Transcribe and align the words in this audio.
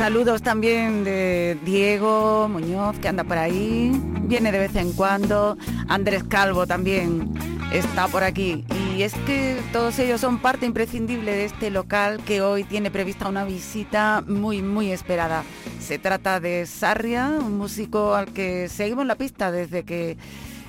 Saludos 0.00 0.40
también 0.40 1.04
de 1.04 1.58
Diego 1.62 2.48
Muñoz, 2.48 2.98
que 3.00 3.08
anda 3.08 3.22
por 3.22 3.36
ahí, 3.36 3.92
viene 4.22 4.50
de 4.50 4.58
vez 4.58 4.74
en 4.76 4.94
cuando. 4.94 5.58
Andrés 5.88 6.24
Calvo 6.24 6.66
también 6.66 7.34
está 7.70 8.08
por 8.08 8.24
aquí. 8.24 8.64
Y 8.96 9.02
es 9.02 9.12
que 9.26 9.58
todos 9.74 9.98
ellos 9.98 10.22
son 10.22 10.38
parte 10.38 10.64
imprescindible 10.64 11.32
de 11.32 11.44
este 11.44 11.68
local 11.68 12.18
que 12.24 12.40
hoy 12.40 12.64
tiene 12.64 12.90
prevista 12.90 13.28
una 13.28 13.44
visita 13.44 14.24
muy, 14.26 14.62
muy 14.62 14.90
esperada. 14.90 15.44
Se 15.80 15.98
trata 15.98 16.40
de 16.40 16.64
Sarria, 16.64 17.28
un 17.38 17.58
músico 17.58 18.14
al 18.14 18.32
que 18.32 18.70
seguimos 18.70 19.04
la 19.04 19.16
pista 19.16 19.52
desde 19.52 19.84
que 19.84 20.16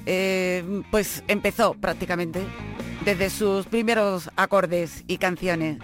eh, 0.07 0.81
pues 0.91 1.23
empezó 1.29 1.73
prácticamente, 1.75 2.41
desde 3.05 3.29
sus 3.29 3.65
primeros 3.65 4.29
acordes 4.35 5.05
y 5.07 5.19
canciones. 5.19 5.77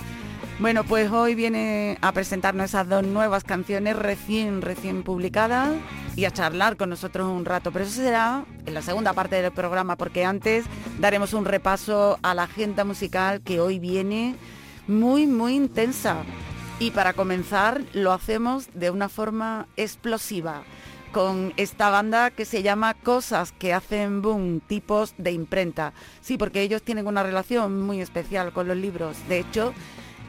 Bueno, 0.60 0.84
pues 0.84 1.12
hoy 1.12 1.36
viene 1.36 2.00
a 2.02 2.12
presentarnos 2.14 2.66
esas 2.66 2.90
dos 2.90 3.04
nuevas 3.04 3.44
canciones 3.44 3.96
recién, 3.96 4.64
recién 4.64 5.04
publicadas 5.04 5.70
y 6.16 6.26
a 6.26 6.32
charlar 6.32 6.78
con 6.78 6.90
nosotros 6.90 7.28
un 7.28 7.46
rato. 7.46 7.72
Pero 7.72 7.86
eso 7.86 8.02
será 8.02 8.44
en 8.66 8.74
la 8.74 8.82
segunda 8.82 9.14
parte 9.14 9.40
del 9.40 9.52
programa, 9.52 9.98
porque 9.98 10.26
antes 10.26 10.66
daremos 11.00 11.34
un 11.34 11.46
repaso 11.46 12.18
a 12.24 12.34
la 12.34 12.44
agenda 12.44 12.86
musical 12.86 13.42
que 13.42 13.60
hoy 13.60 13.78
viene 13.78 14.36
muy, 14.88 15.28
muy 15.28 15.54
intensa. 15.54 16.24
Y 16.80 16.90
para 16.90 17.14
comenzar 17.14 17.84
lo 17.94 18.12
hacemos 18.12 18.68
de 18.74 18.90
una 18.90 19.10
forma 19.10 19.68
explosiva 19.78 20.64
con 21.12 21.54
esta 21.58 21.92
banda 21.92 22.32
que 22.32 22.46
se 22.46 22.64
llama 22.64 22.96
Cosas 22.96 23.52
que 23.52 23.74
hacen 23.74 24.24
boom, 24.24 24.60
tipos 24.62 25.14
de 25.20 25.34
imprenta. 25.34 25.94
Sí, 26.22 26.36
porque 26.36 26.64
ellos 26.64 26.82
tienen 26.82 27.06
una 27.06 27.22
relación 27.22 27.80
muy 27.80 28.02
especial 28.02 28.52
con 28.54 28.68
los 28.68 28.78
libros. 28.78 29.18
De 29.30 29.40
hecho, 29.40 29.74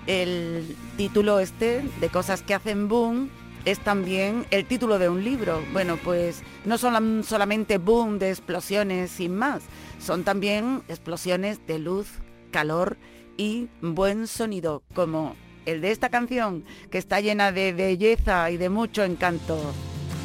el 0.09 0.75
título 0.97 1.39
este 1.39 1.85
de 2.01 2.09
Cosas 2.09 2.43
que 2.43 2.55
hacen 2.55 2.89
boom 2.89 3.29
es 3.65 3.79
también 3.79 4.47
el 4.51 4.65
título 4.65 4.99
de 4.99 5.11
un 5.11 5.23
libro. 5.23 5.63
Bueno, 5.73 5.99
pues 6.03 6.43
no 6.65 6.79
son 6.79 7.23
solamente 7.23 7.77
boom 7.77 8.19
de 8.19 8.31
explosiones 8.31 9.11
sin 9.11 9.37
más, 9.37 9.63
son 10.01 10.25
también 10.25 10.83
explosiones 10.89 11.65
de 11.67 11.79
luz, 11.79 12.09
calor 12.51 12.97
y 13.37 13.69
buen 13.83 14.27
sonido, 14.27 14.83
como 14.95 15.37
el 15.67 15.83
de 15.83 15.91
esta 15.91 16.09
canción, 16.09 16.65
que 16.91 16.97
está 16.97 17.21
llena 17.21 17.53
de 17.53 17.75
belleza 17.75 18.51
y 18.51 18.57
de 18.57 18.71
mucho 18.71 19.05
encanto. 19.05 19.61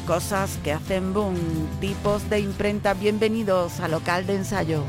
Cosas 0.06 0.58
que 0.64 0.72
hacen 0.72 1.12
boom, 1.12 1.36
tipos 1.80 2.28
de 2.30 2.40
imprenta, 2.40 2.94
bienvenidos 2.94 3.80
al 3.80 3.90
local 3.90 4.26
de 4.26 4.36
ensayo. 4.36 4.82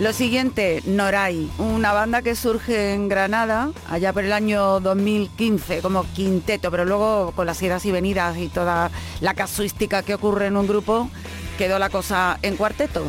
Lo 0.00 0.14
siguiente, 0.14 0.82
Noray, 0.86 1.50
una 1.58 1.92
banda 1.92 2.22
que 2.22 2.34
surge 2.34 2.94
en 2.94 3.10
Granada 3.10 3.70
allá 3.86 4.14
por 4.14 4.24
el 4.24 4.32
año 4.32 4.80
2015 4.80 5.82
como 5.82 6.10
quinteto, 6.14 6.70
pero 6.70 6.86
luego 6.86 7.32
con 7.36 7.44
las 7.44 7.60
idas 7.60 7.84
y 7.84 7.90
venidas 7.90 8.38
y 8.38 8.48
toda 8.48 8.90
la 9.20 9.34
casuística 9.34 10.02
que 10.02 10.14
ocurre 10.14 10.46
en 10.46 10.56
un 10.56 10.66
grupo, 10.66 11.10
quedó 11.58 11.78
la 11.78 11.90
cosa 11.90 12.38
en 12.40 12.56
cuarteto. 12.56 13.04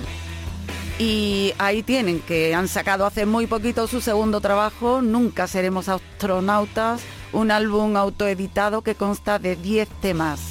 Y 1.00 1.54
ahí 1.60 1.82
tienen, 1.82 2.20
que 2.20 2.54
han 2.54 2.68
sacado 2.68 3.06
hace 3.06 3.26
muy 3.26 3.48
poquito 3.48 3.88
su 3.88 4.02
segundo 4.02 4.42
trabajo, 4.42 5.02
Nunca 5.02 5.48
seremos 5.48 5.88
astronautas, 5.88 7.04
un 7.32 7.52
álbum 7.52 7.96
autoeditado 7.96 8.82
que 8.82 8.96
consta 8.96 9.40
de 9.40 9.56
10 9.56 9.88
temas. 10.02 10.42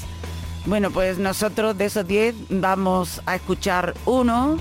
Bueno, 0.65 0.91
pues 0.91 1.19
nosotros 1.19 1.77
de 1.77 1.85
esos 1.85 2.07
10 2.07 2.35
vamos 2.49 3.21
a 3.27 3.37
escuchar 3.37 3.93
uno 4.07 4.57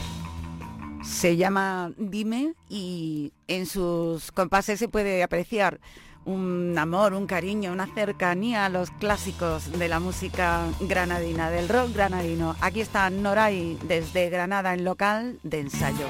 se 1.03 1.37
llama 1.37 1.91
Dime 1.97 2.53
y 2.69 3.31
en 3.47 3.65
sus 3.65 4.31
compases 4.31 4.79
se 4.79 4.87
puede 4.87 5.23
apreciar 5.23 5.79
un 6.25 6.77
amor, 6.77 7.13
un 7.13 7.25
cariño, 7.25 7.71
una 7.71 7.87
cercanía 7.87 8.65
a 8.65 8.69
los 8.69 8.91
clásicos 8.91 9.71
de 9.71 9.87
la 9.87 9.99
música 9.99 10.65
granadina, 10.81 11.49
del 11.49 11.69
rock 11.69 11.93
granadino. 11.93 12.55
Aquí 12.61 12.81
está 12.81 13.09
Noray 13.09 13.79
desde 13.87 14.29
Granada 14.29 14.73
en 14.73 14.83
local 14.83 15.39
de 15.43 15.61
ensayo. 15.61 16.05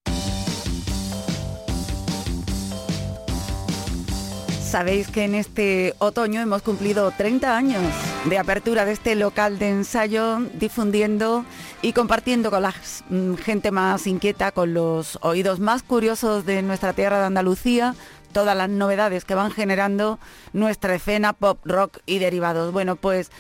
Sabéis 4.61 5.07
que 5.07 5.23
en 5.23 5.35
este 5.35 5.95
otoño 5.99 6.41
hemos 6.41 6.63
cumplido 6.63 7.11
30 7.11 7.55
años 7.55 7.81
de 8.25 8.39
apertura 8.39 8.83
de 8.83 8.91
este 8.91 9.15
local 9.15 9.57
de 9.57 9.69
ensayo, 9.69 10.39
difundiendo 10.59 11.45
y 11.81 11.93
compartiendo 11.93 12.51
con 12.51 12.63
la 12.63 12.73
mm, 13.09 13.35
gente 13.35 13.71
más 13.71 14.07
inquieta, 14.07 14.51
con 14.51 14.73
los 14.73 15.17
oídos 15.21 15.61
más 15.61 15.81
curiosos 15.81 16.45
de 16.45 16.61
nuestra 16.61 16.91
tierra 16.91 17.19
de 17.19 17.27
Andalucía, 17.27 17.95
todas 18.33 18.57
las 18.57 18.67
novedades 18.67 19.23
que 19.23 19.35
van 19.35 19.51
generando 19.51 20.19
nuestra 20.51 20.93
escena 20.93 21.31
pop, 21.31 21.57
rock 21.63 21.99
y 22.05 22.19
derivados. 22.19 22.73
Bueno, 22.73 22.97
pues 22.97 23.31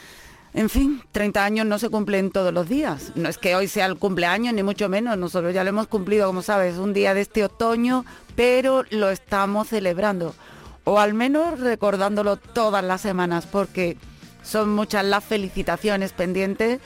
en 0.53 0.69
fin, 0.69 1.01
30 1.13 1.45
años 1.45 1.65
no 1.65 1.79
se 1.79 1.89
cumplen 1.89 2.29
todos 2.29 2.53
los 2.53 2.67
días. 2.67 3.13
No 3.15 3.29
es 3.29 3.37
que 3.37 3.55
hoy 3.55 3.67
sea 3.67 3.85
el 3.85 3.97
cumpleaños, 3.97 4.53
ni 4.53 4.63
mucho 4.63 4.89
menos. 4.89 5.17
Nosotros 5.17 5.53
ya 5.53 5.63
lo 5.63 5.69
hemos 5.69 5.87
cumplido, 5.87 6.27
como 6.27 6.41
sabes, 6.41 6.77
un 6.77 6.93
día 6.93 7.13
de 7.13 7.21
este 7.21 7.45
otoño, 7.45 8.05
pero 8.35 8.83
lo 8.89 9.09
estamos 9.09 9.69
celebrando. 9.69 10.35
O 10.83 10.99
al 10.99 11.13
menos 11.13 11.59
recordándolo 11.59 12.35
todas 12.35 12.83
las 12.83 12.99
semanas, 12.99 13.47
porque 13.47 13.97
son 14.43 14.73
muchas 14.73 15.05
las 15.05 15.23
felicitaciones 15.23 16.11
pendientes 16.11 16.79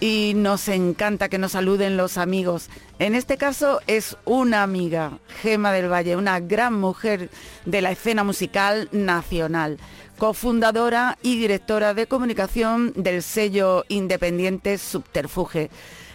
y 0.00 0.32
nos 0.34 0.68
encanta 0.68 1.28
que 1.28 1.38
nos 1.38 1.52
saluden 1.52 1.96
los 1.96 2.18
amigos. 2.18 2.68
En 2.98 3.14
este 3.14 3.36
caso 3.36 3.80
es 3.86 4.16
una 4.24 4.62
amiga, 4.62 5.18
Gema 5.42 5.72
del 5.72 5.92
Valle, 5.92 6.16
una 6.16 6.40
gran 6.40 6.74
mujer 6.74 7.30
de 7.66 7.82
la 7.82 7.92
escena 7.92 8.24
musical 8.24 8.88
nacional 8.90 9.78
cofundadora 10.18 11.18
y 11.22 11.38
directora 11.38 11.94
de 11.94 12.06
comunicación 12.06 12.92
del 12.94 13.22
sello 13.22 13.84
independiente 13.88 14.78
Subterfuge. 14.78 15.70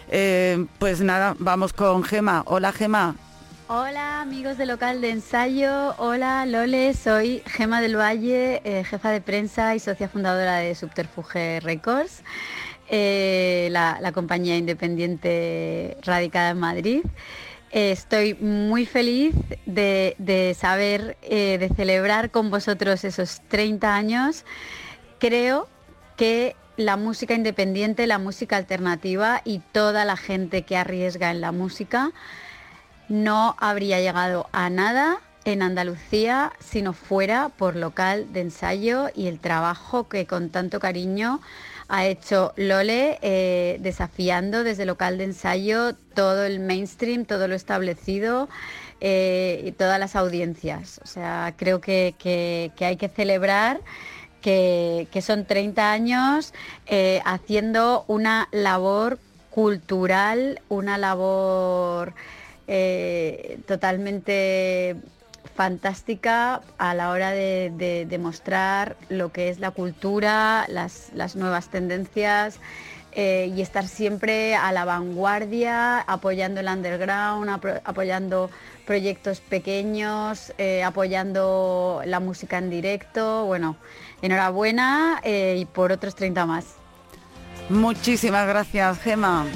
Eh, 0.08 0.66
pues 0.78 1.00
nada, 1.00 1.34
vamos 1.38 1.72
con 1.72 2.02
Gema. 2.02 2.42
Hola 2.46 2.72
Gema. 2.72 3.16
Hola 3.68 4.20
amigos 4.20 4.58
de 4.58 4.66
local 4.66 5.00
de 5.00 5.10
ensayo, 5.10 5.94
hola 5.96 6.44
Lole, 6.44 6.92
soy 6.92 7.42
Gema 7.46 7.80
del 7.80 7.96
Valle, 7.96 8.60
eh, 8.64 8.84
jefa 8.84 9.10
de 9.10 9.22
prensa 9.22 9.74
y 9.74 9.78
socia 9.78 10.10
fundadora 10.10 10.56
de 10.56 10.74
Subterfuge 10.74 11.60
Records, 11.60 12.22
eh, 12.90 13.68
la 13.70 14.12
compañía 14.12 14.58
independiente 14.58 15.96
radicada 16.02 16.50
en 16.50 16.58
Madrid 16.58 17.02
estoy 17.72 18.34
muy 18.34 18.86
feliz 18.86 19.34
de, 19.66 20.56
saber, 20.58 21.16
eh, 21.22 21.56
de 21.58 21.68
celebrar 21.70 22.30
con 22.30 22.50
vosotros 22.50 23.04
esos 23.04 23.40
30 23.48 23.94
años. 23.94 24.44
Creo 25.18 25.68
que 26.16 26.54
la 26.76 26.96
música 26.96 27.34
independiente, 27.34 28.06
la 28.06 28.18
música 28.18 28.56
alternativa 28.56 29.40
y 29.44 29.60
toda 29.72 30.04
la 30.04 30.16
gente 30.16 30.62
que 30.62 30.76
arriesga 30.76 31.30
en 31.30 31.40
la 31.40 31.52
música 31.52 32.12
no 33.08 33.56
habría 33.58 34.00
llegado 34.00 34.48
a 34.52 34.70
nada 34.70 35.20
en 35.44 35.62
Andalucía 35.62 36.52
si 36.60 36.82
no 36.82 36.92
fuera 36.92 37.48
por 37.48 37.76
local 37.76 38.32
de 38.32 38.42
ensayo 38.42 39.08
y 39.14 39.26
el 39.26 39.40
trabajo 39.40 40.08
que 40.08 40.26
con 40.26 40.50
tanto 40.50 40.78
cariño 40.78 41.40
ha 41.88 42.06
hecho 42.06 42.52
Lole 42.56 43.18
eh, 43.22 43.78
desafiando 43.80 44.64
desde 44.64 44.86
local 44.86 45.18
de 45.18 45.24
ensayo 45.24 45.94
todo 46.14 46.44
el 46.44 46.60
mainstream, 46.60 47.24
todo 47.24 47.48
lo 47.48 47.54
establecido 47.54 48.48
eh, 49.00 49.62
y 49.64 49.72
todas 49.72 49.98
las 49.98 50.16
audiencias. 50.16 51.00
O 51.02 51.06
sea, 51.06 51.54
creo 51.56 51.80
que, 51.80 52.14
hay 52.80 52.96
que 52.96 53.08
celebrar 53.08 53.80
que, 54.40 55.06
son 55.24 55.44
30 55.44 55.92
años 55.92 56.54
eh, 56.86 57.20
haciendo 57.24 58.04
una 58.08 58.48
labor 58.52 59.18
cultural, 59.50 60.60
una 60.68 60.98
labor 60.98 62.14
totalmente 63.66 64.96
fantástica 65.54 66.62
a 66.78 66.94
la 66.94 67.10
hora 67.10 67.30
de, 67.30 68.06
demostrar 68.08 68.96
lo 69.08 69.32
que 69.32 69.48
es 69.48 69.58
la 69.58 69.70
cultura, 69.70 70.66
las, 70.68 71.12
nuevas 71.36 71.68
tendencias 71.68 72.58
eh, 73.12 73.52
y 73.54 73.60
estar 73.60 73.86
siempre 73.86 74.54
a 74.54 74.72
la 74.72 74.84
vanguardia, 74.84 76.00
apoyando 76.00 76.60
el 76.60 76.68
underground, 76.68 77.50
apoyando 77.84 78.50
proyectos 78.86 79.40
pequeños, 79.40 80.52
eh, 80.58 80.82
apoyando 80.82 82.02
la 82.06 82.20
música 82.20 82.58
en 82.58 82.70
directo. 82.70 83.44
Bueno, 83.44 83.76
enhorabuena 84.22 85.20
eh, 85.22 85.56
y 85.58 85.64
por 85.66 85.92
otros 85.92 86.14
30 86.14 86.46
más. 86.46 86.76
Muchísimas 87.68 88.46
gracias, 88.48 88.98
Gema. 89.00 89.46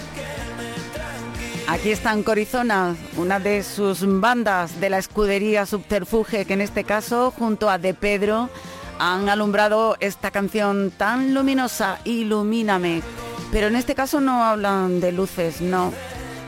Aquí 1.69 1.91
están 1.91 2.23
Corizona, 2.23 2.95
una 3.17 3.41
de 3.41 3.65
sus 3.65 4.05
bandas 4.21 4.79
de 4.81 4.89
la 4.89 4.99
escudería 4.99 5.67
Subterfuge, 5.67 6.45
que 6.45 6.53
en 6.53 6.61
este 6.61 6.85
caso, 6.85 7.33
junto 7.37 7.69
a 7.69 7.79
De 7.79 7.93
Pedro, 7.93 8.49
han 9.01 9.29
alumbrado 9.29 9.97
esta 9.99 10.31
canción 10.31 10.93
tan 10.97 11.35
luminosa, 11.35 11.99
Ilumíname. 12.05 13.03
Pero 13.51 13.67
en 13.67 13.75
este 13.75 13.97
caso 13.97 14.21
no 14.21 14.45
hablan 14.45 15.01
de 15.01 15.11
luces, 15.11 15.61
no, 15.61 15.93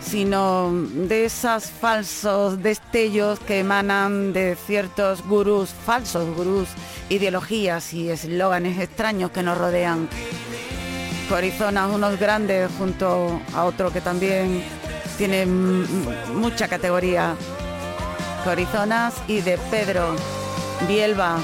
sino 0.00 0.70
de 0.72 1.24
esos 1.24 1.64
falsos 1.64 2.62
destellos 2.62 3.40
que 3.40 3.58
emanan 3.58 4.32
de 4.32 4.54
ciertos 4.54 5.26
gurús, 5.26 5.70
falsos 5.84 6.32
gurús, 6.36 6.68
ideologías 7.08 7.92
y 7.92 8.08
eslóganes 8.08 8.78
extraños 8.78 9.32
que 9.32 9.42
nos 9.42 9.58
rodean. 9.58 10.08
Corizona, 11.28 11.88
unos 11.88 12.18
grandes 12.20 12.70
junto 12.78 13.40
a 13.52 13.64
otro 13.64 13.92
que 13.92 14.00
también 14.00 14.62
tiene 15.18 15.46
mucha 15.46 16.68
categoría. 16.68 17.34
Corizonas 18.44 19.14
y 19.26 19.40
de 19.40 19.58
Pedro 19.70 20.14
Bielba 20.86 21.38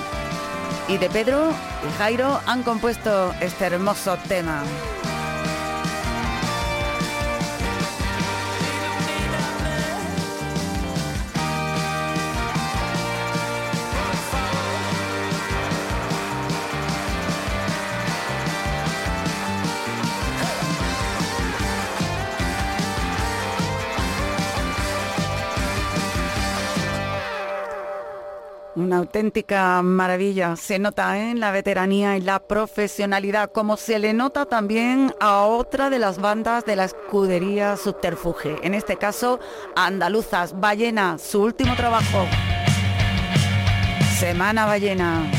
y 0.89 0.97
de 0.97 1.11
Pedro 1.11 1.51
y 1.51 1.99
Jairo 1.99 2.41
han 2.47 2.63
compuesto 2.63 3.35
este 3.41 3.67
hermoso 3.67 4.17
tema. 4.29 4.63
Una 28.77 28.97
auténtica 28.99 29.81
maravilla. 29.83 30.57
Se 30.57 30.81
nota 30.81 31.17
en 31.19 31.39
la 31.39 31.53
veteranía 31.53 32.17
y 32.17 32.21
la 32.21 32.41
profesionalidad, 32.41 33.53
como 33.53 33.77
se 33.77 34.01
le 34.01 34.13
nota 34.13 34.47
también 34.47 35.15
a 35.21 35.43
otra 35.43 35.91
de 35.91 36.01
las 36.01 36.19
bandas 36.19 36.65
de 36.65 36.75
la 36.75 36.85
escudería 36.85 37.77
Subterfuge. 37.77 38.57
En 38.63 38.75
este 38.75 38.97
caso, 38.97 39.39
Andaluzas, 39.77 40.59
Ballena, 40.59 41.19
su 41.19 41.43
último 41.43 41.77
trabajo. 41.77 42.27
Semana 44.19 44.67
Ballena. 44.67 45.31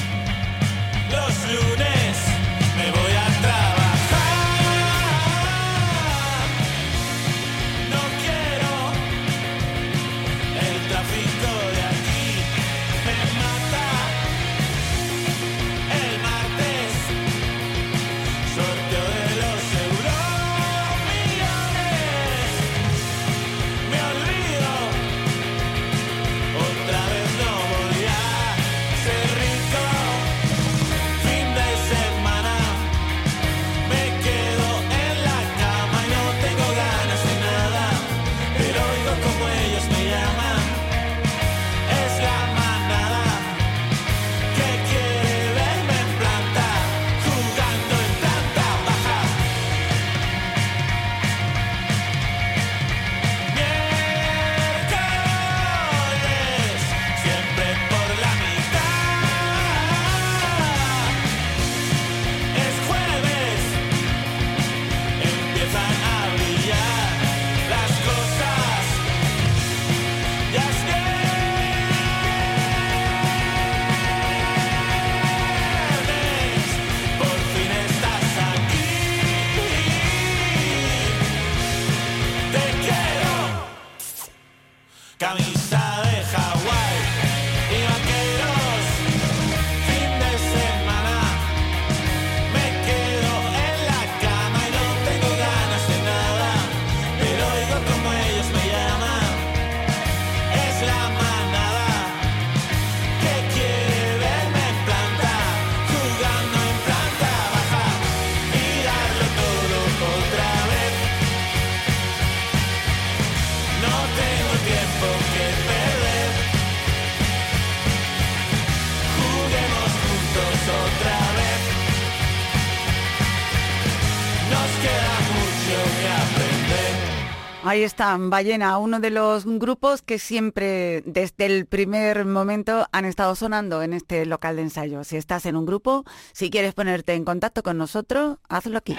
Ahí 127.75 127.83
están, 127.83 128.29
Ballena, 128.29 128.77
uno 128.77 129.01
de 129.01 129.09
los 129.09 129.45
grupos 129.45 130.01
que 130.01 130.17
siempre, 130.17 131.03
desde 131.05 131.45
el 131.45 131.65
primer 131.65 132.23
momento, 132.23 132.87
han 132.93 133.03
estado 133.03 133.35
sonando 133.35 133.81
en 133.81 133.91
este 133.91 134.25
local 134.25 134.55
de 134.55 134.61
ensayo. 134.61 135.03
Si 135.03 135.17
estás 135.17 135.45
en 135.45 135.57
un 135.57 135.65
grupo, 135.65 136.05
si 136.31 136.49
quieres 136.49 136.73
ponerte 136.73 137.15
en 137.15 137.25
contacto 137.25 137.63
con 137.63 137.77
nosotros, 137.77 138.37
hazlo 138.47 138.77
aquí. 138.77 138.95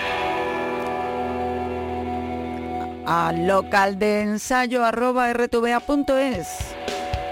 A 3.07 3.33
local 3.35 3.99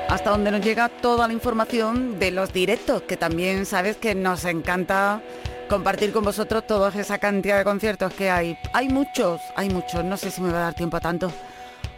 hasta 0.09 0.31
donde 0.31 0.51
nos 0.51 0.61
llega 0.63 0.89
toda 0.89 1.27
la 1.27 1.35
información 1.35 2.19
de 2.19 2.31
los 2.31 2.55
directos, 2.55 3.03
que 3.03 3.19
también 3.19 3.67
sabes 3.67 3.99
que 3.99 4.15
nos 4.15 4.47
encanta 4.47 5.21
compartir 5.69 6.13
con 6.13 6.25
vosotros 6.25 6.67
toda 6.67 6.89
esa 6.99 7.19
cantidad 7.19 7.59
de 7.59 7.65
conciertos 7.65 8.13
que 8.15 8.31
hay. 8.31 8.59
Hay 8.73 8.89
muchos, 8.89 9.41
hay 9.57 9.71
muchos, 9.71 10.05
no 10.05 10.17
sé 10.17 10.31
si 10.31 10.41
me 10.41 10.53
va 10.53 10.59
a 10.59 10.63
dar 10.63 10.75
tiempo 10.75 10.97
a 10.97 11.01
tanto. 11.01 11.31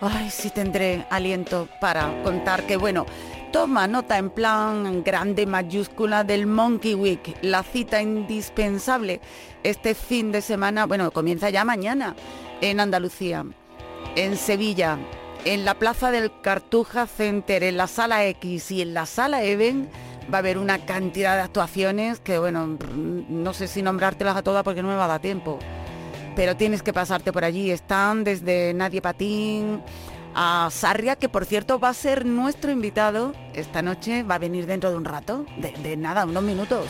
Ay, 0.00 0.30
sí 0.30 0.50
tendré 0.50 1.06
aliento 1.10 1.68
para 1.80 2.22
contar 2.22 2.66
que 2.66 2.76
bueno, 2.76 3.06
toma 3.52 3.86
nota 3.86 4.18
en 4.18 4.30
plan 4.30 5.02
grande 5.02 5.46
mayúscula 5.46 6.22
del 6.24 6.46
Monkey 6.46 6.94
Week, 6.94 7.36
la 7.42 7.62
cita 7.62 8.02
indispensable 8.02 9.20
este 9.62 9.94
fin 9.94 10.32
de 10.32 10.42
semana, 10.42 10.86
bueno, 10.86 11.10
comienza 11.10 11.48
ya 11.50 11.64
mañana 11.64 12.14
en 12.60 12.80
Andalucía, 12.80 13.44
en 14.14 14.36
Sevilla, 14.36 14.98
en 15.44 15.64
la 15.64 15.74
Plaza 15.74 16.10
del 16.10 16.30
Cartuja 16.42 17.06
Center, 17.06 17.62
en 17.62 17.76
la 17.76 17.86
Sala 17.86 18.26
X 18.26 18.70
y 18.70 18.82
en 18.82 18.94
la 18.94 19.06
Sala 19.06 19.42
Even 19.44 19.88
va 20.32 20.38
a 20.38 20.40
haber 20.40 20.58
una 20.58 20.78
cantidad 20.84 21.36
de 21.36 21.42
actuaciones 21.42 22.20
que, 22.20 22.38
bueno, 22.38 22.78
no 22.96 23.52
sé 23.52 23.68
si 23.68 23.82
nombrártelas 23.82 24.36
a 24.36 24.42
todas 24.42 24.64
porque 24.64 24.82
no 24.82 24.88
me 24.88 24.96
va 24.96 25.04
a 25.04 25.08
dar 25.08 25.20
tiempo. 25.20 25.58
Pero 26.34 26.56
tienes 26.56 26.82
que 26.82 26.92
pasarte 26.92 27.32
por 27.32 27.44
allí. 27.44 27.70
Están 27.70 28.24
desde 28.24 28.74
Nadie 28.74 29.00
Patín 29.00 29.82
a 30.38 30.68
Sarria, 30.70 31.16
que 31.16 31.30
por 31.30 31.46
cierto 31.46 31.80
va 31.80 31.88
a 31.88 31.94
ser 31.94 32.26
nuestro 32.26 32.70
invitado 32.70 33.32
esta 33.54 33.80
noche, 33.80 34.22
va 34.22 34.34
a 34.34 34.38
venir 34.38 34.66
dentro 34.66 34.90
de 34.90 34.96
un 34.96 35.06
rato, 35.06 35.46
de, 35.56 35.96
nada, 35.96 36.26
unos 36.26 36.42
minutos. 36.42 36.86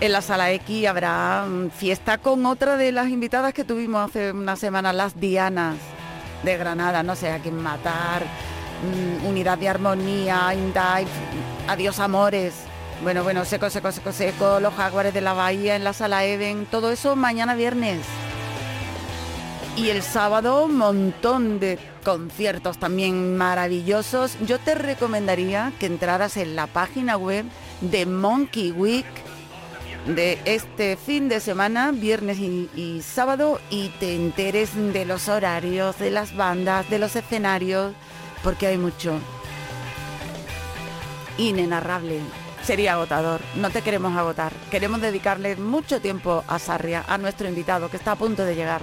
En 0.00 0.12
la 0.12 0.22
sala 0.22 0.52
X 0.52 0.86
habrá 0.86 1.44
fiesta 1.76 2.18
con 2.18 2.46
otra 2.46 2.76
de 2.76 2.92
las 2.92 3.08
invitadas 3.08 3.52
que 3.52 3.64
tuvimos 3.64 4.08
hace 4.08 4.30
una 4.30 4.54
semana, 4.54 4.92
las 4.92 5.18
Dianas 5.18 5.76
de 6.44 6.56
Granada, 6.56 7.02
no 7.02 7.16
sé 7.16 7.32
a 7.32 7.40
quién 7.40 7.60
matar, 7.60 8.22
mm, 8.22 9.26
unidad 9.26 9.58
de 9.58 9.68
armonía, 9.68 10.54
Indai, 10.54 11.06
adiós 11.68 12.00
amores. 12.00 12.54
Bueno, 13.02 13.22
bueno, 13.22 13.44
seco, 13.44 13.70
seco, 13.70 13.92
seco, 13.92 14.12
seco, 14.12 14.60
los 14.60 14.74
jaguares 14.74 15.12
de 15.12 15.20
la 15.20 15.32
bahía 15.32 15.76
en 15.76 15.84
la 15.84 15.92
sala 15.92 16.24
Eden, 16.24 16.66
todo 16.66 16.92
eso 16.92 17.16
mañana 17.16 17.54
viernes. 17.54 18.00
Y 19.76 19.88
el 19.90 20.02
sábado 20.02 20.64
un 20.64 20.76
montón 20.76 21.58
de 21.58 21.78
conciertos 22.04 22.78
también 22.78 23.36
maravillosos. 23.36 24.36
Yo 24.46 24.60
te 24.60 24.74
recomendaría 24.76 25.72
que 25.80 25.86
entraras 25.86 26.36
en 26.36 26.54
la 26.54 26.68
página 26.68 27.16
web 27.16 27.44
de 27.80 28.06
Monkey 28.06 28.70
Week 28.70 29.06
de 30.06 30.38
este 30.44 30.96
fin 30.96 31.28
de 31.28 31.40
semana, 31.40 31.90
viernes 31.90 32.38
y, 32.38 33.02
sábado, 33.02 33.58
y 33.70 33.88
te 34.00 34.14
enteres 34.14 34.70
de 34.74 35.04
los 35.06 35.28
horarios, 35.28 35.98
de 35.98 36.10
las 36.10 36.36
bandas, 36.36 36.88
de 36.90 36.98
los 36.98 37.16
escenarios, 37.16 37.94
porque 38.42 38.66
hay 38.66 38.78
mucho. 38.78 39.18
Inenarrable. 41.38 42.20
Sería 42.62 42.94
agotador. 42.94 43.40
No 43.56 43.70
te 43.70 43.82
queremos 43.82 44.16
agotar. 44.16 44.52
Queremos 44.70 45.00
dedicarle 45.00 45.56
mucho 45.56 46.00
tiempo 46.00 46.44
a 46.48 46.58
Sarria, 46.58 47.04
a 47.06 47.18
nuestro 47.18 47.48
invitado, 47.48 47.90
que 47.90 47.96
está 47.96 48.12
a 48.12 48.16
punto 48.16 48.44
de 48.44 48.54
llegar. 48.54 48.80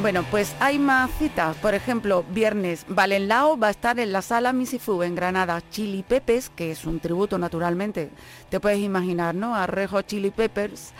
Bueno, 0.00 0.24
pues 0.30 0.54
hay 0.60 0.78
más 0.78 1.10
citas. 1.18 1.54
Por 1.58 1.74
ejemplo, 1.74 2.24
viernes, 2.30 2.86
Valenlao 2.88 3.58
va 3.58 3.66
a 3.66 3.70
estar 3.70 4.00
en 4.00 4.12
la 4.12 4.22
sala 4.22 4.54
Misifu 4.54 5.02
en 5.02 5.14
Granada. 5.14 5.62
Chili 5.70 6.02
Peppers, 6.02 6.48
que 6.48 6.70
es 6.70 6.86
un 6.86 7.00
tributo 7.00 7.36
naturalmente, 7.36 8.10
te 8.48 8.60
puedes 8.60 8.78
imaginar, 8.78 9.34
¿no? 9.34 9.54
A 9.54 9.66
Rejo 9.66 10.00
Chili 10.00 10.30
Peppers. 10.30 10.92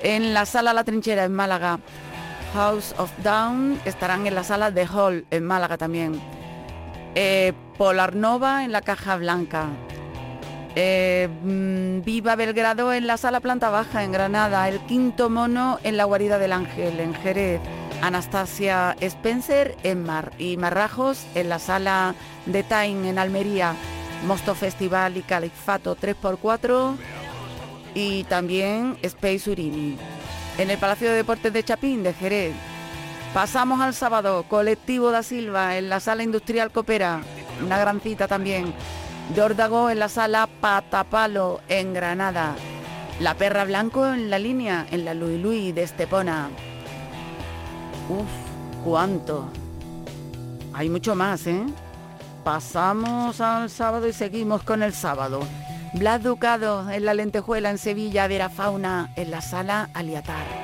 En 0.00 0.34
la 0.34 0.44
sala 0.44 0.72
La 0.72 0.82
Trinchera 0.82 1.22
en 1.22 1.34
Málaga. 1.34 1.78
House 2.54 2.94
of 2.98 3.12
Down 3.22 3.80
estarán 3.84 4.26
en 4.26 4.34
la 4.34 4.42
sala 4.42 4.72
The 4.72 4.86
Hall 4.86 5.24
en 5.30 5.44
Málaga 5.46 5.78
también. 5.78 6.20
Eh, 7.14 7.52
Polar 7.76 8.14
Nova 8.14 8.64
en 8.64 8.72
la 8.72 8.82
Caja 8.82 9.16
Blanca. 9.16 9.66
Eh, 10.74 11.28
mm, 11.42 12.04
Viva 12.04 12.36
Belgrado 12.36 12.92
en 12.92 13.06
la 13.06 13.16
sala 13.16 13.40
Planta 13.40 13.70
Baja 13.70 14.04
en 14.04 14.12
Granada. 14.12 14.68
El 14.68 14.80
Quinto 14.80 15.30
Mono 15.30 15.78
en 15.82 15.96
la 15.96 16.04
Guarida 16.04 16.38
del 16.38 16.52
Ángel 16.52 17.00
en 17.00 17.14
Jerez. 17.14 17.60
Anastasia 18.00 18.96
Spencer 19.00 19.76
en 19.82 20.04
Mar 20.04 20.32
y 20.38 20.56
Marrajos 20.56 21.26
en 21.34 21.48
la 21.48 21.58
sala 21.58 22.14
de 22.46 22.62
Time 22.62 23.10
en 23.10 23.18
Almería, 23.18 23.74
Mosto 24.26 24.54
Festival 24.54 25.16
y 25.16 25.22
Califato 25.22 25.96
3x4 25.96 26.96
y 27.94 28.24
también 28.24 28.96
Space 29.02 29.50
Urini. 29.50 29.96
En 30.58 30.70
el 30.70 30.78
Palacio 30.78 31.10
de 31.10 31.16
Deportes 31.16 31.52
de 31.52 31.64
Chapín 31.64 32.02
de 32.02 32.14
Jerez. 32.14 32.54
Pasamos 33.34 33.80
al 33.80 33.94
sábado, 33.94 34.44
Colectivo 34.48 35.10
da 35.10 35.22
Silva 35.22 35.76
en 35.76 35.88
la 35.88 36.00
sala 36.00 36.22
industrial 36.22 36.72
Copera, 36.72 37.20
una 37.64 37.78
gran 37.78 38.00
cita 38.00 38.26
también. 38.26 38.72
Dórdago 39.36 39.90
en 39.90 39.98
la 39.98 40.08
sala 40.08 40.48
Patapalo 40.60 41.60
en 41.68 41.92
Granada. 41.92 42.56
La 43.20 43.34
Perra 43.34 43.64
Blanco 43.64 44.06
en 44.06 44.30
la 44.30 44.38
línea 44.38 44.86
en 44.90 45.04
la 45.04 45.12
Lui 45.12 45.38
Lui 45.38 45.72
de 45.72 45.82
Estepona. 45.82 46.48
Uf, 48.08 48.84
cuánto. 48.84 49.50
Hay 50.72 50.88
mucho 50.88 51.14
más, 51.14 51.46
¿eh? 51.46 51.62
Pasamos 52.44 53.40
al 53.40 53.68
sábado 53.68 54.08
y 54.08 54.12
seguimos 54.14 54.62
con 54.62 54.82
el 54.82 54.94
sábado. 54.94 55.40
Blas 55.92 56.22
Ducado 56.22 56.90
en 56.90 57.04
la 57.04 57.12
Lentejuela 57.12 57.70
en 57.70 57.78
Sevilla, 57.78 58.26
Vera 58.26 58.48
Fauna 58.48 59.12
en 59.16 59.30
la 59.30 59.42
Sala 59.42 59.90
Aliatar. 59.92 60.57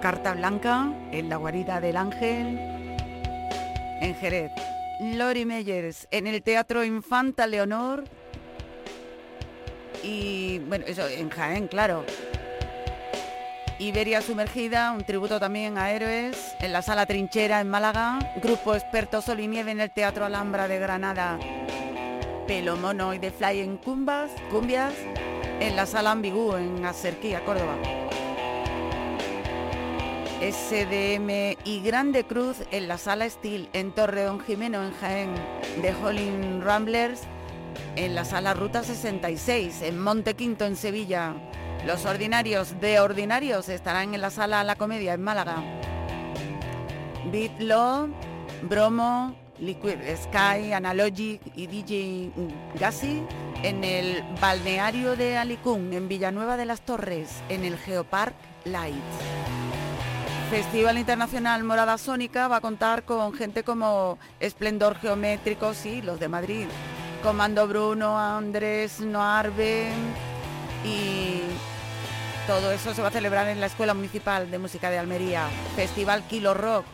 Carta 0.00 0.34
Blanca 0.34 0.92
en 1.12 1.28
la 1.28 1.36
Guarida 1.36 1.80
del 1.80 1.96
Ángel 1.96 2.58
en 4.00 4.14
Jerez. 4.14 4.52
Lori 5.00 5.44
Meyers 5.44 6.08
en 6.10 6.26
el 6.26 6.42
Teatro 6.42 6.84
Infanta 6.84 7.46
Leonor 7.46 8.04
y 10.02 10.58
bueno, 10.60 10.84
eso 10.86 11.06
en 11.08 11.28
Jaén, 11.28 11.68
claro. 11.68 12.04
Iberia 13.78 14.22
Sumergida, 14.22 14.92
un 14.92 15.04
tributo 15.04 15.38
también 15.38 15.76
a 15.76 15.90
héroes, 15.90 16.54
en 16.60 16.72
la 16.72 16.80
Sala 16.80 17.04
Trinchera 17.04 17.60
en 17.60 17.68
Málaga, 17.68 18.18
Grupo 18.42 18.74
Experto 18.74 19.20
Sol 19.20 19.40
y 19.40 19.48
Nieve 19.48 19.72
en 19.72 19.80
el 19.80 19.90
Teatro 19.90 20.24
Alhambra 20.24 20.66
de 20.66 20.78
Granada, 20.78 21.38
Pelo 22.46 22.76
Mono 22.76 23.12
y 23.12 23.18
de 23.18 23.30
Fly 23.30 23.60
en 23.60 23.76
Cumbas, 23.76 24.30
Cumbias, 24.50 24.94
en 25.60 25.76
la 25.76 25.84
Sala 25.84 26.12
Ambigú 26.12 26.54
en 26.54 26.86
Acerquía, 26.86 27.44
Córdoba. 27.44 28.05
SDM 30.52 31.56
y 31.64 31.80
Grande 31.82 32.24
Cruz 32.24 32.58
en 32.70 32.86
la 32.86 32.98
Sala 32.98 33.28
Steel 33.28 33.68
en 33.72 33.90
Torreón 33.90 34.38
Jimeno 34.38 34.84
en 34.84 34.92
Jaén, 34.92 35.34
de 35.82 35.92
Holling 35.92 36.60
Ramblers 36.62 37.22
en 37.96 38.14
la 38.14 38.24
Sala 38.24 38.54
Ruta 38.54 38.84
66 38.84 39.82
en 39.82 39.98
Montequinto 39.98 40.64
en 40.64 40.76
Sevilla. 40.76 41.34
Los 41.84 42.04
ordinarios 42.04 42.80
de 42.80 43.00
ordinarios 43.00 43.68
estarán 43.68 44.14
en 44.14 44.20
la 44.20 44.30
sala 44.30 44.62
La 44.62 44.76
Comedia 44.76 45.14
en 45.14 45.22
Málaga. 45.22 45.64
Law, 47.58 48.08
Bromo, 48.62 49.34
Liquid 49.58 49.98
Sky, 50.16 50.72
Analogic 50.72 51.40
y 51.56 51.66
DJ 51.66 52.30
Gassi 52.78 53.22
en 53.64 53.82
el 53.82 54.22
balneario 54.40 55.16
de 55.16 55.38
Alicún, 55.38 55.92
en 55.92 56.06
Villanueva 56.06 56.56
de 56.56 56.66
las 56.66 56.82
Torres, 56.82 57.42
en 57.48 57.64
el 57.64 57.76
Geopark 57.76 58.34
Light. 58.64 58.94
Festival 60.50 60.96
Internacional 60.96 61.64
Morada 61.64 61.98
Sónica 61.98 62.46
va 62.46 62.56
a 62.56 62.60
contar 62.60 63.02
con 63.02 63.34
gente 63.34 63.64
como 63.64 64.16
Esplendor 64.38 64.96
Geométrico, 64.96 65.74
sí, 65.74 66.02
los 66.02 66.20
de 66.20 66.28
Madrid, 66.28 66.66
Comando 67.20 67.66
Bruno, 67.66 68.16
Andrés 68.16 69.00
Noarbe 69.00 69.88
y 70.84 71.40
todo 72.46 72.70
eso 72.70 72.94
se 72.94 73.02
va 73.02 73.08
a 73.08 73.10
celebrar 73.10 73.48
en 73.48 73.60
la 73.60 73.66
Escuela 73.66 73.92
Municipal 73.92 74.48
de 74.48 74.58
Música 74.58 74.88
de 74.88 74.98
Almería. 74.98 75.48
Festival 75.74 76.22
Kilo 76.28 76.54
Rock 76.54 76.86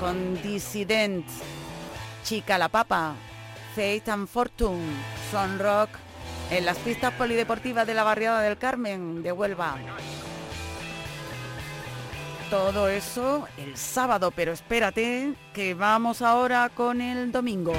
con 0.00 0.42
Dissident, 0.42 1.24
Chica 2.24 2.58
la 2.58 2.68
Papa, 2.68 3.14
Faith 3.76 4.08
and 4.08 4.26
Fortune, 4.26 4.92
Son 5.30 5.60
Rock 5.60 5.90
en 6.50 6.66
las 6.66 6.78
pistas 6.78 7.12
polideportivas 7.12 7.86
de 7.86 7.94
la 7.94 8.02
barriada 8.02 8.42
del 8.42 8.58
Carmen 8.58 9.22
de 9.22 9.30
Huelva. 9.30 9.76
Todo 12.50 12.88
eso 12.88 13.48
el 13.56 13.76
sábado, 13.76 14.30
pero 14.30 14.52
espérate 14.52 15.34
que 15.52 15.74
vamos 15.74 16.22
ahora 16.22 16.68
con 16.68 17.00
el 17.00 17.32
domingo. 17.32 17.74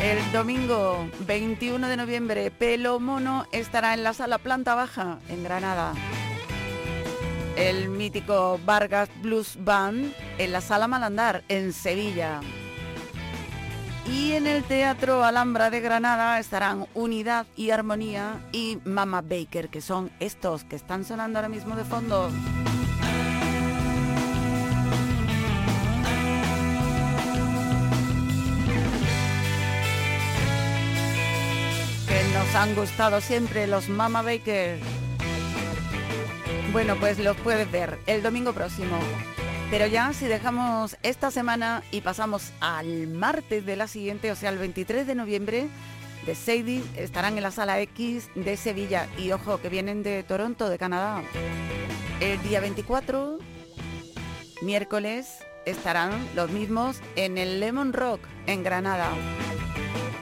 El 0.00 0.32
domingo 0.32 1.08
21 1.26 1.86
de 1.86 1.96
noviembre, 1.96 2.50
Pelo 2.50 2.98
Mono 2.98 3.46
estará 3.52 3.92
en 3.92 4.02
la 4.02 4.14
sala 4.14 4.38
planta 4.38 4.74
baja 4.74 5.18
en 5.28 5.44
Granada. 5.44 5.92
El 7.56 7.90
mítico 7.90 8.58
Vargas 8.64 9.10
Blues 9.20 9.58
Band 9.60 10.14
en 10.38 10.52
la 10.52 10.62
sala 10.62 10.88
Malandar 10.88 11.44
en 11.48 11.74
Sevilla. 11.74 12.40
Y 14.12 14.32
en 14.32 14.46
el 14.46 14.64
Teatro 14.64 15.22
Alhambra 15.24 15.70
de 15.70 15.80
Granada 15.80 16.38
estarán 16.40 16.86
Unidad 16.94 17.46
y 17.56 17.70
Armonía 17.70 18.40
y 18.50 18.78
Mama 18.84 19.22
Baker, 19.22 19.68
que 19.68 19.80
son 19.80 20.10
estos 20.18 20.64
que 20.64 20.74
están 20.76 21.04
sonando 21.04 21.38
ahora 21.38 21.48
mismo 21.48 21.76
de 21.76 21.84
fondo. 21.84 22.28
Que 32.08 32.34
nos 32.34 32.54
han 32.56 32.74
gustado 32.74 33.20
siempre 33.20 33.68
los 33.68 33.88
Mama 33.88 34.22
Baker. 34.22 34.80
Bueno, 36.72 36.96
pues 36.96 37.18
los 37.18 37.36
puedes 37.36 37.70
ver 37.70 38.00
el 38.06 38.22
domingo 38.22 38.52
próximo. 38.52 38.98
Pero 39.70 39.86
ya 39.86 40.12
si 40.12 40.26
dejamos 40.26 40.96
esta 41.04 41.30
semana 41.30 41.84
y 41.92 42.00
pasamos 42.00 42.50
al 42.60 43.06
martes 43.06 43.64
de 43.64 43.76
la 43.76 43.86
siguiente, 43.86 44.32
o 44.32 44.34
sea, 44.34 44.50
el 44.50 44.58
23 44.58 45.06
de 45.06 45.14
noviembre, 45.14 45.68
de 46.26 46.34
Sadie 46.34 46.82
estarán 46.96 47.36
en 47.36 47.44
la 47.44 47.52
sala 47.52 47.80
X 47.80 48.30
de 48.34 48.56
Sevilla 48.56 49.06
y 49.16 49.30
ojo 49.30 49.60
que 49.60 49.68
vienen 49.68 50.02
de 50.02 50.24
Toronto, 50.24 50.68
de 50.68 50.76
Canadá. 50.76 51.22
El 52.18 52.42
día 52.42 52.58
24, 52.58 53.38
miércoles, 54.62 55.38
estarán 55.64 56.10
los 56.34 56.50
mismos 56.50 57.00
en 57.14 57.38
el 57.38 57.60
Lemon 57.60 57.92
Rock 57.92 58.22
en 58.48 58.64
Granada. 58.64 59.08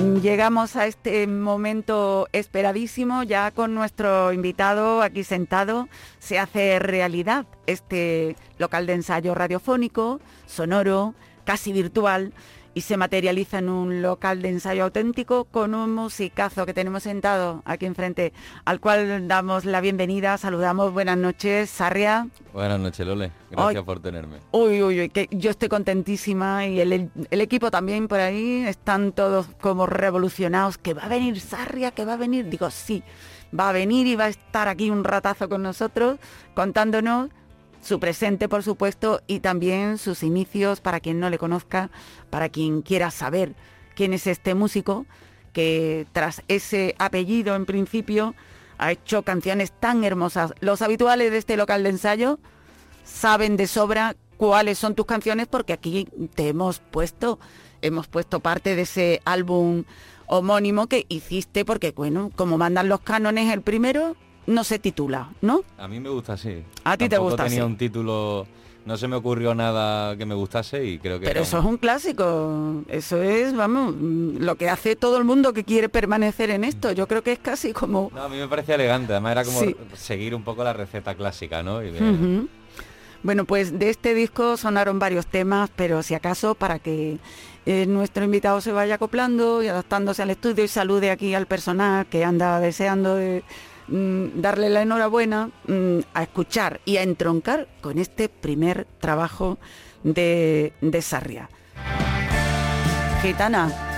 Llegamos 0.00 0.76
a 0.76 0.86
este 0.86 1.26
momento 1.26 2.26
esperadísimo, 2.32 3.22
ya 3.22 3.50
con 3.50 3.74
nuestro 3.74 4.32
invitado 4.32 5.02
aquí 5.02 5.24
sentado, 5.24 5.88
se 6.18 6.38
hace 6.38 6.78
realidad 6.78 7.44
este 7.66 8.34
local 8.56 8.86
de 8.86 8.94
ensayo 8.94 9.34
radiofónico, 9.34 10.18
sonoro, 10.46 11.14
casi 11.44 11.74
virtual, 11.74 12.32
y 12.74 12.82
se 12.82 12.96
materializa 12.96 13.58
en 13.58 13.68
un 13.68 14.02
local 14.02 14.42
de 14.42 14.50
ensayo 14.50 14.84
auténtico 14.84 15.44
con 15.44 15.74
un 15.74 15.94
musicazo 15.94 16.66
que 16.66 16.74
tenemos 16.74 17.02
sentado 17.02 17.62
aquí 17.64 17.86
enfrente, 17.86 18.32
al 18.64 18.80
cual 18.80 19.26
damos 19.28 19.64
la 19.64 19.80
bienvenida, 19.80 20.38
saludamos, 20.38 20.92
buenas 20.92 21.18
noches, 21.18 21.70
Sarria. 21.70 22.28
Buenas 22.52 22.78
noches, 22.78 23.06
Lole. 23.06 23.32
Gracias 23.50 23.84
por 23.84 24.00
tenerme. 24.00 24.38
Uy, 24.52 24.82
uy, 24.82 25.00
uy, 25.00 25.08
que 25.08 25.28
yo 25.30 25.50
estoy 25.50 25.68
contentísima 25.68 26.66
y 26.66 26.80
el, 26.80 27.10
el 27.30 27.40
equipo 27.40 27.70
también 27.70 28.08
por 28.08 28.20
ahí, 28.20 28.64
están 28.66 29.12
todos 29.12 29.46
como 29.60 29.86
revolucionados, 29.86 30.78
que 30.78 30.94
va 30.94 31.02
a 31.02 31.08
venir 31.08 31.40
Sarria, 31.40 31.90
que 31.90 32.04
va 32.04 32.14
a 32.14 32.16
venir, 32.16 32.48
digo, 32.48 32.70
sí, 32.70 33.02
va 33.58 33.70
a 33.70 33.72
venir 33.72 34.06
y 34.06 34.16
va 34.16 34.24
a 34.24 34.28
estar 34.28 34.68
aquí 34.68 34.90
un 34.90 35.04
ratazo 35.04 35.48
con 35.48 35.62
nosotros 35.62 36.18
contándonos 36.54 37.30
su 37.80 37.98
presente, 38.00 38.48
por 38.48 38.62
supuesto, 38.62 39.20
y 39.26 39.40
también 39.40 39.98
sus 39.98 40.22
inicios 40.22 40.80
para 40.80 41.00
quien 41.00 41.20
no 41.20 41.30
le 41.30 41.38
conozca, 41.38 41.90
para 42.30 42.48
quien 42.48 42.82
quiera 42.82 43.10
saber 43.10 43.54
quién 43.94 44.12
es 44.12 44.26
este 44.26 44.54
músico 44.54 45.06
que 45.52 46.06
tras 46.12 46.42
ese 46.48 46.94
apellido 46.98 47.56
en 47.56 47.66
principio 47.66 48.34
ha 48.78 48.92
hecho 48.92 49.22
canciones 49.22 49.72
tan 49.72 50.04
hermosas. 50.04 50.54
Los 50.60 50.82
habituales 50.82 51.30
de 51.30 51.38
este 51.38 51.56
local 51.56 51.82
de 51.82 51.90
ensayo 51.90 52.38
saben 53.04 53.56
de 53.56 53.66
sobra 53.66 54.16
cuáles 54.36 54.78
son 54.78 54.94
tus 54.94 55.06
canciones 55.06 55.48
porque 55.48 55.72
aquí 55.72 56.08
te 56.34 56.48
hemos 56.48 56.78
puesto, 56.78 57.38
hemos 57.82 58.06
puesto 58.06 58.40
parte 58.40 58.76
de 58.76 58.82
ese 58.82 59.20
álbum 59.24 59.84
homónimo 60.26 60.86
que 60.86 61.04
hiciste 61.08 61.64
porque, 61.64 61.90
bueno, 61.90 62.30
como 62.36 62.56
mandan 62.56 62.88
los 62.88 63.00
cánones, 63.00 63.52
el 63.52 63.62
primero 63.62 64.16
no 64.50 64.64
se 64.64 64.78
titula, 64.78 65.30
¿no? 65.40 65.62
A 65.78 65.88
mí 65.88 66.00
me 66.00 66.08
gusta 66.10 66.34
así. 66.34 66.62
A 66.84 66.96
ti 66.96 67.08
te 67.08 67.18
gusta 67.18 67.44
tenía 67.44 67.60
así. 67.62 67.66
un 67.66 67.76
título, 67.76 68.46
no 68.84 68.96
se 68.96 69.08
me 69.08 69.16
ocurrió 69.16 69.54
nada 69.54 70.16
que 70.16 70.26
me 70.26 70.34
gustase 70.34 70.84
y 70.84 70.98
creo 70.98 71.18
que... 71.20 71.26
Pero 71.26 71.40
eso 71.40 71.58
es 71.58 71.64
un 71.64 71.76
clásico, 71.76 72.82
eso 72.88 73.22
es, 73.22 73.54
vamos, 73.54 73.94
mm, 73.96 74.38
lo 74.38 74.56
que 74.56 74.68
hace 74.68 74.96
todo 74.96 75.16
el 75.18 75.24
mundo 75.24 75.52
que 75.52 75.64
quiere 75.64 75.88
permanecer 75.88 76.50
en 76.50 76.64
esto. 76.64 76.92
Yo 76.92 77.06
creo 77.06 77.22
que 77.22 77.32
es 77.32 77.38
casi 77.38 77.72
como... 77.72 78.10
No, 78.14 78.22
a 78.22 78.28
mí 78.28 78.36
me 78.36 78.48
parecía 78.48 78.74
elegante, 78.74 79.12
además 79.12 79.32
era 79.32 79.44
como 79.44 79.60
Sí. 79.60 79.76
seguir 79.94 80.34
un 80.34 80.42
poco 80.42 80.64
la 80.64 80.72
receta 80.72 81.14
clásica, 81.14 81.62
¿no? 81.62 81.82
Y. 81.84 82.48
Bueno, 83.22 83.44
pues 83.44 83.78
de 83.78 83.90
este 83.90 84.14
disco 84.14 84.56
sonaron 84.56 84.98
varios 84.98 85.26
temas, 85.26 85.70
pero 85.76 86.02
si 86.02 86.14
acaso 86.14 86.54
para 86.54 86.78
que 86.78 87.18
eh, 87.66 87.84
nuestro 87.86 88.24
invitado 88.24 88.62
se 88.62 88.72
vaya 88.72 88.94
acoplando 88.94 89.62
y 89.62 89.68
adaptándose 89.68 90.22
al 90.22 90.30
estudio 90.30 90.64
y 90.64 90.68
salude 90.68 91.10
aquí 91.10 91.34
al 91.34 91.44
personal 91.46 92.06
que 92.06 92.24
anda 92.24 92.58
deseando 92.60 93.16
de, 93.16 93.42
mm, 93.90 94.40
darle 94.40 94.70
la 94.70 94.82
enhorabuena 94.82 95.50
mm, 95.66 95.98
a 96.14 96.22
escuchar 96.22 96.80
y 96.84 96.96
a 96.96 97.02
entroncar 97.02 97.68
con 97.80 97.98
este 97.98 98.28
primer 98.28 98.86
trabajo 99.00 99.58
de, 100.02 100.72
de 100.80 101.02
Sarria. 101.02 101.50
Gitana. 103.22 103.89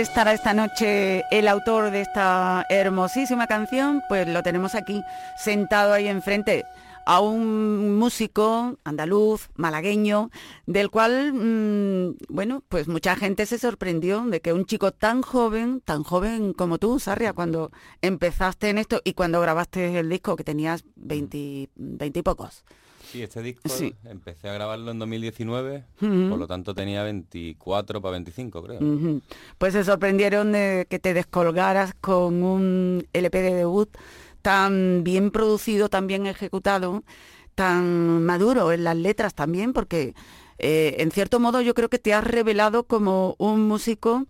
¿Dónde 0.00 0.12
estará 0.12 0.32
esta 0.32 0.54
noche 0.54 1.24
el 1.30 1.46
autor 1.46 1.90
de 1.90 2.00
esta 2.00 2.64
hermosísima 2.70 3.46
canción? 3.46 4.00
Pues 4.08 4.26
lo 4.26 4.42
tenemos 4.42 4.74
aquí, 4.74 5.02
sentado 5.36 5.92
ahí 5.92 6.08
enfrente 6.08 6.64
a 7.04 7.20
un 7.20 7.98
músico 7.98 8.78
andaluz, 8.82 9.50
malagueño, 9.56 10.30
del 10.64 10.88
cual, 10.88 11.34
mm, 11.34 12.16
bueno, 12.30 12.64
pues 12.70 12.88
mucha 12.88 13.14
gente 13.14 13.44
se 13.44 13.58
sorprendió 13.58 14.22
de 14.22 14.40
que 14.40 14.54
un 14.54 14.64
chico 14.64 14.90
tan 14.90 15.20
joven, 15.20 15.82
tan 15.82 16.02
joven 16.02 16.54
como 16.54 16.78
tú, 16.78 16.98
Sarria, 16.98 17.34
cuando 17.34 17.70
empezaste 18.00 18.70
en 18.70 18.78
esto 18.78 19.02
y 19.04 19.12
cuando 19.12 19.38
grabaste 19.42 19.98
el 19.98 20.08
disco 20.08 20.34
que 20.34 20.44
tenías 20.44 20.82
20, 20.96 21.68
20 21.74 22.18
y 22.18 22.22
pocos. 22.22 22.64
Sí, 23.10 23.22
este 23.22 23.42
disco 23.42 23.68
Sí. 23.68 23.94
empecé 24.04 24.48
a 24.48 24.52
grabarlo 24.52 24.90
en 24.92 24.98
2019, 25.00 25.84
Ujú. 26.00 26.28
por 26.28 26.38
lo 26.38 26.46
tanto 26.46 26.74
tenía 26.74 27.02
24 27.02 28.00
para 28.00 28.12
25, 28.12 28.62
creo. 28.62 29.20
Pues 29.58 29.72
se 29.72 29.82
sorprendieron 29.84 30.52
de 30.52 30.86
que 30.88 30.98
te 30.98 31.12
descolgaras 31.12 31.92
con 32.00 32.42
un 32.42 33.06
LP 33.12 33.42
de 33.42 33.54
debut 33.54 33.88
tan 34.42 35.02
bien 35.02 35.30
producido, 35.32 35.88
tan 35.88 36.06
bien 36.06 36.26
ejecutado, 36.26 37.02
tan 37.54 38.24
maduro 38.24 38.70
en 38.72 38.84
las 38.84 38.96
letras 38.96 39.34
también, 39.34 39.72
porque 39.72 40.14
eh, 40.58 40.96
en 40.98 41.10
cierto 41.10 41.40
modo 41.40 41.60
yo 41.62 41.74
creo 41.74 41.88
que 41.88 41.98
te 41.98 42.14
has 42.14 42.22
revelado 42.24 42.84
como 42.84 43.34
un 43.38 43.66
músico 43.66 44.26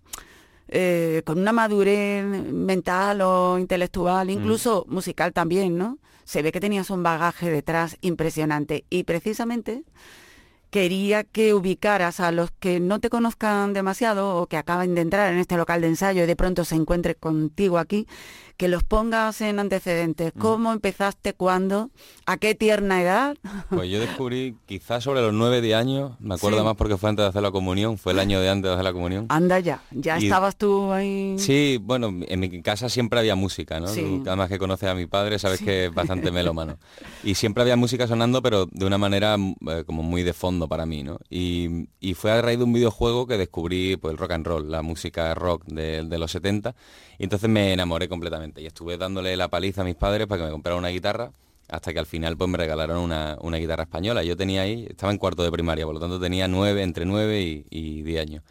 eh, 0.69 1.21
con 1.25 1.37
una 1.39 1.51
madurez 1.51 2.25
mental 2.25 3.21
o 3.21 3.59
intelectual, 3.59 4.29
incluso 4.29 4.85
musical 4.87 5.33
también, 5.33 5.77
¿no? 5.77 5.97
Se 6.23 6.41
ve 6.41 6.51
que 6.51 6.59
tenías 6.59 6.89
un 6.89 7.03
bagaje 7.03 7.49
detrás 7.49 7.97
impresionante 8.01 8.85
y 8.89 9.03
precisamente 9.03 9.83
quería 10.71 11.23
que 11.25 11.53
ubicaras 11.53 12.19
a 12.19 12.31
los 12.31 12.49
que 12.51 12.79
no 12.79 12.99
te 12.99 13.09
conozcan 13.09 13.73
demasiado 13.73 14.37
o 14.37 14.47
que 14.47 14.57
acaben 14.57 14.95
de 14.95 15.01
entrar 15.01 15.31
en 15.31 15.37
este 15.37 15.57
local 15.57 15.81
de 15.81 15.87
ensayo 15.87 16.23
y 16.23 16.27
de 16.27 16.35
pronto 16.35 16.65
se 16.65 16.75
encuentre 16.75 17.13
contigo 17.15 17.77
aquí, 17.77 18.07
que 18.57 18.67
los 18.67 18.83
pongas 18.83 19.41
en 19.41 19.59
antecedentes. 19.59 20.31
¿Cómo 20.37 20.71
empezaste? 20.71 21.33
¿Cuándo? 21.33 21.89
¿A 22.25 22.37
qué 22.37 22.55
tierna 22.55 23.01
edad? 23.01 23.35
Pues 23.69 23.89
yo 23.89 23.99
descubrí 23.99 24.55
quizás 24.67 25.03
sobre 25.03 25.21
los 25.21 25.33
9 25.33 25.61
de 25.61 25.75
años, 25.75 26.11
me 26.19 26.35
acuerdo 26.35 26.59
Sí. 26.59 26.63
más 26.65 26.75
porque 26.75 26.95
fue 26.97 27.09
antes 27.09 27.23
de 27.23 27.29
hacer 27.29 27.41
la 27.41 27.51
comunión, 27.51 27.97
fue 27.97 28.13
el 28.13 28.19
año 28.19 28.39
de 28.39 28.49
antes 28.49 28.69
de 28.69 28.73
hacer 28.73 28.83
la 28.85 28.93
comunión. 28.93 29.25
Anda 29.29 29.59
ya, 29.59 29.81
ya 29.91 30.19
Y- 30.19 30.25
estabas 30.25 30.55
tú 30.57 30.91
ahí. 30.93 31.35
Sí, 31.39 31.79
bueno, 31.81 32.13
en 32.27 32.39
mi 32.39 32.61
casa 32.61 32.87
siempre 32.87 33.19
había 33.19 33.35
música, 33.35 33.79
¿no? 33.79 33.87
Sí. 33.87 34.21
Además 34.25 34.47
que 34.47 34.57
conoces 34.59 34.87
a 34.89 34.95
mi 34.95 35.05
padre, 35.07 35.37
sabes 35.39 35.59
que 35.59 35.85
es 35.85 35.93
bastante 35.93 36.31
melómano. 36.31 36.77
Y 37.23 37.35
siempre 37.35 37.63
había 37.63 37.75
música 37.75 38.07
sonando, 38.07 38.41
pero 38.41 38.67
de 38.67 38.85
una 38.85 38.97
manera 38.97 39.37
mm, 39.37 39.55
eh, 39.69 39.83
como 39.85 40.03
muy 40.03 40.21
de 40.23 40.33
fondo 40.33 40.60
para 40.67 40.85
mí, 40.85 41.03
¿no? 41.03 41.19
Y, 41.29 41.87
fue 42.15 42.31
a 42.31 42.41
raíz 42.41 42.57
de 42.57 42.65
un 42.65 42.73
videojuego 42.73 43.27
que 43.27 43.37
descubrí 43.37 43.97
pues, 43.97 44.11
el 44.11 44.17
rock 44.17 44.31
and 44.31 44.45
roll, 44.45 44.71
la 44.71 44.81
música 44.81 45.33
rock 45.33 45.65
de, 45.65 46.17
los 46.17 46.31
70, 46.31 46.75
y 47.17 47.23
entonces 47.23 47.49
me 47.49 47.73
enamoré 47.73 48.07
completamente. 48.07 48.61
Y 48.61 48.65
estuve 48.65 48.97
dándole 48.97 49.35
la 49.37 49.49
paliza 49.49 49.81
a 49.81 49.85
mis 49.85 49.95
padres 49.95 50.27
para 50.27 50.41
que 50.41 50.45
me 50.45 50.51
compraran 50.51 50.79
una 50.79 50.89
guitarra, 50.89 51.31
hasta 51.69 51.93
que 51.93 51.99
al 51.99 52.05
final 52.05 52.37
pues 52.37 52.49
me 52.49 52.57
regalaron 52.57 52.99
una, 52.99 53.57
guitarra 53.57 53.83
española. 53.83 54.23
Yo 54.23 54.35
tenía 54.35 54.61
ahí, 54.61 54.87
estaba 54.89 55.11
en 55.11 55.17
cuarto 55.17 55.43
de 55.43 55.51
primaria, 55.51 55.85
por 55.85 55.95
lo 55.95 56.01
tanto 56.01 56.19
tenía 56.19 56.47
nueve, 56.47 56.83
entre 56.83 57.05
9 57.05 57.41
y, 57.41 57.65
y 57.69 58.01
10 58.03 58.21
años. 58.21 58.43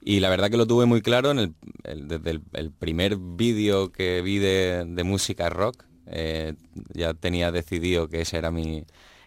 Y 0.00 0.20
la 0.20 0.28
verdad 0.28 0.50
que 0.50 0.58
lo 0.58 0.66
tuve 0.66 0.84
muy 0.84 1.00
claro 1.00 1.30
en 1.30 1.38
el, 1.38 2.08
desde 2.08 2.40
el, 2.52 2.70
primer 2.72 3.16
vídeo 3.16 3.90
que 3.90 4.20
vi 4.20 4.38
de, 4.38 4.84
música 5.04 5.48
rock. 5.48 5.84
eh, 6.06 6.54
ya 6.92 7.14
tenía 7.14 7.50
decidido 7.50 8.08
que 8.08 8.20
ese 8.20 8.36
era 8.36 8.50
mi, 8.50 8.84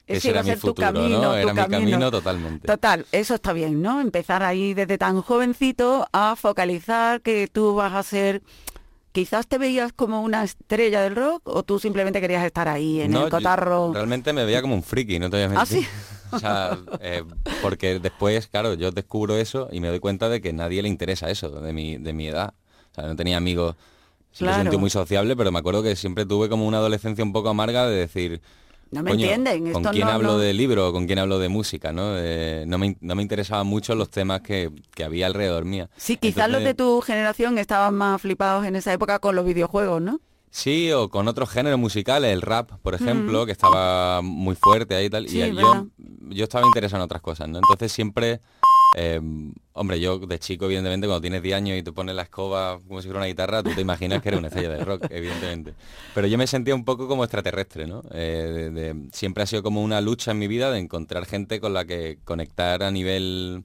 Ese 0.07 0.17
ese 0.19 0.27
iba 0.29 0.33
era 0.35 0.39
a 0.39 0.43
mi 0.43 0.49
ser 0.51 0.59
tu 0.59 0.73
camino, 0.73 1.21
¿no? 1.21 1.31
tu 1.31 1.37
Era 1.37 1.53
mi 1.53 1.59
camino. 1.61 1.79
camino 1.91 2.11
totalmente. 2.11 2.67
Total, 2.67 3.05
eso 3.11 3.35
está 3.35 3.53
bien, 3.53 3.81
¿no? 3.81 3.99
Empezar 4.01 4.41
ahí 4.43 4.73
desde 4.73 4.97
tan 4.97 5.21
jovencito 5.21 6.07
a 6.13 6.35
focalizar 6.35 7.21
que 7.21 7.47
tú 7.47 7.75
vas 7.75 7.93
a 7.93 8.03
ser... 8.03 8.41
Quizás 9.11 9.47
te 9.47 9.57
veías 9.57 9.93
como 9.93 10.21
una 10.21 10.43
estrella 10.43 11.01
del 11.01 11.15
rock 11.15 11.41
o 11.45 11.63
tú 11.63 11.79
simplemente 11.79 12.21
querías 12.21 12.45
estar 12.45 12.67
ahí 12.67 13.01
en 13.01 13.11
No, 13.11 13.25
el 13.25 13.31
cotarro. 13.31 13.91
realmente 13.91 14.31
me 14.31 14.45
veía 14.45 14.61
como 14.61 14.75
un 14.75 14.83
friki, 14.83 15.17
no 15.17 15.29
te 15.31 15.43
voy 15.47 15.55
a 15.57 15.61
¿Ah, 15.61 15.65
sí? 15.65 15.85
O 16.31 16.37
sea, 16.39 16.77
eh, 17.01 17.23
porque 17.63 17.99
después, 17.99 18.45
claro, 18.47 18.75
yo 18.75 18.91
descubro 18.91 19.35
eso 19.35 19.69
y 19.71 19.79
me 19.79 19.87
doy 19.87 19.99
cuenta 19.99 20.29
de 20.29 20.39
que 20.39 20.53
nadie 20.53 20.83
le 20.83 20.89
interesa 20.89 21.31
eso 21.31 21.49
de 21.49 21.73
mi, 21.73 21.97
de 21.97 22.13
mi 22.13 22.27
edad. 22.27 22.53
O 22.91 22.95
sea, 22.95 23.05
no 23.07 23.15
tenía 23.15 23.37
amigos, 23.37 23.75
siempre 24.31 24.53
Claro. 24.53 24.63
sentí 24.69 24.77
muy 24.77 24.89
sociable, 24.91 25.35
pero 25.35 25.51
me 25.51 25.59
acuerdo 25.59 25.81
que 25.81 25.95
siempre 25.95 26.25
tuve 26.27 26.47
como 26.47 26.67
una 26.67 26.77
adolescencia 26.77 27.23
un 27.23 27.33
poco 27.33 27.49
amarga 27.49 27.87
de 27.87 27.95
decir, 27.95 28.41
No 28.91 29.04
me 29.04 29.12
Coño, 29.12 29.23
entienden. 29.23 29.71
¿Con 29.73 29.82
esto 29.84 29.91
quién 29.91 30.08
no- 30.08 30.13
hablo 30.13 30.28
no- 30.34 30.38
de 30.39 30.54
libro 30.54 30.89
o 30.89 30.93
con 30.93 31.06
quién 31.08 31.19
hablo 31.19 31.39
de 31.39 31.50
música? 31.50 31.91
¿no? 31.91 32.13
Eh, 32.17 32.63
no, 32.67 32.78
me, 32.78 32.97
no 33.02 33.15
me 33.15 33.21
interesaban 33.21 33.67
mucho 33.67 33.95
los 33.95 34.10
temas 34.10 34.41
que, 34.41 34.71
que 34.95 35.04
había 35.04 35.28
alrededor 35.28 35.65
mía. 35.65 35.89
Sí, 35.97 36.17
quizás 36.17 36.50
los 36.50 36.63
de 36.63 36.73
tu 36.73 37.02
generación 37.02 37.58
estaban 37.58 37.95
más 37.95 38.21
flipados 38.21 38.65
en 38.65 38.76
esa 38.76 38.93
época 38.93 39.19
con 39.19 39.36
los 39.36 39.45
videojuegos, 39.45 40.02
¿no? 40.02 40.19
Sí, 40.50 40.91
o 40.93 41.10
con 41.10 41.28
otros 41.28 41.50
géneros 41.50 41.78
musicales, 41.78 42.32
el 42.34 42.41
rap, 42.41 42.71
por 42.82 42.95
ejemplo, 42.95 43.45
que 43.45 43.52
estaba 43.52 44.21
muy 44.21 44.56
fuerte 44.56 44.95
ahí 44.95 45.06
y 45.06 45.10
tal. 45.10 45.28
Sí, 45.28 45.39
y 45.41 45.54
yo, 45.56 45.88
yo 46.30 46.43
estaba 46.45 46.65
interesado 46.65 47.02
en 47.02 47.06
otras 47.06 47.21
cosas, 47.21 47.50
¿no? 47.50 47.58
Entonces 47.60 47.91
siempre, 47.91 48.39
eh, 48.95 49.19
hombre, 49.73 50.00
yo 50.00 50.17
de 50.19 50.39
chico, 50.39 50.65
evidentemente, 50.65 51.08
cuando 51.08 51.21
tienes 51.21 51.43
10 51.43 51.56
años 51.56 51.78
y 51.78 51.84
te 51.84 51.91
pones 51.91 52.15
la 52.15 52.23
escoba 52.23 52.80
como 52.88 53.02
si 53.02 53.08
fuera 53.08 53.19
una 53.19 53.28
guitarra, 53.28 53.62
tú 53.63 53.71
te 53.76 53.82
imaginas 53.82 54.21
que 54.21 54.30
eres 54.30 54.39
una 54.39 54.47
estrella 54.47 54.69
de 54.69 54.84
rock, 54.86 55.06
evidentemente. 55.10 55.73
Pero 56.15 56.28
yo 56.28 56.38
me 56.38 56.47
sentía 56.47 56.73
un 56.73 56.86
poco 56.86 57.08
como 57.08 57.23
extraterrestre, 57.23 57.86
¿no? 57.88 58.02
Eh, 58.12 58.71
de- 58.73 58.93
de- 58.93 59.10
siempre 59.12 59.43
ha 59.43 59.45
sido 59.45 59.62
como 59.63 59.84
una 59.84 60.02
lucha 60.02 60.32
en 60.32 60.39
mi 60.39 60.47
vida 60.47 60.71
de 60.71 60.80
encontrar 60.80 61.26
gente 61.26 61.60
con 61.60 61.73
la 61.73 61.86
que 61.86 62.19
conectar 62.23 62.82
a 62.84 62.91
nivel 62.91 63.63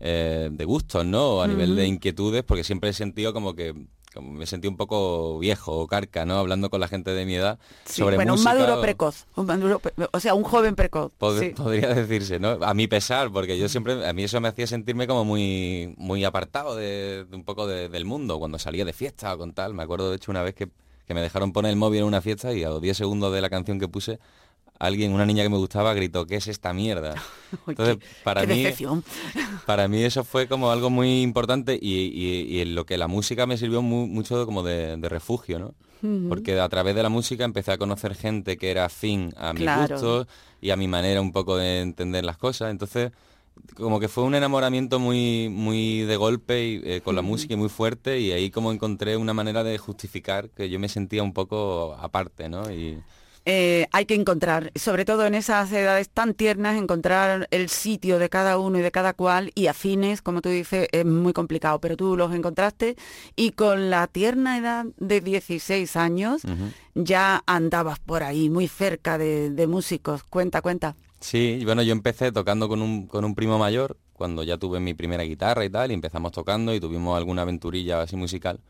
eh, 0.00 0.48
de 0.50 0.64
gustos, 0.64 1.04
¿no? 1.04 1.36
O 1.36 1.42
a 1.42 1.46
nivel 1.48 1.76
de 1.76 1.86
inquietudes, 1.86 2.42
porque 2.42 2.64
siempre 2.64 2.90
he 2.90 2.92
sentido 2.94 3.32
como 3.34 3.54
que 3.54 3.74
como 4.14 4.32
me 4.32 4.46
sentí 4.46 4.66
un 4.68 4.76
poco 4.76 5.38
viejo 5.38 5.72
o 5.78 5.86
carca, 5.86 6.24
¿no? 6.24 6.38
Hablando 6.38 6.68
con 6.70 6.80
la 6.80 6.88
gente 6.88 7.12
de 7.12 7.24
mi 7.24 7.34
edad 7.36 7.58
Sí, 7.84 8.02
sobre 8.02 8.16
bueno, 8.16 8.32
música. 8.32 8.50
un 8.52 8.58
maduro 8.58 8.78
o- 8.78 8.82
precoz, 8.82 9.26
un 9.36 9.46
maduro, 9.46 9.80
o 10.12 10.20
sea, 10.20 10.34
un 10.34 10.42
joven 10.42 10.74
precoz. 10.74 11.12
pod- 11.18 11.38
sí. 11.38 11.50
Podría 11.50 11.94
decirse, 11.94 12.38
¿no? 12.40 12.58
A 12.62 12.74
mi 12.74 12.86
pesar, 12.88 13.30
porque 13.30 13.56
yo 13.58 13.68
siempre, 13.68 14.06
a 14.06 14.12
mí 14.12 14.24
eso 14.24 14.40
me 14.40 14.48
hacía 14.48 14.66
sentirme 14.66 15.06
como 15.06 15.24
muy, 15.24 15.94
muy 15.96 16.24
apartado 16.24 16.74
de, 16.74 17.24
de 17.24 17.36
un 17.36 17.44
poco 17.44 17.66
de- 17.66 17.88
del 17.88 18.04
mundo, 18.04 18.38
cuando 18.38 18.58
salía 18.58 18.84
de 18.84 18.92
fiesta 18.92 19.32
o 19.34 19.38
con 19.38 19.52
tal. 19.52 19.74
Me 19.74 19.82
acuerdo, 19.84 20.10
de 20.10 20.16
hecho, 20.16 20.30
una 20.32 20.42
vez 20.42 20.54
que, 20.54 20.68
que 21.06 21.14
me 21.14 21.20
dejaron 21.20 21.52
poner 21.52 21.70
el 21.70 21.76
móvil 21.76 22.00
en 22.00 22.06
una 22.06 22.20
fiesta 22.20 22.52
y 22.52 22.64
a 22.64 22.68
los 22.70 22.80
10 22.80 22.96
segundos 22.96 23.32
de 23.32 23.40
la 23.40 23.50
canción 23.50 23.78
que 23.78 23.88
puse, 23.88 24.18
alguien, 24.80 25.12
una 25.12 25.24
niña 25.26 25.44
que 25.44 25.48
me 25.48 25.56
gustaba, 25.58 25.94
gritó, 25.94 26.26
¿qué 26.26 26.36
es 26.36 26.48
esta 26.48 26.72
mierda? 26.72 27.14
Entonces, 27.68 27.98
para 28.24 28.44
mí, 28.44 28.64
para 29.64 29.86
mí 29.88 30.02
eso 30.02 30.24
fue 30.24 30.48
como 30.48 30.70
algo 30.70 30.90
muy 30.90 31.22
importante 31.22 31.78
y, 31.80 31.94
y- 32.12 32.56
y 32.56 32.60
en 32.60 32.74
lo 32.74 32.84
que 32.86 32.98
la 32.98 33.06
música 33.08 33.46
me 33.46 33.56
sirvió 33.56 33.82
mu- 33.82 34.06
mucho 34.08 34.44
como 34.46 34.62
de, 34.62 34.96
de 34.96 35.08
refugio, 35.08 35.58
¿no? 35.58 35.74
Porque 36.28 36.58
a 36.58 36.68
través 36.70 36.94
de 36.94 37.02
la 37.02 37.10
música 37.10 37.44
empecé 37.44 37.72
a 37.72 37.76
conocer 37.78 38.14
gente 38.14 38.56
que 38.56 38.70
era 38.70 38.86
afín 38.86 39.34
a 39.36 39.52
mis 39.52 39.62
Claro. 39.64 39.94
gustos 39.96 40.26
y 40.62 40.70
a 40.70 40.76
mi 40.76 40.88
manera 40.88 41.20
un 41.20 41.30
poco 41.32 41.56
de 41.58 41.80
entender 41.82 42.24
las 42.24 42.38
cosas. 42.38 42.70
Entonces, 42.70 43.12
como 43.74 44.00
que 44.00 44.08
fue 44.08 44.24
un 44.24 44.34
enamoramiento 44.34 44.98
muy, 44.98 45.50
muy 45.50 46.00
de 46.02 46.16
golpe 46.16 46.64
y, 46.66 46.80
eh, 46.84 47.00
con 47.02 47.16
la 47.16 47.22
música 47.22 47.52
y 47.52 47.56
muy 47.58 47.68
fuerte 47.68 48.18
y 48.18 48.32
ahí 48.32 48.50
como 48.50 48.72
encontré 48.72 49.18
una 49.18 49.34
manera 49.34 49.62
de 49.62 49.76
justificar 49.76 50.48
que 50.48 50.70
yo 50.70 50.78
me 50.78 50.88
sentía 50.88 51.22
un 51.22 51.34
poco 51.34 51.94
aparte, 52.00 52.48
¿no? 52.48 52.70
Y, 52.72 52.98
Eh, 53.46 53.86
hay 53.92 54.04
que 54.04 54.14
encontrar, 54.14 54.70
sobre 54.74 55.04
todo 55.04 55.26
en 55.26 55.34
esas 55.34 55.72
edades 55.72 56.10
tan 56.10 56.34
tiernas, 56.34 56.76
encontrar 56.76 57.48
el 57.50 57.68
sitio 57.70 58.18
de 58.18 58.28
cada 58.28 58.58
uno 58.58 58.78
y 58.78 58.82
de 58.82 58.90
cada 58.90 59.14
cual 59.14 59.50
y 59.54 59.66
afines, 59.68 60.20
como 60.20 60.42
tú 60.42 60.50
dices, 60.50 60.88
es 60.92 61.06
muy 61.06 61.32
complicado, 61.32 61.80
pero 61.80 61.96
tú 61.96 62.16
los 62.16 62.34
encontraste 62.34 62.96
y 63.36 63.52
con 63.52 63.88
la 63.88 64.06
tierna 64.08 64.58
edad 64.58 64.84
de 64.98 65.20
16 65.20 65.96
años 65.96 66.42
ya 66.94 67.42
andabas 67.46 67.98
por 67.98 68.22
ahí, 68.22 68.50
muy 68.50 68.68
cerca 68.68 69.16
de, 69.16 69.50
de 69.50 69.66
músicos. 69.66 70.22
Cuenta, 70.24 70.60
cuenta. 70.60 70.94
Sí, 71.20 71.62
bueno, 71.64 71.82
yo 71.82 71.92
empecé 71.92 72.32
tocando 72.32 72.68
con 72.68 72.82
un, 72.82 73.06
con 73.06 73.24
un 73.24 73.34
primo 73.34 73.58
mayor, 73.58 73.96
cuando 74.14 74.42
ya 74.42 74.58
tuve 74.58 74.80
mi 74.80 74.94
primera 74.94 75.22
guitarra 75.22 75.64
y 75.64 75.70
tal, 75.70 75.90
y 75.90 75.94
empezamos 75.94 76.32
tocando 76.32 76.74
y 76.74 76.80
tuvimos 76.80 77.16
alguna 77.16 77.42
aventurilla 77.42 78.02
así 78.02 78.16
musical. 78.16 78.60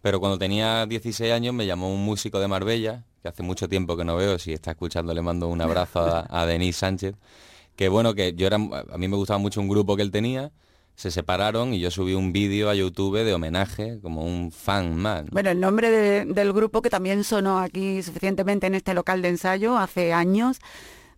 Pero 0.00 0.20
cuando 0.20 0.38
tenía 0.38 0.86
16 0.86 1.32
años 1.32 1.54
me 1.54 1.66
llamó 1.66 1.92
un 1.92 2.04
músico 2.04 2.40
de 2.40 2.48
Marbella, 2.48 3.04
que 3.22 3.28
hace 3.28 3.42
mucho 3.42 3.68
tiempo 3.68 3.96
que 3.96 4.04
no 4.04 4.16
veo, 4.16 4.38
si 4.38 4.52
está 4.52 4.70
escuchando 4.72 5.12
le 5.14 5.22
mando 5.22 5.48
un 5.48 5.60
abrazo 5.60 6.00
a, 6.00 6.26
a 6.28 6.46
Denis 6.46 6.76
Sánchez, 6.76 7.14
que 7.76 7.88
bueno, 7.88 8.14
que 8.14 8.34
yo 8.34 8.46
era, 8.46 8.56
a 8.56 8.98
mí 8.98 9.08
me 9.08 9.16
gustaba 9.16 9.38
mucho 9.38 9.60
un 9.60 9.68
grupo 9.68 9.96
que 9.96 10.02
él 10.02 10.10
tenía, 10.10 10.50
se 10.94 11.10
separaron 11.12 11.74
y 11.74 11.78
yo 11.78 11.90
subí 11.92 12.14
un 12.14 12.32
vídeo 12.32 12.68
a 12.70 12.74
YouTube 12.74 13.22
de 13.24 13.32
homenaje, 13.32 14.00
como 14.02 14.24
un 14.24 14.50
fan 14.50 14.96
man. 14.96 15.28
Bueno, 15.30 15.50
el 15.50 15.60
nombre 15.60 15.90
de- 15.90 16.24
del 16.24 16.52
grupo 16.52 16.82
que 16.82 16.90
también 16.90 17.22
sonó 17.22 17.58
aquí 17.60 18.02
suficientemente 18.02 18.66
en 18.66 18.74
este 18.74 18.94
local 18.94 19.22
de 19.22 19.28
ensayo 19.28 19.78
hace 19.78 20.12
años, 20.12 20.58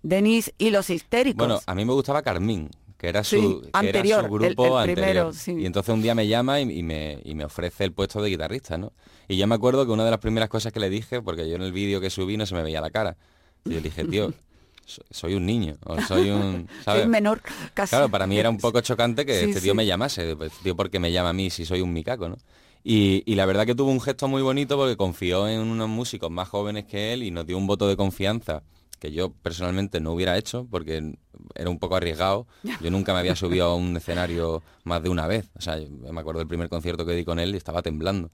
Denis 0.03 0.53
y 0.59 0.71
los 0.71 0.91
histéricos. 0.91 1.47
Bueno, 1.47 1.61
a 1.67 1.75
mí 1.75 1.85
me 1.87 1.93
gustaba 1.95 2.21
Carmín, 2.23 2.71
que 3.01 3.09
era 3.09 3.25
su, 3.25 3.37
Sí, 3.37 3.61
que 3.63 3.69
era 3.71 3.79
anterior, 3.79 4.25
su 4.27 4.31
grupo 4.31 4.67
el 4.83 4.91
anterior. 4.91 4.95
primero, 4.97 5.33
sí. 5.33 5.53
Y 5.59 5.65
entonces 5.65 5.95
un 5.95 6.03
día 6.03 6.15
me 6.15 6.29
llama 6.29 6.61
y, 6.61 6.71
y 6.71 6.83
me, 6.83 7.19
y 7.25 7.35
me 7.35 7.45
ofrece 7.47 7.85
el 7.85 7.93
puesto 7.93 8.21
de 8.21 8.29
guitarrista, 8.29 8.77
¿no? 8.77 8.93
Y 9.27 9.39
yo 9.39 9.47
me 9.47 9.55
acuerdo 9.55 9.87
que 9.87 9.93
una 9.93 10.05
de 10.05 10.11
las 10.11 10.21
primeras 10.21 10.51
cosas 10.51 10.71
que 10.71 10.81
le 10.81 10.91
dije, 10.91 11.23
porque 11.23 11.49
yo 11.49 11.57
en 11.57 11.63
el 11.63 11.73
vídeo 11.73 11.99
que 12.01 12.11
subí 12.11 12.37
no 12.37 12.45
se 12.45 12.55
me 12.55 12.63
veía 12.63 12.83
la 12.83 12.91
cara, 12.91 13.17
y 13.65 13.71
yo 13.71 13.77
le 13.77 13.81
dije, 13.81 14.05
tío, 14.05 14.35
so- 14.85 15.03
soy 15.11 15.33
un 15.35 15.47
niño, 15.47 15.77
o 15.87 15.99
soy 16.03 16.29
un... 16.29 16.69
¿sabes? 16.85 17.05
Es 17.05 17.09
menor, 17.09 17.41
casi. 17.73 17.91
Claro, 17.91 18.11
para 18.11 18.27
mí 18.27 18.39
era 18.39 18.51
un 18.51 18.59
poco 18.59 18.83
chocante 18.83 19.25
que 19.25 19.39
Sí, 19.39 19.45
este 19.47 19.63
tío 19.63 19.75
me 19.75 19.87
llamase, 19.87 20.37
pues, 20.37 20.53
tío, 20.63 20.77
porque 20.77 20.99
me 20.99 21.11
llama 21.11 21.31
a 21.31 21.33
mí 21.33 21.49
si 21.49 21.65
soy 21.65 21.81
un 21.81 21.95
micaco, 21.95 22.29
¿no? 22.29 22.37
Y, 22.85 23.23
y 23.25 23.35
la 23.35 23.47
verdad 23.47 23.65
que 23.65 23.75
tuvo 23.75 23.91
un 23.91 24.01
gesto 24.03 24.29
muy 24.29 24.43
bonito 24.43 24.77
porque 24.77 24.97
confió 24.99 25.49
en 25.49 25.61
unos 25.61 25.89
músicos 25.89 26.31
más 26.31 26.49
jóvenes 26.49 26.85
que 26.85 27.13
él 27.15 27.23
y 27.23 27.31
nos 27.31 27.47
dio 27.47 27.57
un 27.57 27.67
voto 27.67 27.89
de 27.89 27.97
confianza 27.97 28.63
que 28.99 29.13
yo 29.13 29.31
personalmente 29.33 30.01
no 30.01 30.13
hubiera 30.13 30.37
hecho 30.39 30.67
porque 30.71 31.15
era 31.55 31.71
un 31.71 31.79
poco 31.79 31.97
arriesgado. 31.97 32.47
Yo 32.81 32.91
nunca 32.91 33.13
me 33.13 33.21
había 33.21 33.37
subido 33.37 33.67
a 33.67 33.75
un 33.77 33.97
escenario 33.97 34.63
más 34.85 35.03
de 35.03 35.09
una 35.09 35.27
vez. 35.27 35.47
O 35.57 35.61
sea, 35.61 35.77
me 35.77 36.21
acuerdo 36.21 36.39
del 36.41 36.49
primer 36.49 36.69
concierto 36.69 37.05
que 37.07 37.13
di 37.15 37.25
con 37.25 37.39
él 37.39 37.55
y 37.55 37.59
estaba 37.59 37.83
temblando. 37.83 38.31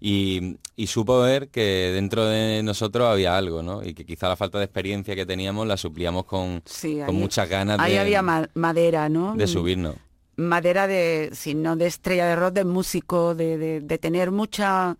Y, 0.00 0.56
y 0.74 0.88
supo 0.88 1.20
ver 1.20 1.48
que 1.48 1.92
dentro 1.94 2.26
de 2.26 2.62
nosotros 2.64 3.06
había 3.08 3.36
algo, 3.36 3.62
¿no? 3.62 3.84
Y 3.84 3.94
que 3.94 4.04
quizá 4.04 4.28
la 4.28 4.34
falta 4.36 4.58
de 4.58 4.64
experiencia 4.64 5.14
que 5.14 5.24
teníamos 5.24 5.64
la 5.66 5.76
suplíamos 5.76 6.24
con, 6.24 6.60
Sí, 6.64 6.98
con 7.06 7.14
ahí- 7.14 7.20
muchas 7.20 7.48
ganas 7.48 7.78
Ahí 7.78 7.92
de, 7.92 7.98
había 8.00 8.20
ma- 8.22 8.48
madera, 8.54 9.08
¿no? 9.08 9.36
de 9.36 9.46
subirnos. 9.46 9.94
Madera 10.34 10.86
de, 10.88 11.30
si 11.34 11.54
no 11.54 11.76
de 11.76 11.86
estrella 11.86 12.26
de 12.26 12.34
rock, 12.34 12.54
de 12.54 12.64
músico, 12.64 13.34
de, 13.36 13.58
de- 13.58 13.80
de 13.80 13.98
tener 13.98 14.32
mucha 14.32 14.96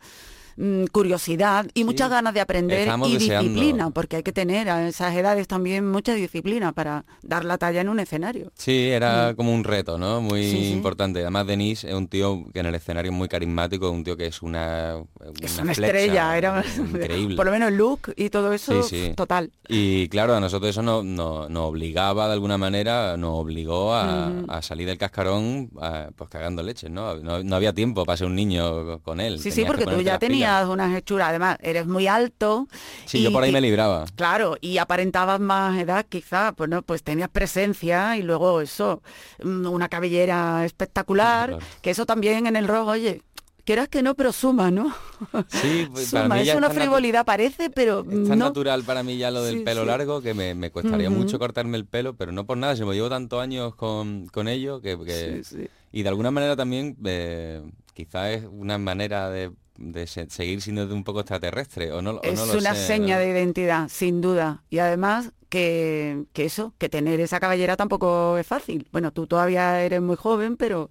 mm, 0.63 0.85
curiosidad 0.93 1.67
y 1.75 1.85
muchas 1.85 2.09
ganas 2.11 2.33
de 2.35 2.41
aprender 2.41 2.79
Estábamos 2.81 3.09
y 3.11 3.15
deseando. 3.15 3.43
disciplina, 3.51 3.91
porque 3.91 4.17
hay 4.17 4.23
que 4.23 4.33
tener 4.33 4.71
a 4.71 4.87
esas 4.89 5.15
edades 5.15 5.49
también 5.49 5.91
mucha 5.91 6.15
disciplina 6.15 6.73
para 6.73 7.05
dar 7.23 7.45
la 7.45 7.59
talla 7.59 7.81
en 7.81 7.89
un 7.89 7.99
escenario. 8.01 8.53
Sí, 8.57 8.89
era 8.91 9.35
como 9.35 9.53
un 9.53 9.65
reto, 9.65 9.99
¿no? 9.99 10.21
Muy 10.21 10.43
Mm. 10.43 10.51
Sí, 10.51 10.71
importante. 10.73 11.21
Además, 11.21 11.47
Denis 11.47 11.85
es 11.85 11.95
un 11.95 12.07
tío 12.09 12.45
que 12.53 12.61
en 12.61 12.67
el 12.67 12.75
escenario 12.75 13.11
es 13.11 13.17
muy 13.17 13.29
carismático, 13.29 13.91
un 13.91 14.05
tío 14.05 14.17
que 14.17 14.27
es 14.27 14.43
una, 14.43 14.97
Es 15.41 15.59
una 15.59 15.75
flecha, 15.75 15.87
estrella, 15.87 16.37
era 16.39 16.63
increíble. 16.79 17.37
por 17.37 17.47
lo 17.47 17.53
menos 17.53 17.69
el 17.71 17.77
look 17.77 18.13
y 18.17 18.31
todo 18.31 18.53
eso, 18.53 18.81
total. 19.17 19.51
Y 19.69 20.09
claro, 20.09 20.35
a 20.35 20.41
nosotros 20.41 20.71
eso 20.71 20.83
nos, 20.83 21.05
nos- 21.05 21.51
nos 21.51 21.69
obligaba 21.69 22.27
de 22.29 22.35
alguna 22.35 22.59
manera, 22.59 23.17
nos 23.17 23.39
obligó 23.41 23.95
a, 23.95 24.31
a 24.49 24.63
salir 24.63 24.87
del 24.87 24.99
cascarón 24.99 25.71
a- 25.81 26.09
pues 26.15 26.31
cagando 26.31 26.63
leches, 26.63 26.91
¿no? 26.91 27.17
¿no? 27.17 27.43
no 27.43 27.57
había 27.57 27.73
tiempo 27.73 28.05
para 28.05 28.17
ser 28.17 28.27
un 28.27 28.35
niño 28.37 29.01
con 29.01 29.21
él. 29.21 29.39
Sí, 29.39 29.51
sí, 29.51 29.57
tenías 29.63 29.73
que 29.73 29.85
porque 29.85 29.97
tú 29.97 30.03
ya 30.03 30.19
pilas. 30.19 30.29
Tenías 30.61 30.69
unas 30.73 30.97
hechuras, 30.99 31.29
además 31.29 31.57
eres 31.63 31.87
muy 31.87 32.07
alto. 32.07 32.69
Sí, 33.07 33.23
yo 33.23 33.33
por 33.33 33.43
ahí 33.43 33.53
me 33.53 33.61
libraba. 33.61 34.05
Claro, 34.17 34.57
y 34.61 34.79
aparentabas 34.79 35.41
más 35.41 35.79
edad 35.81 36.05
quizá, 36.09 36.53
pues 36.53 36.69
no, 36.69 36.83
pues 36.83 37.03
tenías 37.03 37.29
presencia 37.29 38.17
y 38.17 38.23
luego 38.23 38.61
eso, 38.61 39.03
mm, 39.43 39.67
una 39.67 39.89
cabellera 39.89 40.65
espectacular, 40.65 41.51
Claro. 41.51 41.65
que 41.81 41.91
eso 41.91 42.07
también 42.07 42.47
en 42.47 42.57
el 42.57 42.69
rock, 42.69 42.89
oye, 42.89 43.23
quieras 43.65 43.89
que 43.89 44.03
no, 44.03 44.15
pero 44.15 44.33
suma, 44.33 44.71
¿no? 44.71 44.93
Sí, 45.49 45.87
pues, 45.93 46.11
para 46.11 46.25
suma, 46.25 46.35
mí 46.37 46.49
es 46.49 46.55
una 46.55 46.71
frivolidad 46.71 47.25
parece, 47.25 47.71
pero 47.71 48.01
Es 48.01 48.29
tan 48.29 48.39
no. 48.39 48.47
natural 48.47 48.83
para 48.85 49.03
mí 49.03 49.17
ya 49.17 49.31
lo 49.31 49.43
del 49.43 49.59
Sí, 49.59 49.65
pelo 49.65 49.83
sí. 49.83 49.87
largo 49.87 50.21
que 50.21 50.35
me, 50.35 50.55
me 50.55 50.71
costaría 50.71 51.11
mucho 51.11 51.39
cortarme 51.39 51.77
el 51.77 51.87
pelo, 51.87 52.15
pero 52.15 52.33
no 52.33 52.45
por 52.45 52.57
nada, 52.59 52.75
se 52.77 52.85
me 52.85 52.95
llevo 52.95 53.09
tantos 53.09 53.41
años 53.41 53.75
con, 53.75 54.27
con 54.29 54.49
ello 54.49 54.81
que, 54.81 54.99
que- 54.99 55.43
Sí, 55.45 55.57
sí. 55.59 55.69
y 55.93 56.03
de 56.03 56.09
alguna 56.09 56.31
manera 56.31 56.57
también 56.57 56.97
eh, 57.05 57.63
quizás 57.95 58.31
es 58.31 58.45
una 58.51 58.79
manera 58.79 59.31
de, 59.31 59.53
de 59.79 60.07
se- 60.07 60.31
seguir 60.31 60.61
siendo 60.63 60.87
de 60.87 60.95
un 60.95 61.05
poco 61.05 61.21
extraterrestre 61.21 61.93
o 61.93 62.03
no, 62.03 62.13
o 62.13 62.23
Es 62.23 62.35
no 62.35 62.47
lo 62.47 62.59
una 62.59 62.75
sé, 62.75 62.87
seña 62.87 63.17
¿no? 63.17 63.21
de 63.21 63.31
identidad, 63.31 63.89
sin 63.89 64.21
duda. 64.21 64.63
Y 64.71 64.79
además 64.79 65.33
que, 65.49 66.25
que 66.33 66.45
eso, 66.45 66.73
que 66.79 66.89
tener 66.89 67.21
esa 67.21 67.41
cabellera 67.41 67.77
tampoco 67.77 68.39
es 68.39 68.47
fácil. 68.47 68.89
Bueno, 68.93 69.13
tú 69.13 69.27
todavía 69.27 69.83
eres 69.83 70.01
muy 70.01 70.17
joven, 70.17 70.57
pero 70.57 70.91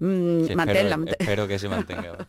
mm, 0.00 0.44
Sí, 0.46 0.54
manténla. 0.54 0.96
espero, 1.06 1.46
que 1.48 1.58
se 1.58 1.68
mantenga. 1.68 2.26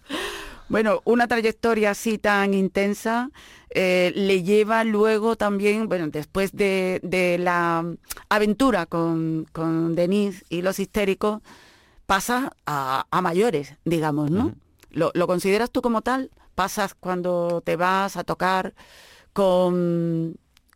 Bueno, 0.69 1.01
una 1.05 1.27
trayectoria 1.27 1.91
así 1.91 2.17
tan 2.17 2.53
intensa 2.53 3.29
eh, 3.71 4.13
le 4.15 4.43
lleva 4.43 4.83
luego 4.85 5.35
también, 5.35 5.89
bueno, 5.89 6.07
después 6.09 6.53
de, 6.53 6.99
de 7.03 7.37
la 7.37 7.85
aventura 8.29 8.85
con, 8.85 9.47
con 9.51 9.95
Denise 9.95 10.45
y 10.49 10.61
los 10.61 10.79
histéricos, 10.79 11.41
pasa 12.11 12.51
a, 12.65 13.05
a 13.09 13.21
mayores, 13.21 13.75
digamos, 13.85 14.29
¿no? 14.29 14.53
¿Lo, 14.89 15.11
lo 15.13 15.27
consideras 15.27 15.71
tú 15.71 15.81
como 15.81 16.01
tal? 16.01 16.29
¿Pasas 16.55 16.93
cuando 16.93 17.61
te 17.61 17.77
vas 17.77 18.17
a 18.17 18.25
tocar 18.25 18.73
con... 19.31 20.35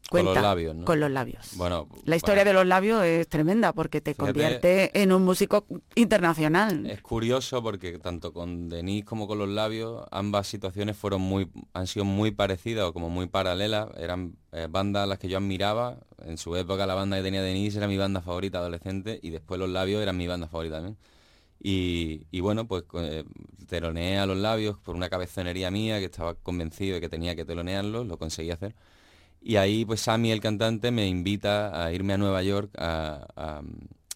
Con 0.10 0.24
los 0.24 0.36
labios, 0.36 0.74
¿no? 0.76 0.86
Con 0.86 1.02
los 1.02 1.12
labios. 1.12 1.58
Bueno, 1.58 1.90
La 2.06 2.16
historia 2.16 2.44
bueno, 2.44 2.52
de 2.52 2.64
los 2.64 2.68
labios 2.68 3.04
es 3.04 3.28
tremenda 3.28 3.74
porque 3.74 4.00
te 4.00 4.14
Fíjate. 4.14 4.32
convierte 4.32 5.02
en 5.02 5.12
un 5.12 5.26
músico 5.26 5.66
internacional. 5.96 6.86
Es 6.86 7.02
curioso 7.02 7.62
porque 7.62 8.00
tanto 8.00 8.32
con 8.32 8.70
Denise 8.70 9.04
como 9.04 9.28
con 9.28 9.38
los 9.38 9.50
labios, 9.50 10.06
ambas 10.12 10.48
situaciones 10.48 10.96
fueron 10.96 11.20
muy, 11.20 11.52
han 11.74 11.88
sido 11.88 12.06
muy 12.06 12.32
parecidas 12.32 12.86
o 12.86 12.94
como 12.94 13.10
muy 13.10 13.28
paralelas. 13.28 13.90
Eran 13.98 14.38
eh, 14.54 14.68
bandas 14.70 15.04
a 15.04 15.08
las 15.08 15.20
que 15.20 15.28
yo 15.28 15.38
admiraba. 15.40 15.98
En 16.20 16.38
su 16.38 16.56
época 16.56 16.86
la 16.86 16.96
banda 16.96 17.18
que 17.18 17.24
tenía 17.24 17.42
Denise 17.42 17.80
era 17.80 17.90
mi 17.90 17.98
banda 17.98 18.22
favorita 18.22 18.60
adolescente 18.60 19.20
y 19.22 19.32
después 19.32 19.60
los 19.60 19.70
labios 19.70 20.02
eran 20.02 20.16
mi 20.16 20.28
banda 20.28 20.48
favorita 20.48 20.78
también. 20.78 20.98
Y, 21.60 22.40
bueno, 22.42 22.68
pues 22.68 22.84
eh, 22.96 23.24
teloneé 23.68 24.20
a 24.20 24.26
los 24.26 24.38
labios 24.38 24.78
por 24.80 24.96
una 24.96 25.10
cabezonería 25.10 25.72
mía 25.72 26.00
que 26.00 26.06
estaba 26.06 26.36
convencido 26.36 26.96
de 26.96 27.02
que 27.02 27.10
tenía 27.10 27.36
que 27.36 27.46
telonearlos, 27.46 28.06
lo 28.08 28.18
conseguí 28.18 28.52
hacer. 28.52 28.76
Y 29.42 29.58
ahí 29.58 29.86
pues 29.86 30.02
Sammy, 30.02 30.32
el 30.32 30.42
cantante, 30.42 30.92
me 30.92 31.08
invita 31.08 31.86
a 31.86 31.92
irme 31.94 32.14
a 32.14 32.18
Nueva 32.18 32.44
York 32.44 32.72
a, 32.78 33.62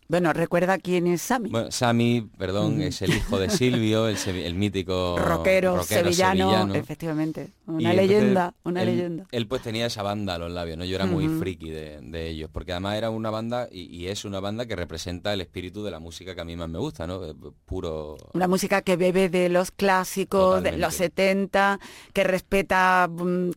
Bueno, 0.09 0.33
recuerda 0.33 0.79
quién 0.79 1.05
es 1.05 1.21
Sammy. 1.21 1.51
bueno, 1.51 1.69
Sammy, 1.69 2.27
perdón, 2.35 2.81
es 2.81 3.03
el 3.03 3.13
hijo 3.13 3.37
de 3.37 3.47
Silvio, 3.51 4.07
el, 4.07 4.55
mítico 4.55 5.19
rockero, 5.19 5.83
sevillano, 5.83 6.73
efectivamente. 6.73 7.51
Y 7.67 7.69
Una 7.69 7.91
entonces 7.91 8.09
leyenda, 8.09 8.55
una 8.63 8.81
él, 8.81 8.87
leyenda. 8.87 9.27
Él 9.31 9.47
pues 9.47 9.61
tenía 9.61 9.85
esa 9.85 10.01
banda 10.01 10.33
a 10.33 10.37
los 10.39 10.51
labios, 10.51 10.79
¿no? 10.79 10.85
Yo 10.85 10.95
era 10.95 11.05
muy 11.05 11.27
friki 11.27 11.69
de, 11.69 11.99
de 12.01 12.27
ellos, 12.27 12.49
porque 12.51 12.71
además 12.71 12.97
era 12.97 13.11
una 13.11 13.29
banda 13.29 13.67
y, 13.71 13.81
y 13.81 14.07
es 14.07 14.25
una 14.25 14.39
banda 14.39 14.65
que 14.65 14.75
representa 14.75 15.31
el 15.31 15.41
espíritu 15.41 15.83
de 15.83 15.91
la 15.91 15.99
música 15.99 16.33
que 16.33 16.41
a 16.41 16.45
mí 16.45 16.55
más 16.55 16.69
me 16.69 16.79
gusta, 16.79 17.05
¿no? 17.05 17.23
Eh, 17.23 17.35
Puro... 17.65 18.17
Una 18.33 18.47
música 18.47 18.81
que 18.81 18.97
bebe 18.97 19.29
de 19.29 19.47
los 19.49 19.69
clásicos, 19.69 20.63
de 20.63 20.75
los 20.75 20.95
70, 20.95 21.79
que 22.13 22.23
respeta 22.23 23.07
mm, 23.07 23.51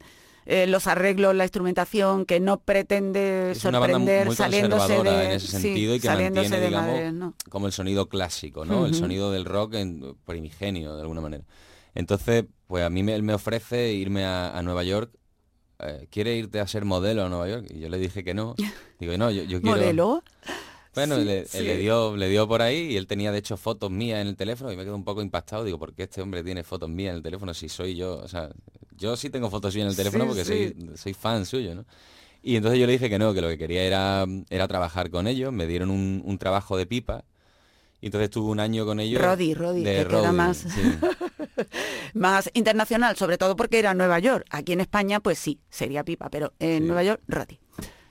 eh, 0.47 0.66
los 0.66 0.86
arreglos, 0.86 1.34
la 1.34 1.45
instrumentación, 1.45 2.26
que 2.26 2.40
no 2.40 2.61
pretende 2.61 3.53
Es 3.53 3.64
una 3.64 3.78
banda 3.78 3.95
sorprender 3.95 4.26
muy 4.26 4.36
saliéndose 4.36 5.03
de, 5.03 5.24
en 5.26 5.30
ese 5.32 5.47
sí, 5.47 5.53
sentido 5.61 5.95
y 5.95 6.01
que 6.01 6.09
mantiene, 6.09 6.61
de 6.61 6.66
digamos, 6.66 7.34
como 7.49 7.66
el 7.66 7.72
sonido 7.72 8.09
clásico, 8.09 8.64
¿no? 8.64 8.86
El 8.86 8.95
sonido 8.95 9.30
del 9.32 9.45
rock 9.45 9.74
en, 9.74 10.16
primigenio, 10.26 10.95
de 10.97 11.03
alguna 11.03 11.20
manera. 11.20 11.45
Entonces, 11.95 12.45
pues 12.66 12.84
a 12.84 12.90
mí 12.90 13.03
me, 13.03 13.14
él 13.14 13.22
me 13.22 13.34
ofrece 13.34 13.93
irme 13.93 14.24
a, 14.24 14.57
a 14.57 14.62
Nueva 14.62 14.82
York. 14.82 15.12
eh, 15.80 16.07
¿Quiere 16.11 16.36
irte 16.36 16.59
a 16.61 16.66
ser 16.66 16.84
modelo 16.84 17.24
a 17.24 17.28
Nueva 17.28 17.49
York? 17.49 17.66
Y 17.70 17.80
yo 17.80 17.88
le 17.88 17.99
dije 17.99 18.24
que 18.24 18.34
no. 18.34 18.55
Digo, 18.99 19.16
no, 19.18 19.30
yo, 19.30 19.43
yo 19.45 19.61
quiero... 19.61 19.76
¿Modelo? 19.76 20.24
Bueno, 20.95 21.16
Sí, 21.16 21.24
le, 21.24 21.47
sí. 21.47 21.62
le 21.62 21.78
dio, 21.78 22.16
le 22.16 22.28
dio 22.28 22.47
por 22.47 22.61
ahí 22.61 22.93
y 22.93 22.97
él 22.99 23.07
tenía 23.07 23.32
de 23.32 23.38
hecho 23.38 23.57
fotos 23.57 23.90
mías 23.90 24.20
en 24.20 24.26
el 24.28 24.36
teléfono 24.36 24.70
y 24.72 24.76
me 24.76 24.84
quedé 24.84 24.93
un 24.93 25.05
poco 25.05 25.22
impactado. 25.22 25.64
Digo, 25.64 25.78
¿por 25.78 25.95
qué 25.95 26.03
este 26.05 26.20
hombre 26.20 26.43
tiene 26.45 26.64
fotos 26.64 26.90
mías 26.90 27.11
en 27.12 27.16
el 27.16 27.22
teléfono 27.22 27.55
si 27.55 27.68
soy 27.70 27.97
yo? 27.97 28.18
O 28.18 28.28
sea, 28.28 28.51
yo 29.03 29.17
sí 29.17 29.29
tengo 29.31 29.51
fotos 29.51 29.73
suyas 29.75 29.85
en 29.87 29.91
el 29.91 29.97
teléfono 29.97 30.25
Sí, 30.25 30.29
porque 30.29 30.45
sí. 30.45 30.75
Soy, 30.87 30.97
soy 30.97 31.15
fan 31.15 31.45
suyo, 31.45 31.75
¿no? 31.75 31.85
Y 32.43 32.57
entonces 32.57 32.81
yo 32.81 32.87
le 32.87 32.93
dije 32.93 33.09
que 33.11 33.19
no, 33.19 33.35
que 33.35 33.41
lo 33.41 33.49
que 33.49 33.59
quería 33.59 33.83
era, 33.85 34.25
era 34.51 34.67
trabajar 34.67 35.11
con 35.11 35.27
ellos. 35.27 35.53
Me 35.53 35.67
dieron 35.67 35.91
un, 35.91 36.23
un 36.25 36.39
trabajo 36.39 36.77
de 36.77 36.87
pipa. 36.87 37.25
Y 38.01 38.07
entonces 38.07 38.25
estuve 38.25 38.51
un 38.51 38.59
año 38.59 38.85
con 38.85 38.99
ellos. 38.99 39.23
Roddy, 39.23 39.55
Roddy, 39.55 39.85
te 39.85 40.07
queda 40.09 40.33
más. 40.33 40.57
sí. 40.57 40.81
Más 42.15 42.51
internacional, 42.55 43.17
sobre 43.17 43.39
todo 43.39 43.55
porque 43.57 43.79
era 43.79 43.95
Nueva 43.95 44.19
York. 44.19 44.45
Aquí 44.51 44.73
en 44.73 44.81
España, 44.81 45.21
pues 45.21 45.39
sí, 45.39 45.61
sería 45.71 46.05
pipa, 46.05 46.29
pero 46.31 46.53
en 46.59 46.83
Sí. 46.83 46.87
Nueva 46.87 47.05
York, 47.05 47.21
Roddy. 47.29 47.59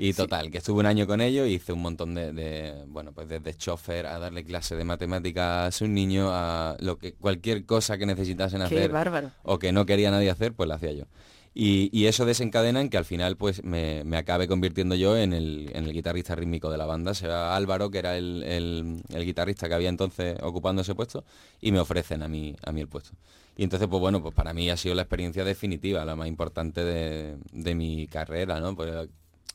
Y 0.03 0.13
total, 0.13 0.49
que 0.49 0.57
estuve 0.57 0.79
un 0.79 0.85
año 0.87 1.05
con 1.05 1.21
ellos, 1.21 1.47
hice 1.47 1.73
un 1.73 1.81
montón 1.81 2.15
de, 2.15 2.33
de, 2.33 2.83
bueno, 2.87 3.11
pues 3.13 3.27
desde 3.29 3.53
chofer 3.53 4.07
a 4.07 4.17
darle 4.17 4.43
clase 4.43 4.75
de 4.75 4.83
matemáticas 4.83 5.67
a 5.67 5.71
sus 5.71 5.87
niños, 5.89 6.29
a 6.33 6.75
lo 6.79 6.97
que 6.97 7.13
cualquier 7.13 7.65
cosa 7.67 7.97
que 7.99 8.05
necesitasen 8.07 8.59
Qué 8.59 8.65
hacer 8.65 8.91
bárbaro. 8.91 9.31
o 9.43 9.59
que 9.59 9.71
no 9.71 9.85
quería 9.85 10.09
nadie 10.09 10.29
hacer, 10.31 10.53
pues 10.53 10.67
lo 10.67 10.73
hacía 10.73 10.91
yo. 10.93 11.05
Y, 11.53 11.89
y 11.91 12.05
eso 12.07 12.25
desencadena 12.25 12.79
en 12.81 12.89
que 12.89 12.97
al 12.97 13.03
final 13.05 13.35
pues 13.35 13.63
me, 13.63 14.03
me 14.05 14.15
acabe 14.17 14.47
convirtiendo 14.47 14.95
yo 14.95 15.17
en 15.17 15.33
el, 15.33 15.69
en 15.73 15.83
el 15.83 15.91
guitarrista 15.93 16.33
rítmico 16.33 16.71
de 16.71 16.77
la 16.77 16.85
banda. 16.85 17.13
Se 17.13 17.27
va 17.27 17.55
Álvaro, 17.55 17.91
que 17.91 17.99
era 17.99 18.17
el, 18.17 18.41
el- 18.43 19.03
el 19.09 19.25
guitarrista 19.25 19.67
que 19.67 19.75
había 19.75 19.89
entonces 19.89 20.37
ocupando 20.41 20.81
ese 20.81 20.95
puesto, 20.95 21.25
y 21.59 21.71
me 21.73 21.79
ofrecen 21.79 22.23
a 22.23 22.27
mí, 22.29 22.55
a 22.65 22.71
mí 22.71 22.79
el 22.81 22.87
puesto. 22.87 23.11
Y 23.57 23.63
entonces, 23.65 23.87
pues 23.89 23.99
bueno, 23.99 24.21
pues 24.23 24.33
para 24.33 24.53
mí 24.53 24.69
ha 24.69 24.77
sido 24.77 24.95
la 24.95 25.01
experiencia 25.03 25.43
definitiva, 25.43 26.05
la 26.05 26.15
más 26.15 26.27
importante 26.29 26.83
de, 26.85 27.35
de 27.51 27.75
mi 27.75 28.07
carrera, 28.07 28.59
¿no? 28.61 28.73
Pues 28.75 29.09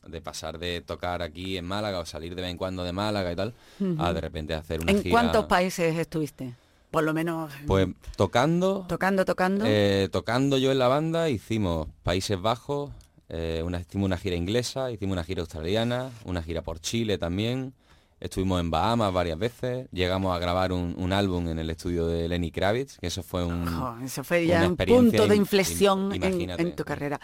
de 0.09 0.21
pasar 0.21 0.57
de 0.59 0.81
tocar 0.81 1.21
aquí 1.21 1.57
en 1.57 1.65
Málaga 1.65 1.99
o 1.99 2.05
salir 2.05 2.35
de 2.35 2.41
vez 2.41 2.51
en 2.51 2.57
cuando 2.57 2.83
de 2.83 2.91
Málaga 2.93 3.31
y 3.31 3.35
tal, 3.35 3.53
a 3.99 4.13
de 4.13 4.21
repente 4.21 4.53
hacer 4.53 4.81
una 4.81 4.91
¿En 4.91 5.01
gira. 5.03 5.11
cuántos 5.11 5.45
países 5.45 5.97
estuviste? 5.97 6.53
Por 6.91 7.03
lo 7.03 7.13
menos 7.13 7.51
Pues 7.67 7.87
tocando, 8.15 8.85
tocando, 8.87 9.25
tocando. 9.25 9.65
eh, 9.67 10.07
tocando 10.11 10.57
yo 10.57 10.71
en 10.71 10.79
la 10.79 10.87
banda 10.87 11.29
hicimos 11.29 11.87
Países 12.03 12.39
Bajos, 12.41 12.91
eh, 13.29 13.61
una, 13.65 13.81
hicimos 13.81 14.05
una 14.05 14.17
gira 14.17 14.35
inglesa, 14.37 14.89
hicimos 14.91 15.13
una 15.13 15.23
gira 15.25 15.41
australiana, 15.41 16.09
una 16.23 16.41
gira 16.41 16.61
por 16.61 16.79
Chile 16.79 17.17
también, 17.17 17.73
Estuvimos 18.19 18.59
en 18.59 18.71
Bahamas 18.71 19.13
varias 19.13 19.37
veces, 19.37 19.87
llegamos 19.91 20.35
a 20.35 20.39
grabar 20.39 20.71
un, 20.71 20.95
un 20.97 21.13
álbum 21.13 21.47
en 21.49 21.59
el 21.59 21.69
estudio 21.69 22.07
de 22.07 22.27
Lenny 22.27 22.49
Kravitz, 22.51 22.97
que 22.97 23.07
eso 23.07 23.21
fue 23.21 23.45
un... 23.45 23.65
Jo, 23.67 23.95
eso 24.03 24.23
fue 24.23 24.47
ya 24.47 24.67
un 24.67 24.75
punto 24.75 25.27
de 25.27 25.35
inflexión 25.35 26.11
im- 26.13 26.55
en, 26.59 26.75
tu 26.75 26.83
carrera. 26.83 27.19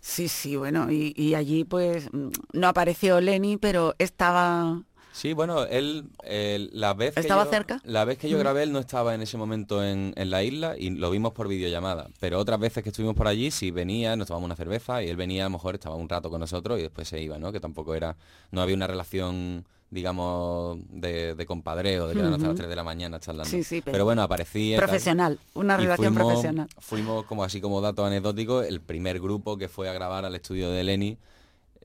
Sí, 0.00 0.28
sí, 0.28 0.56
bueno, 0.56 0.92
y, 0.92 1.14
y 1.16 1.34
allí 1.34 1.64
pues 1.64 2.12
mm, 2.12 2.28
no 2.52 2.68
apareció 2.68 3.22
Lenny, 3.22 3.56
pero 3.56 3.94
estaba... 3.98 4.82
Sí, 5.12 5.32
bueno, 5.32 5.64
él, 5.64 6.06
eh, 6.24 6.68
la 6.72 6.92
vez 6.92 7.14
que 7.14 7.20
¿Estaba 7.20 7.44
yo- 7.44 7.50
cerca? 7.50 7.80
La 7.84 8.04
vez 8.04 8.18
que 8.18 8.28
yo 8.28 8.36
grabé, 8.38 8.64
él 8.64 8.72
no 8.72 8.80
estaba 8.80 9.14
en 9.14 9.22
ese 9.22 9.38
momento 9.38 9.82
en, 9.82 10.12
en 10.16 10.28
la 10.28 10.42
isla 10.42 10.74
y 10.76 10.90
lo 10.90 11.08
vimos 11.10 11.32
por 11.32 11.46
videollamada. 11.48 12.08
Pero 12.20 12.38
otras 12.40 12.58
veces 12.58 12.82
que 12.82 12.88
estuvimos 12.90 13.14
por 13.14 13.28
allí, 13.28 13.50
sí 13.52 13.70
venía, 13.70 14.16
nos 14.16 14.26
tomamos 14.26 14.46
una 14.46 14.56
cerveza 14.56 15.02
y 15.04 15.08
él 15.08 15.16
venía, 15.16 15.44
a 15.44 15.48
lo 15.48 15.52
mejor 15.52 15.74
estaba 15.76 15.94
un 15.94 16.08
rato 16.08 16.28
con 16.30 16.40
nosotros 16.40 16.80
y 16.80 16.82
después 16.82 17.06
se 17.08 17.22
iba, 17.22 17.38
¿no? 17.38 17.52
Que 17.52 17.60
tampoco 17.60 17.94
era, 17.94 18.16
no 18.50 18.60
había 18.60 18.74
una 18.74 18.88
relación 18.88 19.64
digamos, 19.90 20.78
de, 20.90 21.34
de 21.34 21.46
compadreo, 21.46 22.08
de 22.08 22.14
quedarnos 22.14 22.36
hasta 22.38 22.48
las 22.48 22.54
Ujú. 22.54 22.58
3 22.58 22.68
de 22.70 22.76
la 22.76 22.84
mañana 22.84 23.20
charlando. 23.20 23.48
Sí, 23.50 23.62
sí, 23.62 23.80
pero 23.80 23.92
pero, 23.92 24.04
bueno, 24.04 24.22
aparecía... 24.22 24.76
tal. 24.78 24.86
Profesional, 24.88 25.38
una 25.54 25.76
relación 25.76 26.14
fuimos- 26.14 26.26
profesional. 26.26 26.68
Fuimos, 26.78 27.24
como 27.26 27.44
así 27.44 27.60
como 27.60 27.80
dato 27.80 28.04
anecdótico, 28.04 28.62
el 28.62 28.80
primer 28.80 29.20
grupo 29.20 29.56
que 29.56 29.68
fue 29.68 29.88
a 29.88 29.92
grabar 29.92 30.24
al 30.24 30.34
estudio 30.34 30.70
de 30.70 30.82
Lenny 30.84 31.18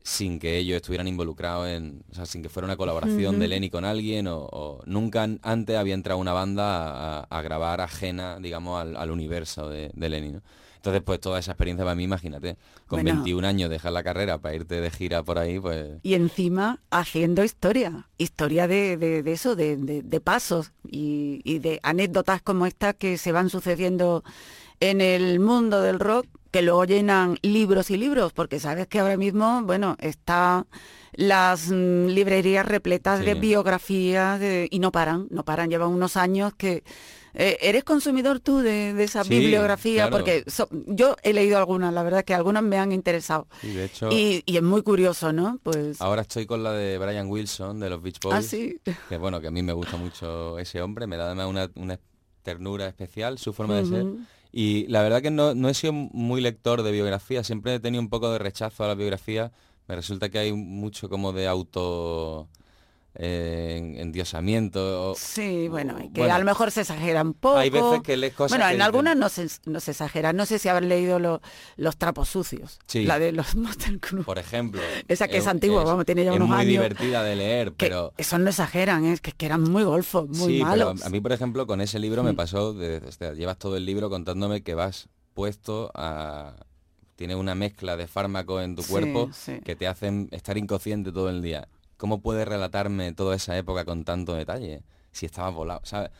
sin 0.01 0.39
que 0.39 0.57
ellos 0.57 0.77
estuvieran 0.77 1.07
involucrados 1.07 1.67
en, 1.67 2.03
o 2.11 2.15
sea, 2.15 2.25
sin 2.25 2.41
que 2.41 2.49
fuera 2.49 2.65
una 2.65 2.77
colaboración 2.77 3.37
de 3.37 3.47
Lenny 3.49 3.69
con 3.69 3.85
alguien 3.85 4.27
o, 4.27 4.39
o 4.51 4.81
nunca 4.85 5.23
an- 5.23 5.39
antes 5.43 5.77
había 5.77 5.93
entrado 5.93 6.19
una 6.19 6.33
banda 6.33 7.19
a, 7.19 7.27
a 7.29 7.41
grabar 7.41 7.81
ajena, 7.81 8.39
digamos, 8.39 8.81
al, 8.81 8.95
al 8.95 9.11
universo 9.11 9.69
de, 9.69 9.91
de 9.93 10.09
Lenny, 10.09 10.31
¿no? 10.31 10.41
Entonces, 10.79 11.01
pues 11.03 11.19
toda 11.19 11.39
esa 11.39 11.51
experiencia 11.51 11.83
para 11.83 11.93
mí, 11.95 12.03
imagínate, 12.05 12.55
con 12.87 13.01
Bueno. 13.03 13.15
21 13.15 13.45
años 13.45 13.69
dejar 13.69 13.91
la 13.91 14.01
carrera 14.01 14.37
para 14.37 14.55
irte 14.55 14.79
de 14.79 14.89
gira 14.89 15.21
por 15.23 15.37
ahí, 15.37 15.59
pues... 15.59 15.99
Y 16.03 16.13
encima 16.13 16.79
haciendo 16.89 17.43
historia, 17.43 18.07
historia 18.17 18.65
de, 18.65 18.95
de- 18.95 19.21
de 19.21 19.31
eso, 19.33 19.57
de, 19.57 19.75
de- 19.75 20.21
pasos 20.21 20.71
y, 20.89 21.41
y 21.43 21.59
de 21.59 21.81
anécdotas 21.83 22.41
como 22.41 22.65
estas 22.65 22.95
que 22.95 23.17
se 23.17 23.33
van 23.33 23.49
sucediendo 23.49 24.23
en 24.79 25.01
el 25.01 25.41
mundo 25.41 25.81
del 25.81 25.99
rock, 25.99 26.25
que 26.51 26.61
luego 26.61 26.85
llenan 26.85 27.37
libros 27.41 27.89
y 27.91 27.97
libros, 27.97 28.33
porque 28.33 28.59
sabes 28.59 28.87
que 28.87 28.99
ahora 28.99 29.17
mismo, 29.17 29.61
bueno, 29.63 29.95
está 29.99 30.65
las 31.13 31.67
mm, 31.69 32.07
librerías 32.07 32.65
repletas 32.65 33.19
de 33.19 33.33
biografías 33.35 34.39
de- 34.39 34.67
y 34.71 34.79
no 34.79 34.91
paran, 34.91 35.27
no 35.29 35.43
paran, 35.43 35.69
llevan 35.69 35.89
unos 35.89 36.17
años 36.17 36.53
que... 36.55 36.83
eh, 37.33 37.57
¿Eres 37.61 37.83
consumidor 37.83 38.39
tú 38.39 38.59
de, 38.59 38.93
de 38.93 39.03
esa 39.03 39.23
Sí, 39.23 39.29
bibliografía? 39.29 40.07
claro. 40.07 40.11
Porque 40.17 40.43
so- 40.47 40.67
yo 40.87 41.15
he 41.23 41.33
leído 41.33 41.57
algunas, 41.57 41.93
la 41.93 42.01
verdad 42.03 42.23
que 42.25 42.33
algunas 42.33 42.63
me 42.63 42.77
han 42.77 42.91
interesado. 42.91 43.47
Y 43.63 43.67
de 43.73 43.85
hecho, 43.85 44.09
Y, 44.11 44.41
y 44.45 44.57
es 44.57 44.63
muy 44.63 44.81
curioso, 44.81 45.31
¿no? 45.33 45.59
Pues... 45.63 46.01
ahora 46.01 46.21
estoy 46.23 46.45
con 46.47 46.63
la 46.63 46.73
de 46.73 46.97
Brian 46.97 47.27
Wilson, 47.27 47.79
de 47.79 47.89
los 47.89 48.01
Beach 48.01 48.19
Boys. 48.21 48.35
Ah, 48.35 48.41
sí. 48.41 48.79
que 49.07 49.17
bueno, 49.17 49.39
que 49.41 49.47
a 49.47 49.51
mí 49.51 49.61
me 49.61 49.73
gusta 49.73 49.97
mucho 49.97 50.57
ese 50.57 50.81
hombre, 50.81 51.05
me 51.05 51.17
da 51.17 51.25
además 51.27 51.47
una, 51.47 51.69
una 51.75 51.99
ternura 52.43 52.87
especial, 52.87 53.37
su 53.37 53.53
forma 53.53 53.75
de 53.75 53.85
ser. 53.85 54.05
Y 54.51 54.87
la 54.87 55.03
verdad 55.03 55.21
que 55.21 55.31
no, 55.31 55.53
no 55.55 55.69
he 55.69 55.73
sido 55.73 55.93
muy 55.93 56.41
lector 56.41 56.83
de 56.83 56.91
biografía, 56.91 57.43
siempre 57.43 57.75
he 57.75 57.79
tenido 57.79 58.01
un 58.01 58.09
poco 58.09 58.31
de 58.31 58.39
rechazo 58.39 58.83
a 58.83 58.87
la 58.87 58.95
biografía. 58.95 59.51
Me 59.87 59.95
resulta 59.95 60.29
que 60.29 60.39
hay 60.39 60.53
mucho 60.53 61.09
como 61.09 61.33
de 61.33 61.47
auto 61.47 62.47
eh, 63.21 63.75
en- 63.77 63.97
endiosamiento. 63.97 65.11
o- 65.11 65.15
Sí, 65.15 65.67
bueno, 65.67 65.97
que 66.13 66.21
Bueno, 66.21 66.33
a 66.35 66.39
lo 66.39 66.45
mejor 66.45 66.71
se 66.71 66.81
exagera 66.81 67.21
un 67.21 67.33
poco. 67.33 67.57
Hay 67.57 67.69
veces 67.69 68.01
que 68.01 68.15
lees 68.15 68.33
cosas 68.33 68.57
Bueno, 68.57 68.69
que 68.69 68.75
en 68.75 68.81
algunas 68.81 69.17
no 69.17 69.27
se, 69.27 69.47
no 69.65 69.79
se 69.81 69.91
exagera. 69.91 70.31
No 70.31 70.45
sé 70.45 70.57
si 70.57 70.69
habrán 70.69 70.87
leído 70.87 71.19
lo- 71.19 71.41
los 71.75 71.97
trapos 71.97 72.29
sucios. 72.29 72.79
Sí. 72.87 73.03
La 73.03 73.19
de 73.19 73.33
los. 73.33 73.47
Por 74.25 74.39
ejemplo. 74.39 74.81
Esa 75.07 75.27
que 75.27 75.37
es 75.37 75.47
antigua, 75.47 75.83
vamos, 75.83 76.05
tiene 76.05 76.23
ya 76.23 76.31
es 76.31 76.35
unos 76.37 76.47
muy 76.47 76.57
años. 76.57 76.69
divertida 76.69 77.21
de 77.23 77.35
leer, 77.35 77.73
Que 77.73 77.87
pero... 77.87 78.13
Eso 78.17 78.39
no 78.39 78.49
exageran, 78.49 79.03
es 79.05 79.19
que, 79.21 79.33
que 79.33 79.45
eran 79.45 79.63
muy 79.63 79.83
golfos, 79.83 80.29
muy 80.29 80.57
sí, 80.57 80.63
malos. 80.63 80.93
pero 80.95 81.05
a 81.07 81.09
mí, 81.09 81.19
por 81.19 81.33
ejemplo, 81.33 81.67
con 81.67 81.81
ese 81.81 81.99
libro 81.99 82.23
me 82.23 82.31
Mm. 82.31 82.35
pasó, 82.37 82.73
de, 82.73 82.97
o 83.05 83.11
sea, 83.11 83.33
llevas 83.33 83.57
todo 83.57 83.75
el 83.75 83.85
libro 83.85 84.09
contándome 84.09 84.61
que 84.63 84.75
vas 84.75 85.09
puesto 85.33 85.91
a... 85.93 86.53
Tienes 87.15 87.35
una 87.35 87.53
mezcla 87.53 87.97
de 87.97 88.07
fármacos 88.07 88.63
en 88.63 88.77
tu 88.77 88.83
Sí, 88.83 88.91
cuerpo 88.91 89.29
sí. 89.33 89.59
que 89.65 89.75
te 89.75 89.87
hacen 89.87 90.29
estar 90.31 90.57
inconsciente 90.57 91.11
todo 91.11 91.29
el 91.29 91.41
día. 91.41 91.67
¿Cómo 91.99 92.21
puedes 92.21 92.47
relatarme 92.47 93.11
toda 93.11 93.35
esa 93.35 93.57
época 93.57 93.83
con 93.83 94.05
tanto 94.05 94.33
detalle? 94.33 94.81
Si 95.11 95.25
estabas 95.25 95.53
volado, 95.53 95.81
¿sabes? 95.83 96.11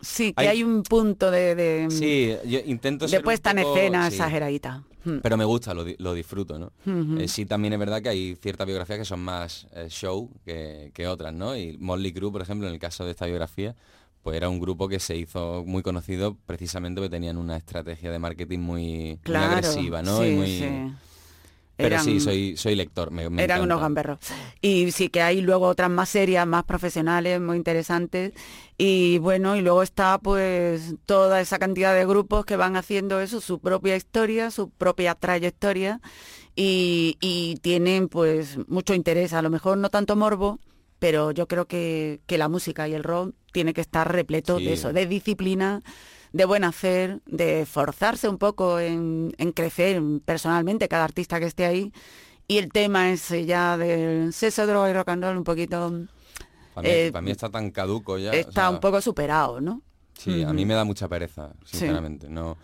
Sí, 0.00 0.32
que 0.32 0.42
hay- 0.42 0.46
hay, 0.48 0.62
un 0.62 0.82
punto 0.84 1.30
de, 1.32 1.54
de, 1.56 1.90
Sí, 1.90 2.32
yo 2.48 2.60
intento 2.64 3.06
de 3.06 3.10
ser 3.10 3.18
un 3.20 3.24
puesta 3.24 3.50
en 3.50 3.56
poco- 3.62 3.76
escena 3.76 4.08
sí, 4.08 4.14
exageradita. 4.16 4.84
Mm. 5.04 5.18
Pero 5.22 5.36
me 5.36 5.44
gusta, 5.44 5.74
lo, 5.74 5.84
lo 5.98 6.14
disfruto, 6.14 6.58
¿no? 6.60 6.70
Eh, 7.18 7.26
sí, 7.26 7.44
también 7.44 7.72
es 7.72 7.78
verdad 7.80 8.00
que 8.02 8.08
hay 8.10 8.36
ciertas 8.40 8.66
biografías 8.68 9.00
que 9.00 9.04
son 9.04 9.20
más 9.20 9.66
eh, 9.72 9.86
show 9.88 10.30
que, 10.44 10.92
que 10.94 11.08
otras, 11.08 11.34
¿no? 11.34 11.56
Y 11.56 11.76
Motley 11.78 12.12
Crue, 12.12 12.30
por 12.30 12.42
ejemplo, 12.42 12.68
en 12.68 12.74
el 12.74 12.78
caso 12.80 13.04
de 13.04 13.10
esta 13.10 13.26
biografía, 13.26 13.74
pues 14.22 14.36
era 14.36 14.48
un 14.48 14.60
grupo 14.60 14.86
que 14.88 15.00
se 15.00 15.16
hizo 15.16 15.64
muy 15.66 15.82
conocido 15.82 16.36
precisamente 16.46 17.00
porque 17.00 17.10
tenían 17.10 17.36
una 17.36 17.56
estrategia 17.56 18.10
de 18.12 18.18
marketing 18.20 18.58
muy, 18.60 19.18
agresiva, 19.34 20.02
¿no? 20.02 20.18
sí, 20.18 20.24
y 20.28 20.30
muy... 20.36 20.46
sí. 20.58 20.92
Pero 21.76 21.88
Eran- 21.96 22.04
sí, 22.04 22.20
soy, 22.20 22.56
soy 22.56 22.74
lector, 22.74 23.10
me, 23.10 23.28
me 23.28 23.44
Eran 23.44 23.58
encanta. 23.58 23.64
unos 23.74 23.80
gamberros. 23.82 24.18
Y 24.62 24.90
sí 24.92 25.10
que 25.10 25.20
hay 25.20 25.42
luego 25.42 25.66
otras 25.66 25.90
más 25.90 26.08
serias, 26.08 26.46
más 26.46 26.64
profesionales, 26.64 27.38
muy 27.40 27.56
interesantes. 27.58 28.32
Y 28.78 29.18
bueno, 29.18 29.56
y 29.56 29.60
luego 29.60 29.82
está 29.82 30.18
pues 30.18 30.94
toda 31.04 31.40
esa 31.42 31.58
cantidad 31.58 31.94
de 31.94 32.06
grupos 32.06 32.46
que 32.46 32.56
van 32.56 32.76
haciendo 32.76 33.20
eso, 33.20 33.40
su 33.42 33.58
propia 33.58 33.94
historia, 33.96 34.50
su 34.50 34.70
propia 34.70 35.14
trayectoria. 35.14 36.00
Y, 36.54 37.18
y 37.20 37.56
tienen 37.60 38.08
pues 38.08 38.56
mucho 38.68 38.94
interés, 38.94 39.32
a 39.34 39.42
lo 39.42 39.50
mejor 39.50 39.76
no 39.76 39.90
tanto 39.90 40.16
morbo, 40.16 40.58
pero 40.98 41.30
yo 41.30 41.46
creo 41.46 41.66
que, 41.66 42.20
que 42.26 42.38
la 42.38 42.48
música 42.48 42.88
y 42.88 42.94
el 42.94 43.04
rock 43.04 43.34
tiene 43.52 43.74
que 43.74 43.82
estar 43.82 44.10
repleto 44.10 44.58
Sí. 44.58 44.64
de 44.64 44.72
eso, 44.72 44.92
de 44.94 45.06
disciplina, 45.06 45.82
de 46.36 46.44
buen 46.44 46.64
hacer, 46.64 47.20
de 47.24 47.64
forzarse 47.64 48.28
un 48.28 48.36
poco 48.36 48.78
en, 48.78 49.34
en 49.38 49.52
crecer 49.52 50.02
personalmente 50.24 50.86
cada 50.86 51.04
artista 51.04 51.40
que 51.40 51.46
esté 51.46 51.64
ahí. 51.64 51.92
Y 52.46 52.58
el 52.58 52.70
tema 52.70 53.10
ese 53.10 53.46
ya 53.46 53.76
del 53.78 54.32
sexo, 54.34 54.66
droga 54.66 54.90
y 54.90 54.92
rock 54.92 55.08
and 55.08 55.24
roll 55.24 55.36
un 55.38 55.44
poquito 55.44 55.90
Para 56.74 56.86
mí, 56.86 56.94
eh, 56.94 57.10
para 57.10 57.22
mí 57.22 57.30
está 57.30 57.48
tan 57.48 57.70
caduco 57.70 58.18
ya. 58.18 58.30
o 58.30 58.34
está 58.34 58.52
sea, 58.62 58.70
un 58.70 58.80
poco 58.80 59.00
superado, 59.00 59.60
¿no? 59.62 59.80
Sí, 60.18 60.42
a 60.42 60.52
mí 60.52 60.66
me 60.66 60.74
da 60.74 60.84
mucha 60.84 61.08
pereza, 61.08 61.52
Sí. 61.64 61.78
sinceramente. 61.78 62.28
No, 62.28 62.56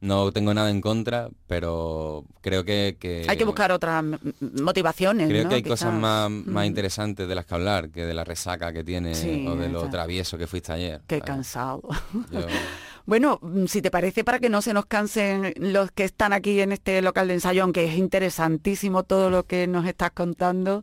no 0.00 0.30
tengo 0.30 0.54
nada 0.54 0.70
en 0.70 0.80
contra, 0.80 1.28
pero 1.48 2.24
creo 2.40 2.64
que... 2.64 2.96
que- 2.98 3.26
Hay 3.28 3.36
que 3.36 3.44
buscar 3.44 3.72
otras 3.72 4.04
motivaciones. 4.40 5.28
Creo 5.28 5.42
¿no? 5.44 5.48
que 5.48 5.54
hay 5.56 5.62
Quizás. 5.64 5.80
cosas 5.80 5.94
más, 5.94 6.30
más 6.30 6.64
Mm. 6.64 6.68
interesantes 6.68 7.26
de 7.28 7.34
las 7.34 7.44
que 7.44 7.54
hablar 7.54 7.90
que 7.90 8.04
de 8.06 8.14
la 8.14 8.22
resaca 8.24 8.72
que 8.72 8.84
tiene 8.84 9.14
Sí, 9.16 9.46
o 9.48 9.56
de 9.56 9.68
lo 9.68 9.78
está. 9.80 9.90
travieso 9.90 10.38
que 10.38 10.46
fuiste 10.46 10.72
ayer. 10.72 11.00
Qué 11.08 11.16
¿sabes? 11.18 11.24
cansado. 11.26 11.82
Yo- 12.30 12.46
Bueno, 13.06 13.38
mm, 13.40 13.66
si 13.66 13.82
te 13.82 13.90
parece, 13.92 14.24
para 14.24 14.40
que 14.40 14.48
no 14.48 14.60
se 14.62 14.74
nos 14.74 14.86
cansen 14.86 15.54
los 15.58 15.92
que 15.92 16.02
están 16.04 16.32
aquí 16.32 16.60
en 16.60 16.72
este 16.72 17.00
local 17.02 17.28
de 17.28 17.34
ensayo, 17.34 17.62
aunque 17.62 17.84
es 17.84 17.96
interesantísimo 17.96 19.04
todo 19.04 19.30
lo 19.30 19.44
que 19.44 19.68
nos 19.68 19.86
estás 19.86 20.10
contando. 20.10 20.82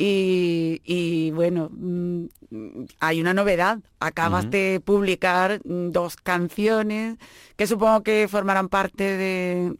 Y, 0.00 0.80
y, 0.84 1.32
bueno, 1.32 1.70
mm, 1.72 2.26
mm, 2.50 2.86
hay 3.00 3.20
una 3.20 3.34
novedad. 3.34 3.80
Acabas 3.98 4.48
de 4.48 4.80
publicar 4.84 5.60
mm, 5.64 5.90
dos 5.90 6.14
canciones 6.14 7.16
que 7.56 7.66
supongo 7.66 8.04
que 8.04 8.28
formarán 8.28 8.68
parte 8.68 9.02
de, 9.02 9.72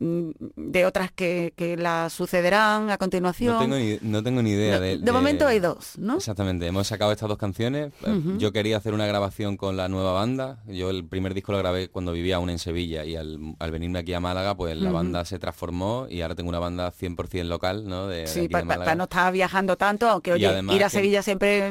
de 0.57 0.85
otras 0.85 1.13
que, 1.13 1.53
que 1.55 1.77
las 1.77 2.13
sucederán 2.13 2.91
a 2.91 2.99
continuación. 2.99 3.55
no, 3.55 3.61
tengo 3.61 3.77
ni, 3.77 3.99
no 4.03 4.23
tengo 4.25 4.43
ni 4.43 4.51
idea. 4.51 4.75
No, 4.75 4.81
de, 4.81 4.99
de 4.99 5.13
momento 5.13 5.47
hay 5.47 5.61
dos, 5.61 5.97
¿no? 5.99 6.17
Exactamente, 6.17 6.67
hemos 6.67 6.89
sacado 6.89 7.13
estas 7.13 7.29
dos 7.29 7.39
canciones. 7.39 7.93
Eh. 8.05 8.23
Yo 8.39 8.53
quería 8.53 8.77
hacer 8.79 8.95
una 8.95 9.07
grabación 9.07 9.57
con 9.57 9.77
la 9.77 9.89
nueva 9.89 10.11
banda. 10.15 10.59
Yo 10.67 10.91
el 10.91 11.05
primer 11.05 11.33
disco 11.33 11.53
lo 11.53 11.59
grabé 11.59 11.89
cuando 11.91 12.11
vivía 12.11 12.37
aún 12.37 12.51
en 12.51 12.59
Sevilla 12.59 13.05
y 13.05 13.15
al, 13.15 13.55
al 13.61 13.71
venirme 13.71 14.01
aquí 14.01 14.15
a 14.15 14.19
Málaga, 14.19 14.57
pues 14.57 14.77
la 14.77 14.91
banda 14.91 15.25
se 15.25 15.39
transformó 15.39 16.09
y 16.11 16.23
ahora 16.23 16.35
tengo 16.35 16.49
una 16.49 16.59
banda 16.59 16.93
100% 16.93 17.45
local, 17.45 17.89
¿no? 17.89 18.09
De, 18.09 18.27
Sí, 18.27 18.49
no 18.97 19.05
estar 19.05 19.33
viajando 19.33 19.77
tanto, 19.77 20.08
Y 20.25 20.31
oye, 20.33 20.47
además 20.47 20.77
ir 20.77 20.83
a 20.85 20.87
que- 20.87 20.91
Sevilla 20.91 21.23
siempre 21.23 21.69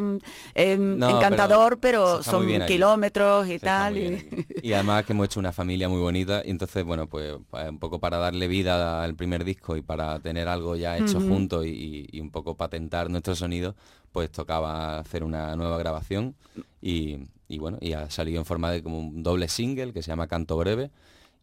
es 0.53 0.79
No, 0.79 1.09
encantador, 1.09 1.79
pero 1.79 2.23
son 2.23 2.47
kilómetros 2.67 3.47
y 3.47 3.53
Se 3.53 3.59
tal. 3.59 3.97
y- 3.97 4.73
además 4.73 5.05
que 5.05 5.13
hemos 5.13 5.25
hecho 5.25 5.39
una 5.39 5.51
familia 5.51 5.89
muy 5.89 5.99
bonita 5.99 6.41
y 6.45 6.49
entonces, 6.51 6.83
bueno, 6.83 7.07
pues 7.07 7.35
pa- 7.49 7.69
un 7.69 7.79
poco 7.79 7.99
para 7.99 8.17
darle 8.17 8.47
vida 8.47 9.03
al 9.03 9.15
primer 9.15 9.43
disco 9.43 9.75
y 9.77 9.81
para 9.81 10.19
tener 10.19 10.47
algo 10.47 10.75
ya 10.75 10.97
hecho 10.97 11.17
Ujú. 11.17 11.27
juntos 11.27 11.65
y, 11.65 12.07
y 12.11 12.19
un 12.21 12.31
poco 12.31 12.55
patentar 12.55 13.09
nuestro 13.09 13.35
sonido, 13.35 13.75
pues 14.11 14.31
tocaba 14.31 14.99
hacer 14.99 15.23
una 15.23 15.55
nueva 15.55 15.77
grabación 15.77 16.35
y, 16.81 17.17
y 17.47 17.59
bueno, 17.59 17.77
y 17.81 17.93
ha 17.93 18.09
salido 18.09 18.39
en 18.39 18.45
forma 18.45 18.71
de 18.71 18.81
como 18.83 18.99
un 18.99 19.23
doble 19.23 19.47
single 19.47 19.93
que 19.93 20.01
se 20.01 20.09
llama 20.09 20.27
Canto 20.27 20.57
Breve. 20.57 20.91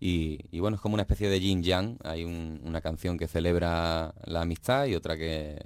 Y, 0.06 0.38
y 0.50 0.60
bueno, 0.60 0.74
es 0.74 0.82
como 0.82 0.92
una 0.94 1.02
especie 1.04 1.30
de 1.30 1.40
yin 1.40 1.62
yang. 1.62 1.96
Hay 2.04 2.24
un- 2.24 2.60
una 2.62 2.82
canción 2.82 3.16
que 3.16 3.26
celebra 3.26 4.12
la 4.26 4.42
amistad 4.42 4.84
y 4.84 4.94
otra 4.94 5.16
que, 5.16 5.58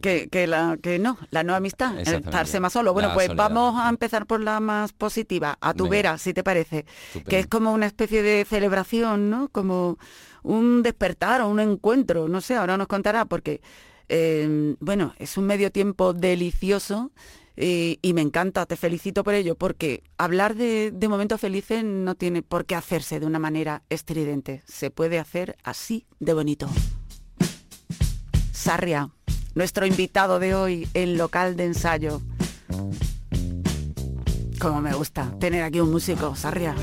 que, 0.00 0.28
que 0.28 0.46
la, 0.46 0.78
que 0.80 1.00
no, 1.00 1.18
la 1.30 1.42
no 1.42 1.52
amistad, 1.56 1.92
el 1.94 1.98
Exactamente. 1.98 2.28
estarse 2.30 2.60
más 2.60 2.72
solo. 2.74 2.92
Bueno, 2.92 3.08
La 3.08 3.14
pues 3.14 3.26
soledad. 3.26 3.48
vamos 3.50 3.74
a 3.82 3.88
empezar 3.88 4.26
por 4.26 4.40
la 4.40 4.60
más 4.60 4.92
positiva, 4.92 5.58
a 5.60 5.74
tu 5.74 5.84
Venga. 5.84 5.96
vera, 5.96 6.18
si 6.18 6.32
te 6.32 6.44
parece, 6.44 6.86
que 7.26 7.40
es 7.40 7.48
como 7.48 7.72
una 7.72 7.86
especie 7.86 8.22
de 8.22 8.44
celebración, 8.44 9.30
¿no? 9.30 9.48
Como 9.48 9.98
un 10.44 10.84
despertar 10.84 11.40
o 11.40 11.48
un 11.48 11.58
encuentro, 11.58 12.28
no 12.28 12.40
sé, 12.40 12.54
ahora 12.54 12.76
nos 12.76 12.86
contará, 12.86 13.24
porque, 13.24 13.62
eh, 14.08 14.76
bueno, 14.78 15.12
es 15.18 15.36
un 15.36 15.46
medio 15.46 15.72
tiempo 15.72 16.12
delicioso 16.12 17.10
Y, 17.56 17.98
y 18.00 18.14
me 18.14 18.22
encanta, 18.22 18.64
te 18.66 18.76
felicito 18.76 19.24
por 19.24 19.34
ello, 19.34 19.56
porque 19.56 20.02
hablar 20.16 20.54
de, 20.54 20.90
de 20.90 21.08
momentos 21.08 21.40
felices 21.40 21.84
no 21.84 22.14
tiene 22.14 22.42
por 22.42 22.64
qué 22.64 22.74
hacerse 22.74 23.20
de 23.20 23.26
una 23.26 23.38
manera 23.38 23.82
estridente. 23.90 24.62
Se 24.66 24.90
puede 24.90 25.18
hacer 25.18 25.56
así 25.62 26.06
de 26.18 26.34
bonito. 26.34 26.68
Sarria, 28.52 29.10
nuestro 29.54 29.86
invitado 29.86 30.38
de 30.38 30.54
hoy 30.54 30.88
en 30.94 31.18
local 31.18 31.56
de 31.56 31.64
ensayo. 31.64 32.22
Como 34.60 34.80
me 34.80 34.94
gusta 34.94 35.34
tener 35.40 35.64
aquí 35.64 35.80
un 35.80 35.90
músico, 35.90 36.36
Sarria. 36.36 36.74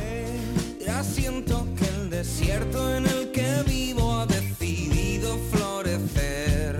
Ya 0.85 1.03
siento 1.03 1.65
que 1.77 1.85
el 1.85 2.09
desierto 2.09 2.95
en 2.95 3.05
el 3.07 3.31
que 3.31 3.63
vivo 3.65 4.13
ha 4.13 4.25
decidido 4.25 5.37
florecer. 5.51 6.77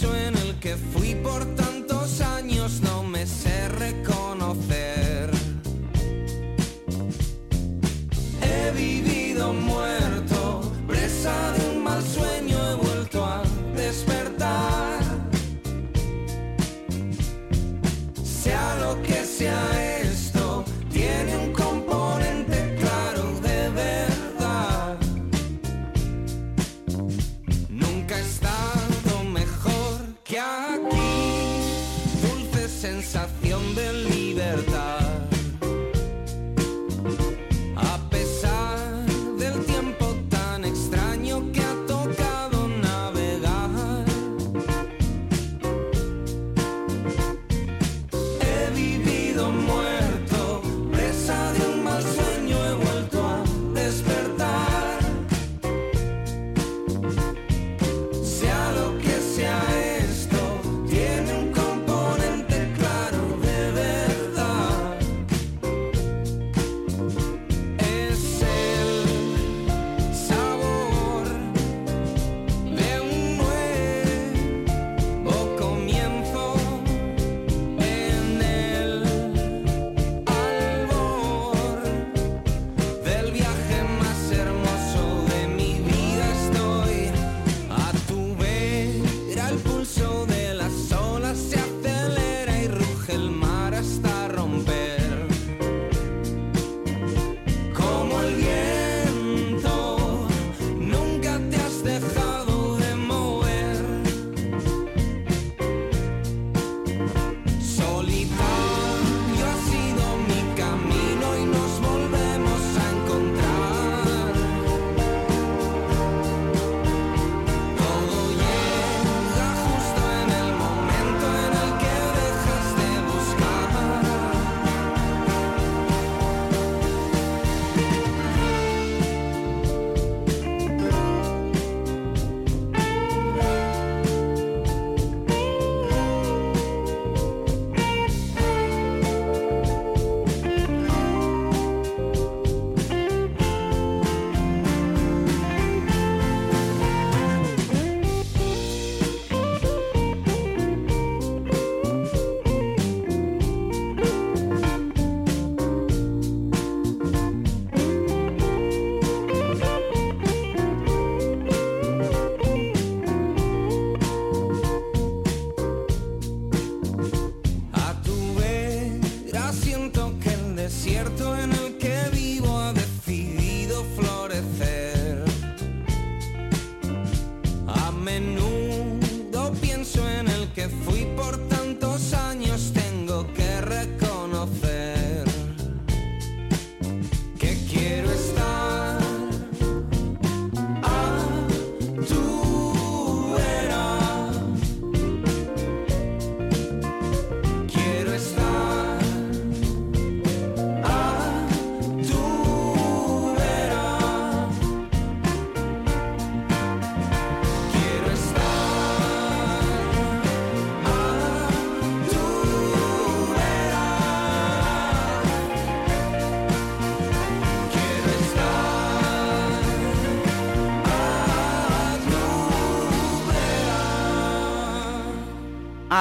En 0.00 0.36
el 0.36 0.58
que 0.58 0.74
fui 0.74 1.14
por 1.14 1.44
tantos 1.54 2.22
años, 2.22 2.80
no 2.80 3.04
me 3.04 3.26
sé 3.26 3.68
reconocer. 3.68 5.30
He 8.40 8.70
vivido 8.74 9.52
muerto, 9.52 10.72
presa 10.88 11.52
de 11.52 11.76
un 11.76 11.84
mal 11.84 12.02
sueño, 12.02 12.56
he 12.70 12.74
vuelto 12.74 13.24
a 13.24 13.42
despertar. 13.76 15.00
Sea 18.24 18.76
lo 18.80 19.00
que 19.02 19.24
sea 19.24 19.91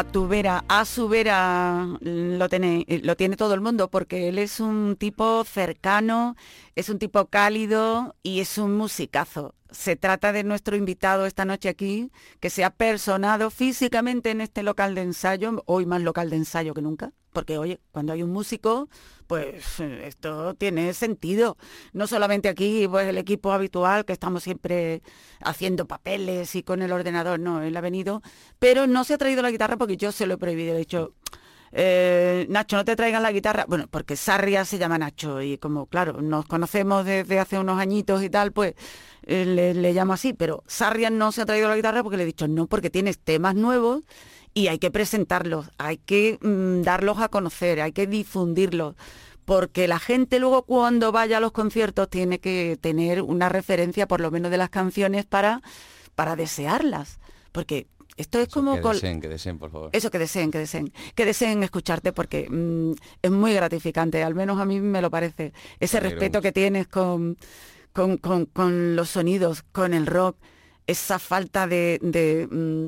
a 0.02 0.04
tu 0.04 0.28
vera. 0.28 0.66
A 0.68 0.84
su 0.86 1.08
vera 1.08 1.88
lo 2.02 2.50
tiene, 2.50 2.86
lo 3.04 3.16
tiene 3.16 3.36
todo 3.36 3.54
el 3.54 3.62
mundo 3.62 3.90
porque 3.92 4.30
él 4.30 4.40
es 4.40 4.60
un 4.60 4.96
tipo 4.98 5.44
cercano, 5.44 6.36
es 6.76 6.90
un 6.90 6.98
tipo 6.98 7.28
cálido 7.28 8.16
y 8.24 8.40
es 8.40 8.58
un 8.58 8.76
musicazo. 8.76 9.54
Se 9.70 9.96
trata 9.96 10.32
de 10.32 10.44
nuestro 10.44 10.76
invitado 10.76 11.28
esta 11.28 11.46
noche 11.46 11.70
aquí, 11.70 12.12
que 12.40 12.50
se 12.50 12.64
ha 12.64 12.72
personado 12.72 13.52
físicamente 13.52 14.32
en 14.32 14.42
este 14.42 14.64
local 14.64 14.96
de 14.96 15.04
ensayo, 15.04 15.62
hoy 15.68 15.86
más 15.86 16.02
local 16.02 16.32
de 16.32 16.38
ensayo 16.38 16.74
que 16.74 16.82
nunca, 16.82 17.14
porque 17.32 17.60
oye, 17.60 17.80
cuando 17.92 18.12
hay 18.12 18.24
un 18.24 18.32
músico, 18.32 18.90
pues 19.32 19.80
eh, 19.80 20.08
esto 20.08 20.56
tiene 20.56 20.94
sentido. 20.94 21.56
No 21.94 22.06
solamente 22.06 22.50
aquí, 22.50 22.86
pues 22.90 23.08
el 23.08 23.18
equipo 23.18 23.54
habitual, 23.54 24.04
que 24.04 24.12
estamos 24.12 24.44
siempre 24.44 25.02
haciendo 25.40 25.88
papeles 25.88 26.54
y 26.56 26.64
con 26.64 26.82
el 26.82 26.92
ordenador, 26.92 27.40
no, 27.40 27.62
él 27.62 27.78
ha 27.78 27.80
venido, 27.80 28.22
pero 28.60 28.88
no 28.88 29.06
se 29.06 29.14
ha 29.14 29.18
traído 29.18 29.42
la 29.42 29.50
guitarra 29.50 29.78
porque 29.78 29.96
yo 29.96 30.12
se 30.12 30.26
lo 30.26 30.34
he 30.34 30.38
prohibido, 30.38 30.76
he 30.76 30.80
dicho, 30.80 31.14
eh, 31.72 32.46
Nacho, 32.50 32.76
no 32.76 32.84
te 32.84 32.94
traigas 32.98 33.22
la 33.22 33.32
guitarra. 33.32 33.64
Bueno, 33.70 33.88
porque 33.90 34.18
Sarria 34.18 34.66
se 34.66 34.78
llama 34.78 34.98
Nacho 34.98 35.42
y 35.42 35.58
como, 35.58 35.86
claro, 35.86 36.22
nos 36.22 36.46
conocemos 36.46 37.06
desde 37.06 37.40
hace 37.40 37.58
unos 37.58 37.80
añitos 37.80 38.22
y 38.24 38.30
tal, 38.30 38.52
pues 38.52 38.74
eh, 39.26 39.46
le, 39.46 39.74
le 39.74 39.94
llamo 39.94 40.12
así. 40.12 40.34
Pero 40.34 40.62
Sarria 40.68 41.10
no 41.10 41.32
se 41.32 41.44
ha 41.44 41.46
traído 41.46 41.70
la 41.70 41.78
guitarra 41.78 42.04
porque 42.04 42.18
le 42.18 42.24
he 42.24 42.26
dicho 42.26 42.50
no, 42.50 42.68
porque 42.68 42.90
tienes 42.90 43.18
temas 43.18 43.56
nuevos 43.56 44.02
y 44.54 44.68
hay 44.68 44.80
que 44.80 44.92
presentarlos, 44.92 45.70
hay 45.78 45.98
que 45.98 46.38
mm, 46.42 46.82
darlos 46.84 47.20
a 47.20 47.30
conocer, 47.30 47.82
hay 47.82 47.92
que 47.92 48.08
difundirlos. 48.08 48.96
Porque 49.46 49.88
la 49.88 50.00
gente 50.00 50.40
luego 50.40 50.64
cuando 50.64 51.12
vaya 51.12 51.38
a 51.38 51.40
los 51.40 51.52
conciertos 51.52 52.10
tiene 52.10 52.40
que 52.40 52.78
tener 52.80 53.22
una 53.22 53.50
referencia 53.50 54.08
por 54.08 54.22
lo 54.22 54.30
menos 54.32 54.52
de 54.52 54.58
las 54.58 54.70
canciones 54.70 55.26
para, 55.26 55.62
para 56.16 56.36
desearlas. 56.36 57.20
Porque 57.52 57.88
esto 58.18 58.40
es 58.40 58.50
como... 58.50 58.76
que 58.76 58.82
col- 58.82 58.94
deseen, 58.96 59.20
que 59.20 59.28
deseen, 59.28 59.58
por 59.58 59.72
favor. 59.72 59.90
eso 59.94 60.12
que 60.12 60.20
deseen, 60.20 60.52
que 60.52 60.60
deseen, 60.60 60.94
que 61.16 61.26
deseen 61.26 61.64
escucharte 61.64 62.14
porque 62.14 62.48
mm, 62.50 62.92
es 63.22 63.32
muy 63.32 63.54
gratificante, 63.54 64.22
al 64.24 64.36
menos 64.36 64.60
a 64.60 64.66
mí 64.66 64.80
me 64.80 65.02
lo 65.02 65.10
parece. 65.10 65.54
Ese 65.80 66.00
respeto 66.00 66.38
mucho. 66.38 66.42
que 66.44 66.52
tienes 66.52 66.88
con, 66.88 67.36
con, 67.94 68.18
con- 68.18 68.46
con 68.46 68.96
los 68.96 69.10
sonidos, 69.10 69.64
con 69.72 69.94
el 69.94 70.06
rock, 70.06 70.38
esa 70.88 71.20
falta 71.20 71.68
de, 71.68 72.00
de, 72.02 72.48
mm, 72.50 72.88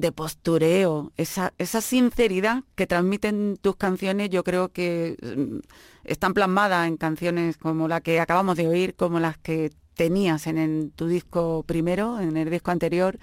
de 0.00 0.12
postureo, 0.12 1.12
esa, 1.16 1.52
esa 1.58 1.80
sinceridad 1.80 2.64
que 2.74 2.86
transmiten 2.86 3.56
tus 3.60 3.76
canciones, 3.76 4.30
yo 4.30 4.42
creo 4.44 4.70
que 4.72 5.16
mm, 5.22 5.58
están 6.04 6.34
plasmadas 6.34 6.88
en 6.88 6.96
canciones 6.96 7.56
como 7.58 7.88
la 7.88 8.00
que 8.00 8.20
acabamos 8.20 8.56
de 8.56 8.66
oír, 8.68 8.94
como 8.96 9.20
las 9.20 9.38
que 9.38 9.70
tenías 9.94 10.46
en, 10.46 10.58
el- 10.58 10.92
tu 10.96 11.06
disco 11.08 11.62
primero, 11.66 12.20
en 12.20 12.36
el 12.36 12.48
disco 12.50 12.70
anterior, 12.70 13.18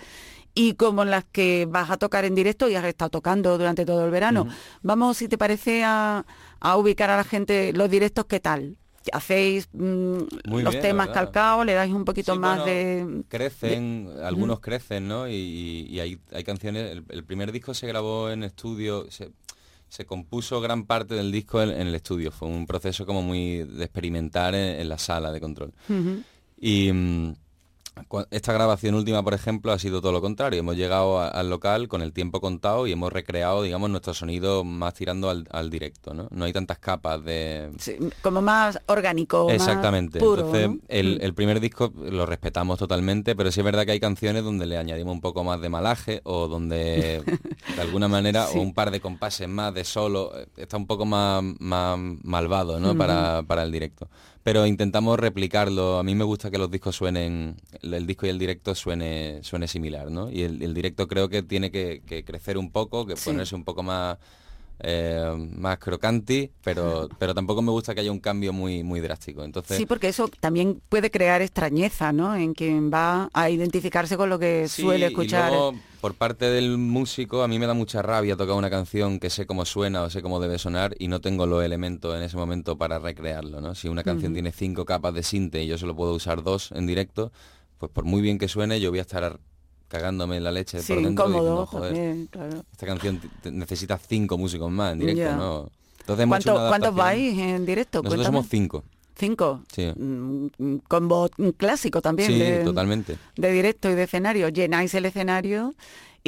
y 0.54 0.74
como 0.74 1.06
las 1.06 1.24
que 1.26 1.68
vas 1.70 1.90
a 1.92 1.98
tocar 1.98 2.26
en 2.26 2.34
directo 2.36 2.68
y 2.70 2.76
has 2.76 2.86
estado 2.86 3.10
tocando 3.10 3.58
durante 3.58 3.86
todo 3.86 4.06
el 4.06 4.12
verano. 4.12 4.48
Vamos, 4.82 5.18
si 5.18 5.28
te 5.28 5.38
parece, 5.38 5.84
a, 5.84 6.26
a 6.60 6.78
ubicar 6.78 7.10
a 7.12 7.18
la 7.18 7.24
gente 7.24 7.74
los 7.74 7.90
directos, 7.90 8.26
¿qué 8.26 8.40
tal? 8.40 8.78
¿Hacéis 9.14 9.70
mm, 9.74 10.18
los 10.46 10.72
bien, 10.72 10.82
temas 10.82 11.10
calcados? 11.10 11.66
¿Le 11.66 11.74
dais 11.74 11.92
un 11.94 12.06
poquito 12.06 12.34
Sí, 12.34 12.40
más 12.40 12.60
bueno, 12.60 12.72
de...? 12.72 13.24
Crecen, 13.28 14.10
algunos 14.24 14.60
crecen, 14.60 15.08
¿no? 15.08 15.28
Y, 15.28 15.88
y 15.90 16.00
hay, 16.00 16.20
hay 16.32 16.44
canciones, 16.44 16.92
el, 16.92 17.04
el 17.10 17.24
primer 17.24 17.52
disco 17.52 17.74
se 17.74 17.88
grabó 17.88 18.30
en 18.30 18.44
estudio, 18.44 19.06
se, 19.10 19.32
se 19.90 20.06
compuso 20.06 20.60
gran 20.62 20.86
parte 20.86 21.16
del 21.16 21.32
disco 21.32 21.62
en, 21.62 21.70
en 21.70 21.88
el 21.88 21.96
estudio, 21.96 22.32
fue 22.32 22.48
un 22.48 22.66
proceso 22.68 23.06
como 23.06 23.22
muy 23.22 23.64
de 23.64 23.84
experimentar 23.86 24.54
en, 24.56 24.80
en 24.80 24.90
la 24.90 24.98
sala 24.98 25.32
de 25.32 25.40
control. 25.40 25.74
Y 26.60 26.92
mm, 26.92 27.36
esta 28.32 28.54
grabación 28.54 28.96
última, 28.96 29.24
por 29.24 29.34
ejemplo, 29.34 29.72
ha 29.72 29.80
sido 29.80 30.02
todo 30.02 30.12
lo 30.12 30.22
contrario. 30.22 30.60
Hemos 30.60 30.76
llegado 30.76 31.20
a- 31.20 31.28
al 31.30 31.50
local 31.50 31.88
con 31.88 32.02
el 32.02 32.14
tiempo 32.14 32.42
contado 32.42 32.88
y 32.88 32.92
hemos 32.92 33.12
recreado, 33.14 33.64
digamos, 33.64 33.90
nuestro 33.90 34.14
sonido 34.14 34.64
más 34.64 34.94
tirando 34.94 35.30
al, 35.30 35.48
al 35.52 35.70
directo, 35.70 36.14
¿no? 36.14 36.28
No 36.32 36.46
hay 36.46 36.54
tantas 36.54 36.80
capas 36.80 37.24
de, 37.24 37.72
Sí, 37.80 37.96
como 38.22 38.42
más 38.42 38.80
orgánico, 38.88 39.50
Exactamente. 39.50 40.20
más 40.20 40.28
puro, 40.28 40.42
Entonces, 40.46 40.70
¿no? 40.70 40.78
el, 40.88 41.18
Mm. 41.20 41.24
el 41.24 41.34
primer 41.34 41.60
disco 41.60 41.94
lo 41.96 42.26
respetamos 42.26 42.80
totalmente, 42.80 43.36
pero 43.36 43.52
sí 43.52 43.60
es 43.60 43.64
verdad 43.66 43.86
que 43.86 43.92
hay 43.92 44.00
canciones 44.00 44.44
donde 44.44 44.66
le 44.66 44.78
añadimos 44.78 45.14
un 45.14 45.22
poco 45.22 45.44
más 45.44 45.60
de 45.62 45.70
malaje 45.70 46.22
o 46.24 46.48
donde, 46.48 47.22
de 47.76 47.82
alguna 47.82 48.08
manera, 48.08 48.48
Sí. 48.48 48.58
o 48.58 48.62
un 48.62 48.74
par 48.74 48.92
de 48.92 49.00
compases 49.00 49.48
más 49.48 49.74
de 49.74 49.84
solo, 49.84 50.32
eh, 50.38 50.48
está 50.58 50.78
un 50.78 50.88
poco 50.88 51.06
más, 51.06 51.44
más 51.60 51.98
malvado, 52.24 52.80
¿no? 52.80 52.96
Para, 52.98 53.44
para 53.44 53.64
el 53.64 53.72
directo. 53.72 54.10
Pero 54.48 54.66
intentamos 54.66 55.20
replicarlo. 55.20 56.00
A 56.00 56.04
mí 56.04 56.16
me 56.16 56.24
gusta 56.24 56.50
que 56.50 56.58
los 56.58 56.72
discos 56.72 56.96
suenen, 56.96 57.58
el, 57.82 58.08
disco 58.08 58.28
y 58.28 58.30
el 58.30 58.40
directo 58.40 58.76
suene, 58.76 59.44
suene 59.44 59.68
similar, 59.68 60.10
¿no? 60.10 60.32
Y 60.32 60.44
el, 60.44 60.62
el 60.64 60.74
directo 60.74 61.06
creo 61.10 61.28
que 61.28 61.44
tiene 61.44 61.70
que, 61.70 62.02
que 62.06 62.24
crecer 62.24 62.58
un 62.58 62.72
poco, 62.72 63.06
que 63.06 63.18
Sí. 63.18 63.26
ponerse 63.26 63.56
un 63.56 63.66
poco 63.66 63.84
más 63.84 64.18
eh, 64.80 65.34
más 65.56 65.80
crocanti, 65.80 66.52
pero, 66.64 67.10
pero 67.18 67.34
tampoco 67.34 67.62
me 67.62 67.72
gusta 67.72 67.96
que 67.96 68.02
haya 68.02 68.12
un 68.12 68.20
cambio 68.20 68.54
muy, 68.54 68.84
muy 68.84 69.00
drástico. 69.00 69.44
Entonces, 69.44 69.78
Sí, 69.78 69.86
porque 69.86 70.08
eso 70.10 70.30
también 70.40 70.82
puede 70.90 71.10
crear 71.10 71.42
extrañeza, 71.42 72.12
¿no? 72.12 72.36
En 72.36 72.54
quien 72.54 72.92
va 72.94 73.30
a 73.34 73.50
identificarse 73.50 74.18
con 74.18 74.30
lo 74.30 74.38
que 74.40 74.68
sí, 74.68 74.84
suele 74.84 75.06
y 75.06 75.10
escuchar. 75.10 75.52
luego, 75.52 75.74
por 76.02 76.14
parte 76.14 76.46
del 76.46 76.78
músico, 76.78 77.42
a 77.44 77.48
mí 77.48 77.58
me 77.58 77.66
da 77.66 77.74
mucha 77.74 78.02
rabia 78.02 78.36
tocar 78.38 78.56
una 78.56 78.70
canción 78.70 79.20
que 79.20 79.30
sé 79.30 79.48
cómo 79.48 79.66
suena 79.66 80.04
o 80.04 80.10
sé 80.10 80.22
cómo 80.22 80.40
debe 80.40 80.60
sonar 80.60 80.96
y 81.00 81.08
no 81.08 81.22
tengo 81.22 81.48
los 81.48 81.64
elementos 81.64 82.16
en 82.16 82.22
ese 82.22 82.38
momento 82.38 82.78
para 82.78 83.00
recrearlo, 83.00 83.62
¿no? 83.62 83.74
Si 83.74 83.88
una 83.88 84.04
canción 84.04 84.34
tiene 84.34 84.52
cinco 84.52 84.86
capas 84.86 85.14
de 85.16 85.24
sinte 85.24 85.64
y 85.64 85.68
yo 85.68 85.78
solo 85.78 85.96
puedo 85.96 86.14
usar 86.14 86.44
dos 86.44 86.72
en 86.72 86.86
directo, 86.86 87.32
pues 87.80 87.92
por 87.92 88.06
muy 88.06 88.22
bien 88.22 88.38
que 88.38 88.48
suene, 88.48 88.80
yo 88.80 88.92
voy 88.92 89.00
a 89.00 89.04
estar 89.04 89.40
cagándome 89.88 90.40
la 90.40 90.52
leche 90.52 90.82
sí, 90.82 90.94
por 90.94 91.04
dentro 91.04 91.12
incómodo 91.28 91.62
diciendo, 91.62 91.66
joder, 91.68 91.94
también, 91.94 92.28
claro. 92.28 92.64
esta 92.72 92.86
canción 92.86 93.22
necesita 93.52 93.98
cinco 93.98 94.38
músicos 94.38 94.72
más 94.72 94.94
en 94.94 95.00
directo. 95.00 95.36
¿no? 95.36 95.70
Entonces 96.00 96.28
¿Cuánto- 96.28 96.54
¿Cuántos 96.54 96.96
vais 96.96 97.38
en 97.38 97.66
directo? 97.66 98.00
Nosotros 98.00 98.26
Cuéntame. 98.26 98.38
somos 98.38 98.48
cinco. 98.50 98.84
Cinco. 99.18 99.64
Sí. 99.74 99.92
Mm, 99.96 100.48
mm, 100.58 100.78
Con 100.88 101.08
voz 101.08 101.32
clásico 101.58 102.02
también. 102.02 102.32
Sí, 102.32 102.38
de, 102.40 102.64
totalmente. 102.64 103.18
de 103.36 103.52
directo 103.52 103.90
y 103.90 103.96
de 103.96 104.04
escenario. 104.04 104.50
Llenáis 104.50 104.94
el 104.94 105.06
escenario 105.06 105.74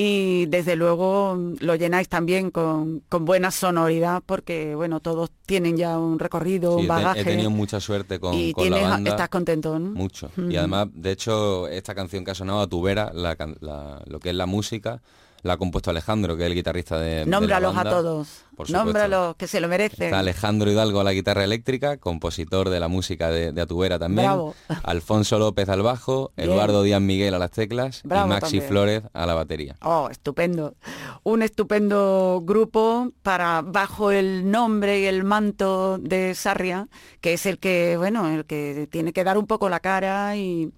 y 0.02 0.46
desde 0.46 0.78
luego 0.78 1.38
lo 1.60 1.76
llenáis 1.76 2.08
también 2.08 2.52
con, 2.52 3.02
con 3.10 3.26
buena 3.26 3.52
sonoridad 3.52 4.24
porque, 4.26 4.74
bueno, 4.74 5.02
todos 5.02 5.30
tienen 5.46 5.76
ya 5.76 6.00
un 6.00 6.20
recorrido, 6.20 6.76
Sí, 6.76 6.82
un 6.84 6.88
bagaje. 6.88 7.20
he 7.20 7.24
tenido 7.26 7.50
mucha 7.50 7.82
suerte 7.82 8.18
con, 8.18 8.34
y 8.34 8.54
con 8.54 8.70
la 8.70 8.78
tienes- 8.78 8.90
banda. 8.90 9.12
estás 9.12 9.28
contento, 9.28 9.78
¿no? 9.78 9.90
Mucho. 9.92 10.32
Y 10.38 10.56
además, 10.56 10.88
de 10.94 11.12
hecho, 11.12 11.68
esta 11.68 11.94
canción 11.94 12.24
que 12.24 12.32
ha 12.32 12.36
sonado 12.36 12.62
a 12.62 12.68
tu 12.68 12.82
vera, 12.82 13.12
la 13.14 13.36
la- 13.60 14.02
lo 14.06 14.20
que 14.22 14.30
es 14.30 14.36
la 14.36 14.46
música, 14.46 15.02
la 15.44 15.54
ha 15.54 15.58
compuesto 15.58 15.90
Alejandro, 15.90 16.36
que 16.36 16.44
es 16.44 16.48
el 16.48 16.56
guitarrista 16.56 17.00
de, 17.00 17.10
de 17.10 17.26
la 17.26 17.32
Nómbralos 17.32 17.78
a 17.78 17.84
todos. 17.84 18.46
Nómbralos, 18.68 19.36
que 19.38 19.48
se 19.48 19.62
lo 19.62 19.68
merecen. 19.70 20.08
Está 20.08 20.20
Alejandro 20.20 20.70
Hidalgo 20.70 21.00
a 21.00 21.04
la 21.04 21.14
guitarra 21.14 21.44
eléctrica, 21.44 21.98
compositor 21.98 22.70
de 22.70 22.80
la 22.80 22.90
música 22.90 23.30
de, 23.32 23.54
de 23.54 23.62
Atubera 23.62 23.98
también. 23.98 24.28
Bravo. 24.28 24.56
Alfonso 24.84 25.40
López 25.40 25.70
al 25.70 25.82
bajo, 25.82 26.34
Bien. 26.36 26.50
Eduardo 26.50 26.84
Díaz 26.84 27.02
Miguel 27.02 27.34
a 27.34 27.40
las 27.40 27.52
teclas 27.52 28.02
Bravo 28.04 28.28
y 28.28 28.30
Maxi 28.30 28.42
también. 28.58 28.68
Flores 28.68 29.04
a 29.14 29.26
la 29.26 29.34
batería. 29.34 29.78
Oh, 29.82 30.10
estupendo. 30.12 30.76
Un 31.24 31.42
estupendo 31.42 32.42
grupo 32.44 33.12
para 33.22 33.62
bajo 33.62 34.12
el 34.12 34.52
nombre 34.52 35.00
y 35.00 35.06
el 35.06 35.24
manto 35.24 35.98
de 35.98 36.36
Sarria, 36.36 36.90
que 37.22 37.34
es 37.34 37.46
el 37.46 37.60
que, 37.60 37.96
bueno, 37.98 38.28
el 38.30 38.46
que 38.46 38.88
tiene 38.92 39.14
que 39.14 39.24
dar 39.24 39.38
un 39.38 39.48
poco 39.48 39.70
la 39.70 39.80
cara 39.80 40.36
y, 40.36 40.72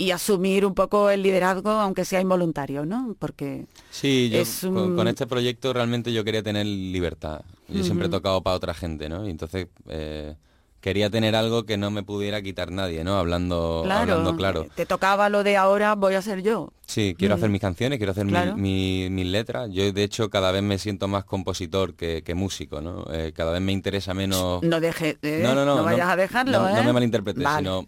y 0.00 0.12
asumir 0.12 0.64
un 0.64 0.74
poco 0.74 1.10
el 1.10 1.22
liderazgo, 1.22 1.70
aunque 1.70 2.06
sea 2.06 2.20
involuntario, 2.22 2.86
¿no? 2.86 3.14
Porque 3.18 3.66
Sí, 3.90 4.30
yo 4.30 4.40
Es 4.40 4.60
con, 4.62 4.76
un- 4.78 4.96
con 4.96 5.08
este 5.08 5.26
proyecto 5.26 5.72
realmente 5.74 6.10
yo 6.12 6.24
quería 6.24 6.42
tener 6.42 6.64
libertad. 6.64 7.42
Yo 7.68 7.84
siempre 7.84 8.06
he 8.06 8.10
tocado 8.10 8.42
para 8.42 8.56
otra 8.56 8.72
gente, 8.72 9.08
¿no? 9.10 9.26
Y 9.26 9.30
entonces 9.30 9.66
eh, 9.88 10.36
quería 10.80 11.10
tener 11.10 11.36
algo 11.36 11.64
que 11.66 11.76
no 11.76 11.90
me 11.90 12.02
pudiera 12.02 12.40
quitar 12.40 12.72
nadie, 12.72 13.04
¿no? 13.04 13.18
Hablando 13.18 13.82
claro, 13.84 14.12
hablando 14.14 14.36
claro. 14.36 14.66
te 14.74 14.86
tocaba 14.86 15.28
lo 15.28 15.44
de 15.44 15.58
ahora, 15.58 15.94
voy 15.96 16.14
a 16.14 16.22
ser 16.22 16.42
yo. 16.42 16.72
Sí, 16.86 17.14
quiero 17.18 17.34
Mm. 17.34 17.38
hacer 17.38 17.50
mis 17.50 17.60
canciones, 17.60 17.98
quiero 17.98 18.12
hacer 18.12 18.24
mi- 18.24 18.30
Claro. 18.32 18.56
mi- 18.56 19.08
mis 19.10 19.26
letras. 19.26 19.68
Yo, 19.70 19.92
de 19.92 20.02
hecho, 20.02 20.30
cada 20.30 20.50
vez 20.50 20.62
me 20.62 20.78
siento 20.78 21.08
más 21.08 21.24
compositor 21.24 21.94
que, 21.94 22.22
que 22.22 22.34
músico, 22.34 22.80
¿no? 22.80 23.04
Eh, 23.12 23.32
cada 23.36 23.52
vez 23.52 23.60
me 23.60 23.72
interesa 23.72 24.14
menos... 24.14 24.62
No 24.62 24.80
deje, 24.80 25.18
eh, 25.20 25.40
no, 25.42 25.54
no, 25.54 25.66
no, 25.66 25.84
vayas 25.84 26.08
a 26.08 26.16
dejarlo, 26.16 26.58
no, 26.58 26.68
¿eh? 26.70 26.72
no 26.74 26.84
me 26.84 26.92
malinterpretes, 26.94 27.44
Vale. 27.44 27.58
sino 27.58 27.86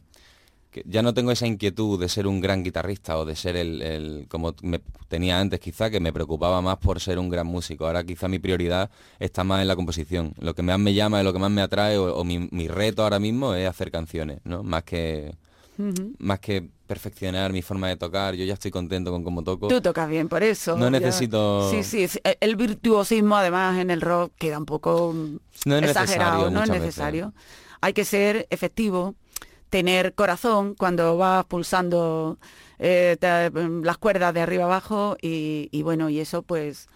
que 0.72 0.82
ya 0.86 1.02
no 1.02 1.12
tengo 1.14 1.30
esa 1.30 1.46
inquietud 1.46 2.00
de 2.00 2.08
ser 2.08 2.26
un 2.26 2.40
gran 2.40 2.64
guitarrista 2.64 3.18
o 3.18 3.24
de 3.26 3.36
ser 3.36 3.56
el, 3.56 3.82
el- 3.82 4.26
como 4.28 4.54
me 4.62 4.80
tenía 5.08 5.38
antes 5.38 5.60
quizá, 5.60 5.90
que 5.90 6.00
me 6.00 6.12
preocupaba 6.12 6.62
más 6.62 6.78
por 6.78 6.98
ser 6.98 7.18
un 7.18 7.28
gran 7.28 7.46
músico. 7.46 7.86
Ahora 7.86 8.02
quizá 8.02 8.26
mi 8.26 8.38
prioridad 8.38 8.90
está 9.20 9.44
más 9.44 9.60
en 9.60 9.68
la 9.68 9.76
composición. 9.76 10.32
Lo 10.40 10.54
que 10.54 10.62
más 10.62 10.78
me 10.78 10.94
llama 10.94 11.20
y 11.20 11.24
lo 11.24 11.32
que 11.34 11.38
más 11.38 11.50
me 11.50 11.60
atrae 11.62 11.98
o, 11.98 12.16
o 12.16 12.24
mi, 12.24 12.48
mi 12.50 12.66
reto 12.68 13.02
ahora 13.04 13.18
mismo 13.18 13.54
es 13.54 13.68
hacer 13.68 13.90
canciones, 13.90 14.40
¿no? 14.44 14.62
Más 14.62 14.82
que 14.84 15.34
más 16.18 16.38
que 16.38 16.68
perfeccionar 16.86 17.52
mi 17.52 17.60
forma 17.62 17.88
de 17.88 17.96
tocar. 17.96 18.34
Yo 18.34 18.44
ya 18.44 18.54
estoy 18.54 18.70
contento 18.70 19.10
con 19.10 19.24
cómo 19.24 19.42
toco. 19.42 19.68
Tú 19.68 19.80
tocas 19.80 20.08
bien, 20.08 20.28
por 20.28 20.42
eso. 20.42 20.76
No 20.76 20.84
ya- 20.90 21.00
necesito- 21.00 21.70
Sí, 21.70 21.82
sí, 21.82 22.08
sí, 22.08 22.18
el 22.40 22.56
virtuosismo 22.56 23.36
además 23.36 23.78
en 23.78 23.90
el 23.90 24.00
rock 24.00 24.32
queda 24.38 24.58
un 24.58 24.66
poco 24.66 25.14
No 25.66 25.76
es 25.76 25.82
exagerado, 25.82 26.50
necesario 26.50 26.50
no 26.50 26.62
es 26.62 26.68
veces. 26.70 26.84
necesario. 26.86 27.34
Hay 27.80 27.92
que 27.94 28.04
ser 28.04 28.46
efectivo, 28.50 29.14
tener 29.72 30.12
corazón 30.14 30.74
cuando 30.74 31.16
vas 31.16 31.46
pulsando 31.46 32.38
eh, 32.78 33.16
te- 33.18 33.50
las 33.82 33.96
cuerdas 33.96 34.34
de 34.34 34.42
arriba 34.42 34.64
abajo 34.64 35.16
y, 35.22 35.70
y 35.72 35.80
bueno, 35.82 36.10
y 36.10 36.20
eso 36.20 36.42
pues 36.42 36.88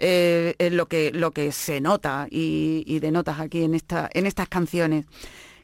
eh, 0.00 0.54
es 0.58 0.72
lo 0.72 0.86
que 0.86 1.12
lo 1.12 1.30
que 1.30 1.52
se 1.52 1.80
nota 1.80 2.26
y, 2.28 2.82
y 2.88 2.98
denotas 2.98 3.38
aquí 3.38 3.62
en 3.62 3.74
esta 3.74 4.10
en 4.12 4.26
estas 4.26 4.48
canciones. 4.48 5.04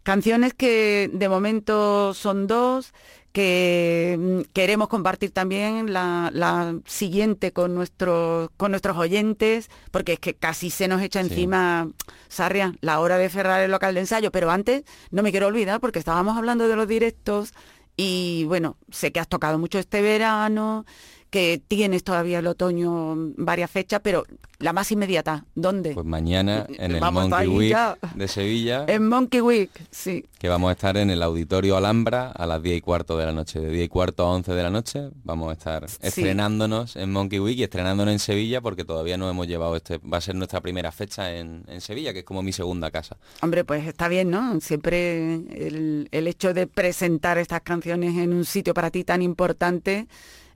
Canciones 0.05 0.55
que 0.55 1.11
de 1.13 1.29
momento 1.29 2.15
son 2.15 2.47
dos, 2.47 2.93
que 3.33 4.17
mm, 4.17 4.53
queremos 4.53 4.87
compartir 4.89 5.33
también 5.33 5.93
la, 5.93 6.31
la 6.33 6.79
siguiente 6.87 7.53
con 7.53 7.75
nuestros 7.75 8.49
con 8.57 8.71
nuestros 8.71 8.97
oyentes, 8.97 9.71
porque 9.91 10.13
es 10.13 10.21
que 10.21 10.35
casi 10.35 10.71
se 10.71 10.87
nos 10.87 11.03
echa 11.03 11.21
Sí. 11.25 11.31
encima, 11.31 11.89
Sarria, 12.29 12.75
la 12.81 13.01
hora 13.01 13.19
de 13.19 13.29
cerrar 13.31 13.63
el 13.63 13.73
local 13.73 13.95
de 13.95 14.01
ensayo, 14.01 14.31
pero 14.31 14.51
antes 14.51 14.85
no 15.11 15.23
me 15.25 15.33
quiero 15.33 15.49
olvidar 15.49 15.81
porque 15.81 15.99
estábamos 15.99 16.37
hablando 16.37 16.69
de 16.69 16.77
los 16.77 16.87
directos 16.87 17.55
y 17.97 18.45
bueno, 18.47 18.77
sé 18.91 19.11
que 19.11 19.21
has 19.21 19.29
tocado 19.29 19.59
mucho 19.59 19.79
este 19.79 20.03
verano, 20.03 20.85
que 21.35 21.61
tienes 21.67 22.05
todavía 22.05 22.39
el 22.39 22.47
otoño 22.47 23.17
varias 23.37 23.69
fechas, 23.69 23.99
pero 24.05 24.23
la 24.61 24.73
más 24.73 24.93
inmediata, 24.93 25.45
¿dónde? 25.57 25.93
Pues 25.93 26.07
mañana 26.07 26.65
en 26.69 26.93
el 26.93 27.01
Vamos 27.01 27.29
Monkey 27.29 27.49
Week 27.49 27.71
ya. 27.71 27.99
de 28.15 28.29
Sevilla, 28.29 28.85
En 28.89 29.09
Monkey 29.09 29.41
Week, 29.41 29.69
sí. 29.91 30.25
que 30.39 30.49
vamos 30.49 30.69
a 30.69 30.73
estar 30.75 30.97
en 30.97 31.11
el 31.11 31.21
Auditorio 31.25 31.77
Alhambra 31.77 32.31
a 32.31 32.47
las 32.47 32.63
10 32.63 32.79
y 32.79 32.81
cuarto 32.81 33.19
de 33.19 33.27
la 33.27 33.33
noche. 33.33 33.59
De 33.59 33.69
10 33.69 33.87
y 33.87 33.89
cuarto 33.89 34.25
a 34.25 34.31
11 34.31 34.53
de 34.53 34.63
la 34.63 34.71
noche 34.71 35.11
vamos 35.25 35.51
a 35.51 35.55
estar 35.55 35.85
estrenándonos 36.03 36.95
en 36.95 37.11
Monkey 37.11 37.41
Week 37.41 37.59
y 37.59 37.65
estrenándonos 37.65 38.13
en 38.13 38.21
Sevilla 38.21 38.61
porque 38.61 38.85
todavía 38.85 39.17
no 39.17 39.29
hemos 39.29 39.49
llevado 39.49 39.75
este... 39.75 39.99
Va 39.99 40.19
a 40.19 40.21
ser 40.21 40.37
nuestra 40.37 40.61
primera 40.61 40.93
fecha 40.93 41.35
en, 41.35 41.65
en 41.67 41.81
Sevilla, 41.81 42.13
que 42.13 42.21
es 42.21 42.25
como 42.25 42.45
mi 42.45 42.53
segunda 42.53 42.93
casa. 42.93 43.17
Hombre, 43.43 43.65
pues 43.65 43.89
está 43.89 44.07
bien, 44.07 44.31
¿no? 44.31 44.61
Siempre 44.61 45.35
el, 45.35 46.09
el 46.13 46.29
hecho 46.29 46.55
de 46.55 46.69
presentar 46.69 47.39
estas 47.39 47.63
canciones 47.63 48.17
en 48.19 48.33
un 48.33 48.45
sitio 48.45 48.73
para 48.73 48.93
ti 48.93 49.03
tan 49.03 49.21
importante, 49.21 50.07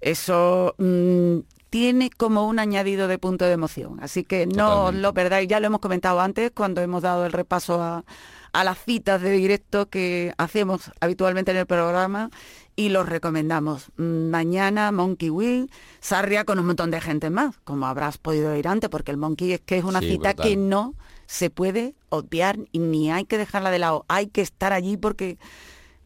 eso 0.00 0.74
mm, 0.78 1.38
tiene 1.70 2.10
como 2.10 2.46
un 2.46 2.58
añadido 2.58 3.08
de 3.08 3.18
punto 3.18 3.44
de 3.44 3.52
emoción. 3.52 3.98
Así 4.00 4.24
que 4.24 4.46
no 4.46 4.86
os 4.86 4.94
lo 4.94 5.12
perdáis, 5.14 5.48
ya 5.48 5.60
lo 5.60 5.66
hemos 5.66 5.80
comentado 5.80 6.20
antes 6.20 6.50
cuando 6.54 6.80
hemos 6.80 7.02
dado 7.02 7.26
el 7.26 7.32
repaso 7.32 7.82
a, 7.82 8.04
a 8.52 8.64
las 8.64 8.78
citas 8.84 9.20
de 9.20 9.30
directo 9.32 9.86
que 9.90 10.32
hacemos 10.38 10.90
habitualmente 11.00 11.50
en 11.50 11.58
el 11.58 11.66
programa 11.66 12.30
y 12.74 12.88
los 12.90 13.08
recomendamos. 13.08 13.90
Mm, 13.98 14.30
Mañana 14.30 14.92
Monkey 14.92 15.30
Will, 15.30 15.70
Sarria 16.00 16.44
con 16.44 16.58
un 16.58 16.66
montón 16.66 16.90
de 16.90 17.00
gente 17.00 17.28
más, 17.28 17.56
como 17.64 17.86
habrás 17.86 18.18
podido 18.18 18.54
ir 18.56 18.68
antes, 18.68 18.88
porque 18.88 19.10
el 19.10 19.16
Monkey 19.18 19.52
es 19.52 19.60
que 19.60 19.78
es 19.78 19.84
una 19.84 20.00
Sí, 20.00 20.10
cita 20.12 20.30
brutal. 20.30 20.46
que 20.48 20.56
no 20.56 20.94
se 21.26 21.50
puede 21.50 21.94
obviar 22.08 22.58
y 22.72 22.78
ni 22.78 23.10
hay 23.12 23.24
que 23.26 23.36
dejarla 23.36 23.70
de 23.70 23.78
lado, 23.80 24.06
hay 24.08 24.28
que 24.28 24.40
estar 24.40 24.72
allí 24.72 24.96
porque 24.96 25.36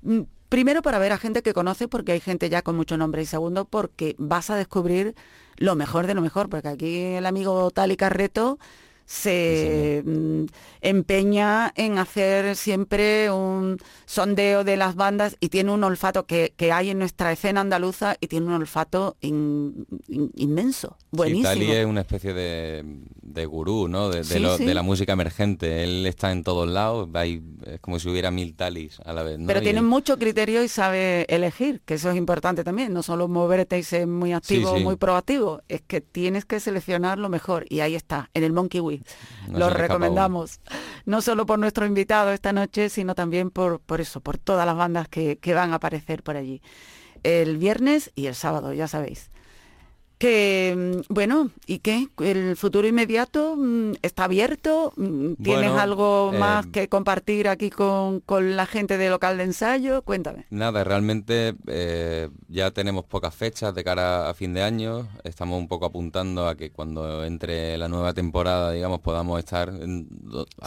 mm, 0.02 0.22
primero 0.52 0.82
para 0.82 0.98
ver 0.98 1.12
a 1.12 1.16
gente 1.16 1.42
que 1.42 1.54
conoce 1.54 1.88
porque 1.88 2.12
hay 2.12 2.20
gente 2.20 2.50
ya 2.50 2.60
con 2.60 2.76
mucho 2.76 2.98
nombre 2.98 3.22
y 3.22 3.24
segundo 3.24 3.64
porque 3.64 4.14
vas 4.18 4.50
a 4.50 4.54
descubrir 4.54 5.14
lo 5.56 5.76
mejor 5.76 6.06
de 6.06 6.12
lo 6.12 6.20
mejor, 6.20 6.50
porque 6.50 6.68
aquí 6.68 6.98
el 6.98 7.24
amigo 7.24 7.70
Tali 7.70 7.96
Carreto 7.96 8.58
se 9.06 10.02
mm, 10.04 10.44
empeña 10.80 11.72
en 11.76 11.98
hacer 11.98 12.56
siempre 12.56 13.30
un 13.30 13.78
sondeo 14.06 14.64
de 14.64 14.76
las 14.76 14.94
bandas 14.94 15.36
y 15.40 15.48
tiene 15.48 15.70
un 15.72 15.84
olfato 15.84 16.26
que, 16.26 16.52
que 16.56 16.72
hay 16.72 16.90
en 16.90 16.98
nuestra 16.98 17.32
escena 17.32 17.60
andaluza 17.60 18.16
y 18.20 18.26
tiene 18.26 18.46
un 18.46 18.52
olfato 18.54 19.16
in- 19.20 19.86
in- 20.08 20.30
inmenso, 20.36 20.96
buenísimo. 21.10 21.48
Sí, 21.52 21.58
Tali 21.60 21.70
es 21.72 21.86
una 21.86 22.00
especie 22.02 22.34
de, 22.34 22.84
de 23.22 23.46
gurú, 23.46 23.88
¿no? 23.88 24.08
De, 24.10 24.18
de 24.18 24.24
Sí, 24.24 24.38
lo- 24.38 24.56
sí. 24.58 24.64
de 24.64 24.74
la 24.74 24.82
música 24.82 25.12
emergente. 25.12 25.84
Él 25.84 26.06
está 26.06 26.32
en 26.32 26.42
todos 26.42 26.68
lados, 26.68 27.08
hay- 27.14 27.42
es 27.66 27.80
como 27.80 27.98
si 27.98 28.08
hubiera 28.08 28.30
mil 28.30 28.54
talis 28.54 28.98
a 29.04 29.12
la 29.12 29.22
vez, 29.22 29.38
¿no? 29.38 29.46
Pero 29.46 29.60
Y 29.60 29.62
tiene 29.64 29.78
él- 29.80 29.84
mucho 29.86 30.18
criterio 30.18 30.62
y 30.64 30.68
sabe 30.68 31.26
elegir, 31.28 31.80
que 31.84 31.94
eso 31.94 32.10
es 32.10 32.16
importante 32.16 32.64
también, 32.64 32.92
no 32.92 33.02
solo 33.02 33.28
moverte 33.28 33.78
y 33.78 33.82
ser 33.82 34.06
muy 34.06 34.32
activo, 34.32 34.78
muy 34.80 34.96
proactivo, 34.96 35.62
es 35.68 35.80
que 35.82 36.00
tienes 36.00 36.44
que 36.44 36.60
seleccionar 36.60 37.18
lo 37.18 37.28
mejor 37.28 37.64
y 37.68 37.80
ahí 37.80 37.94
está, 37.94 38.30
en 38.34 38.44
el 38.44 38.52
Monkey 38.52 38.80
Week. 38.92 39.06
No 39.48 39.58
lo 39.58 39.58
se 39.58 39.58
le 39.58 39.64
escapa 39.64 39.82
recomendamos, 39.82 40.60
no 41.04 41.20
solo 41.20 41.46
por 41.46 41.58
nuestro 41.58 41.86
invitado 41.86 42.30
esta 42.30 42.52
noche, 42.52 42.88
sino 42.88 43.14
también 43.14 43.50
por, 43.50 43.80
por 43.80 44.00
eso, 44.00 44.20
por 44.20 44.38
todas 44.38 44.66
las 44.66 44.76
bandas 44.76 45.08
que, 45.08 45.38
que 45.38 45.54
van 45.54 45.72
a 45.72 45.76
aparecer 45.76 46.22
por 46.22 46.36
allí. 46.36 46.62
El 47.22 47.58
viernes 47.58 48.10
y 48.14 48.26
el 48.26 48.34
sábado, 48.34 48.72
ya 48.72 48.86
sabéis. 48.88 49.31
Que, 50.22 51.02
mm, 51.08 51.12
bueno, 51.12 51.50
¿y 51.66 51.80
qué? 51.80 52.06
¿El 52.20 52.56
futuro 52.56 52.86
inmediato 52.86 53.56
mm, 53.56 53.94
está 54.02 54.22
abierto? 54.22 54.92
Mm, 54.96 55.32
¿Tienes 55.42 55.70
Bueno, 55.70 55.80
algo 55.80 56.30
eh, 56.32 56.38
más 56.38 56.66
que 56.66 56.86
compartir 56.88 57.48
aquí 57.48 57.70
con, 57.70 58.20
con 58.20 58.54
la 58.54 58.66
gente 58.66 58.98
de 58.98 59.10
local 59.10 59.36
de 59.36 59.42
ensayo? 59.42 60.02
Cuéntame. 60.02 60.46
Nada, 60.50 60.84
realmente 60.84 61.56
eh, 61.66 62.28
ya 62.46 62.70
tenemos 62.70 63.04
pocas 63.04 63.34
fechas 63.34 63.74
de 63.74 63.82
cara 63.82 64.30
a 64.30 64.34
fin 64.34 64.54
de 64.54 64.62
año. 64.62 65.08
Estamos 65.24 65.58
un 65.58 65.66
poco 65.66 65.86
apuntando 65.86 66.46
a 66.46 66.54
que 66.54 66.70
cuando 66.70 67.24
entre 67.24 67.76
la 67.76 67.88
nueva 67.88 68.14
temporada, 68.14 68.70
digamos, 68.70 69.00
podamos 69.00 69.40
estar 69.40 69.70
en 69.70 70.06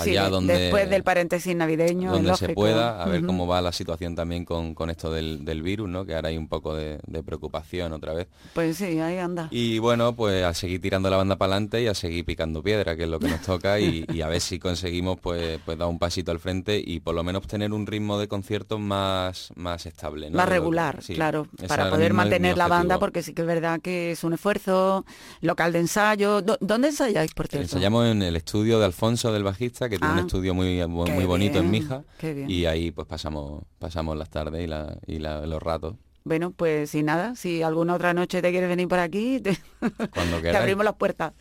Sí, 0.03 0.10
allá 0.10 0.26
de- 0.26 0.30
donde 0.32 0.53
después 0.60 0.89
del 0.89 1.03
paréntesis 1.03 1.56
navideño, 1.56 2.12
donde 2.12 2.36
se 2.36 2.49
pueda, 2.49 3.01
a 3.01 3.08
ver 3.08 3.26
cómo 3.26 3.47
va 3.47 3.62
la 3.62 3.72
situación 3.72 4.16
también 4.16 4.43
con, 4.43 4.76
con 4.76 4.89
esto 4.89 5.14
del, 5.14 5.45
del 5.45 5.62
virus, 5.62 5.88
¿no? 5.88 6.03
Que 6.06 6.14
ahora 6.14 6.28
hay 6.28 6.38
un 6.38 6.49
poco 6.49 6.76
de, 6.76 6.99
de 7.08 7.24
preocupación 7.24 7.93
otra 7.93 8.14
vez. 8.14 8.28
Pues 8.53 8.76
sí, 8.76 8.99
ahí 8.99 9.18
anda. 9.18 9.45
Y 9.52 9.80
bueno, 9.80 10.16
pues 10.16 10.43
a 10.43 10.54
seguir 10.54 10.82
tirando 10.82 11.10
la 11.10 11.18
banda 11.18 11.36
para 11.38 11.54
adelante 11.54 11.82
y 11.82 11.88
a 11.88 11.93
seguir 11.93 12.26
picando 12.26 12.62
piedra, 12.64 12.96
que 12.96 13.04
es 13.04 13.10
lo 13.10 13.20
que 13.20 13.28
nos 13.28 13.41
toca, 13.41 13.80
y, 13.80 14.06
y 14.14 14.22
a 14.22 14.28
ver 14.28 14.41
si 14.41 14.60
conseguimos 14.60 15.20
pues, 15.20 15.60
pues 15.66 15.78
dar 15.78 15.88
un 15.88 16.00
pasito 16.00 16.32
al 16.32 16.39
frente 16.39 16.82
y 16.84 17.00
por 17.00 17.16
lo 17.16 17.24
menos 17.24 17.46
tener 17.48 17.72
un 17.74 17.86
ritmo 17.88 18.18
de 18.20 18.28
conciertos 18.28 18.80
más, 18.80 19.52
más 19.56 19.86
estable. 19.86 20.30
¿no? 20.30 20.38
Más 20.38 20.50
regular, 20.50 21.02
sí, 21.02 21.14
claro, 21.16 21.48
para 21.68 21.89
poder 21.89 22.14
mantener 22.14 22.58
la 22.58 22.68
banda, 22.68 23.00
porque 23.00 23.24
sí 23.24 23.34
que 23.34 23.41
es 23.41 23.48
verdad 23.48 23.80
que 23.82 24.12
es 24.12 24.24
un 24.24 24.34
esfuerzo 24.34 25.06
local 25.41 25.72
de 25.74 25.80
ensayo. 25.80 26.41
¿Dó- 26.41 26.58
¿Dónde 26.62 26.88
ensayáis, 26.89 27.34
por 27.34 27.48
cierto? 27.48 27.64
Ensayamos 27.66 28.08
en 28.08 28.22
el 28.22 28.36
estudio 28.36 28.80
de 28.80 28.86
Alfonso 28.86 29.32
del 29.34 29.43
bajista, 29.43 29.89
que 29.89 29.98
tiene 29.98 30.14
Ah, 30.14 30.20
un 30.20 30.20
estudio 30.26 30.54
muy, 30.54 30.86
muy 30.88 31.26
bonito 31.26 31.60
en 31.60 31.70
Mija, 31.72 32.04
y 32.48 32.66
ahí 32.66 32.91
pues 32.91 33.08
pasamos, 33.08 33.64
pasamos 33.80 34.18
las 34.18 34.30
tardes 34.30 34.64
y, 34.64 34.68
la- 34.68 34.98
y 35.08 35.20
la- 35.20 35.46
los 35.46 35.62
ratos, 35.62 35.96
Bueno, 36.26 36.51
pues 36.51 36.89
sin 36.89 37.05
nada, 37.05 37.36
si 37.36 37.61
alguna 37.61 37.93
otra 37.93 38.15
noche 38.15 38.41
te 38.41 38.49
quieres 38.49 38.67
venir 38.67 38.88
por 38.88 38.97
aquí, 38.97 39.39
te, 39.39 39.57
cuando 40.13 40.41
te 40.41 40.57
abrimos 40.57 40.84
las 40.84 40.95
puertas. 40.95 41.34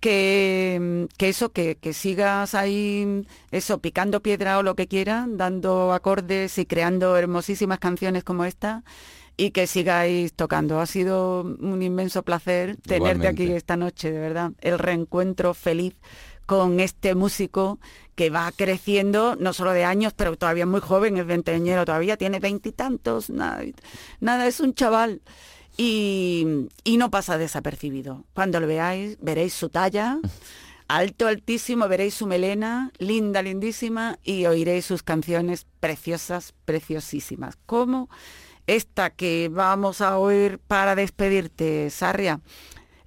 Que, 0.00 1.08
que 1.16 1.30
eso, 1.30 1.50
que, 1.50 1.76
que 1.76 1.92
sigas 1.92 2.54
ahí, 2.54 3.26
eso, 3.50 3.80
picando 3.80 4.22
piedra 4.22 4.58
o 4.58 4.62
lo 4.62 4.76
que 4.76 4.86
quieras, 4.86 5.26
dando 5.30 5.92
acordes 5.92 6.56
y 6.58 6.66
creando 6.66 7.16
hermosísimas 7.16 7.80
canciones 7.80 8.22
como 8.22 8.44
esta 8.44 8.84
y 9.38 9.52
que 9.52 9.66
sigáis 9.66 10.34
tocando. 10.34 10.78
Ha 10.80 10.86
sido 10.86 11.42
un 11.42 11.80
inmenso 11.80 12.22
placer 12.22 12.76
tenerte 12.76 13.28
aquí 13.28 13.50
esta 13.50 13.76
noche, 13.76 14.12
de 14.12 14.18
verdad. 14.18 14.52
El 14.60 14.78
reencuentro 14.78 15.54
feliz 15.54 15.94
con 16.48 16.80
este 16.80 17.14
músico 17.14 17.78
que 18.14 18.30
va 18.30 18.50
creciendo, 18.52 19.36
no 19.36 19.52
solo 19.52 19.72
de 19.72 19.84
años, 19.84 20.14
pero 20.16 20.34
todavía 20.38 20.64
muy 20.64 20.80
joven, 20.80 21.18
es 21.18 21.26
veinteañero 21.26 21.84
todavía, 21.84 22.16
tiene 22.16 22.40
veintitantos, 22.40 23.28
nada, 23.28 23.62
nada, 24.18 24.46
es 24.46 24.58
un 24.58 24.72
chaval. 24.72 25.20
Y, 25.76 26.66
y 26.84 26.96
no 26.96 27.10
pasa 27.10 27.36
desapercibido. 27.36 28.24
Cuando 28.32 28.60
lo 28.60 28.66
veáis, 28.66 29.18
veréis 29.20 29.52
su 29.52 29.68
talla, 29.68 30.18
alto, 30.88 31.26
altísimo, 31.26 31.86
veréis 31.86 32.14
su 32.14 32.26
melena, 32.26 32.92
linda, 32.98 33.42
lindísima, 33.42 34.18
y 34.24 34.46
oiréis 34.46 34.86
sus 34.86 35.02
canciones 35.02 35.66
preciosas, 35.80 36.54
preciosísimas. 36.64 37.58
Como 37.66 38.08
esta 38.66 39.10
que 39.10 39.50
vamos 39.52 40.00
a 40.00 40.18
oír 40.18 40.58
para 40.66 40.94
despedirte, 40.94 41.90
Sarria. 41.90 42.40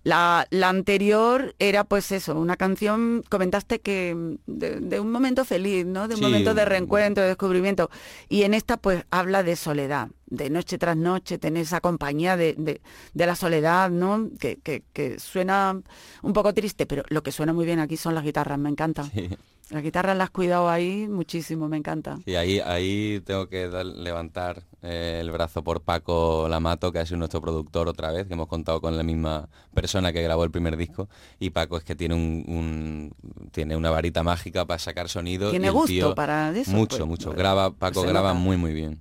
La, 0.03 0.47
la 0.49 0.69
anterior 0.69 1.55
era 1.59 1.83
pues 1.83 2.11
eso, 2.11 2.33
una 2.39 2.57
canción, 2.57 3.23
comentaste 3.29 3.79
que 3.81 4.15
mm, 4.15 4.35
de, 4.47 4.79
de 4.79 4.99
un 4.99 5.11
momento 5.11 5.45
feliz, 5.45 5.85
¿no? 5.85 6.07
De 6.07 6.15
un 6.15 6.19
Sí. 6.19 6.25
momento 6.25 6.53
de 6.55 6.65
reencuentro, 6.65 7.21
de 7.21 7.29
descubrimiento. 7.29 7.89
Y 8.27 8.43
en 8.43 8.53
esta 8.55 8.77
pues 8.77 9.05
habla 9.11 9.43
de 9.43 9.55
soledad, 9.55 10.09
de 10.25 10.49
noche 10.49 10.77
tras 10.79 10.97
noche, 10.97 11.37
tener 11.37 11.63
esa 11.63 11.81
compañía 11.81 12.35
de, 12.35 12.55
de- 12.57 12.81
de 13.13 13.25
la 13.25 13.35
soledad, 13.35 13.91
¿no? 13.91 14.29
Que, 14.39 14.57
que- 14.57 14.83
que 14.91 15.19
suena 15.19 15.79
un 16.23 16.33
poco 16.33 16.53
triste, 16.53 16.85
pero 16.87 17.03
lo 17.09 17.21
que 17.21 17.31
suena 17.31 17.53
muy 17.53 17.65
bien 17.65 17.79
aquí 17.79 17.95
son 17.97 18.15
las 18.15 18.23
guitarras, 18.23 18.57
me 18.57 18.69
encanta. 18.69 19.03
Sí. 19.03 19.29
Las 19.69 19.83
guitarras 19.83 20.17
las 20.17 20.25
has 20.25 20.31
cuidado 20.31 20.69
ahí 20.69 21.07
muchísimo, 21.07 21.69
me 21.69 21.77
encanta. 21.77 22.17
Y 22.25 22.35
ahí, 22.35 22.59
ahí 22.59 23.21
tengo 23.25 23.47
que 23.47 23.69
dar- 23.69 23.85
levantar 23.85 24.63
eh, 24.81 25.19
el 25.21 25.31
brazo 25.31 25.63
por 25.63 25.81
Paco 25.81 26.47
Lamato, 26.49 26.91
que 26.91 26.99
ha 26.99 27.05
sido 27.05 27.19
nuestro 27.19 27.39
productor 27.39 27.87
otra 27.87 28.11
vez, 28.11 28.27
que 28.27 28.33
hemos 28.33 28.47
contado 28.47 28.81
con 28.81 28.97
la 28.97 29.03
misma 29.03 29.47
persona 29.73 30.11
que 30.11 30.21
grabó 30.23 30.43
el 30.43 30.51
primer 30.51 30.75
disco. 30.75 31.07
Y 31.39 31.51
Paco 31.51 31.77
es 31.77 31.85
que 31.85 31.95
tiene 31.95 32.15
un, 32.15 32.43
un- 32.47 33.49
tiene 33.51 33.77
una 33.77 33.91
varita 33.91 34.23
mágica 34.23 34.65
para 34.65 34.77
sacar 34.79 35.07
sonido. 35.07 35.51
Tiene 35.51 35.69
gusto 35.69 35.87
tío- 35.87 36.15
para 36.15 36.49
eso, 36.51 36.71
Mucho, 36.71 36.97
pues, 36.97 37.07
mucho. 37.07 37.25
pues, 37.29 37.37
Graba, 37.37 37.71
Paco 37.71 38.01
graba 38.01 38.33
muy, 38.33 38.57
muy 38.57 38.73
bien. 38.73 38.99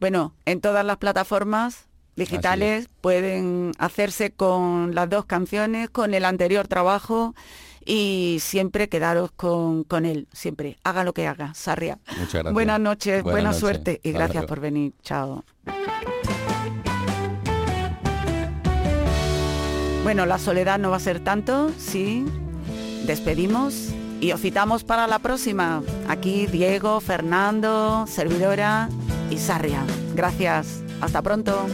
Bueno, 0.00 0.34
en 0.46 0.60
todas 0.60 0.84
las 0.84 0.96
plataformas 0.96 1.86
digitales 2.16 2.88
pueden 3.00 3.72
hacerse 3.78 4.32
con 4.32 4.94
las 4.96 5.08
dos 5.08 5.26
canciones, 5.26 5.90
con 5.90 6.12
el 6.14 6.24
anterior 6.24 6.66
trabajo 6.66 7.34
y 7.84 8.38
siempre 8.40 8.88
quedaros 8.88 9.30
con, 9.32 9.84
con 9.84 10.04
él, 10.04 10.28
siempre. 10.32 10.78
Haga 10.84 11.04
lo 11.04 11.12
que 11.12 11.26
haga, 11.26 11.54
Sarria. 11.54 11.98
Muchas 12.18 12.32
gracias. 12.34 12.52
Buenas 12.52 12.80
noches, 12.80 13.22
buena 13.22 13.52
suerte 13.52 14.00
y 14.02 14.08
Hasta 14.08 14.18
gracias 14.18 14.34
luego. 14.42 14.48
por 14.48 14.60
venir. 14.60 14.92
Chao. 15.02 15.44
Bueno, 20.02 20.26
la 20.26 20.38
soledad 20.38 20.78
no 20.78 20.90
va 20.90 20.96
a 20.96 21.00
ser 21.00 21.20
tanto, 21.20 21.70
sí. 21.76 22.24
Despedimos 23.06 23.90
y 24.20 24.32
os 24.32 24.40
citamos 24.40 24.82
para 24.84 25.06
la 25.06 25.18
próxima. 25.18 25.82
Aquí 26.08 26.46
Diego, 26.46 27.00
Fernando, 27.00 28.06
servidora 28.06 28.88
y 29.30 29.38
Sarria. 29.38 29.84
Gracias. 30.14 30.82
Hasta 31.00 31.22
pronto. 31.22 31.66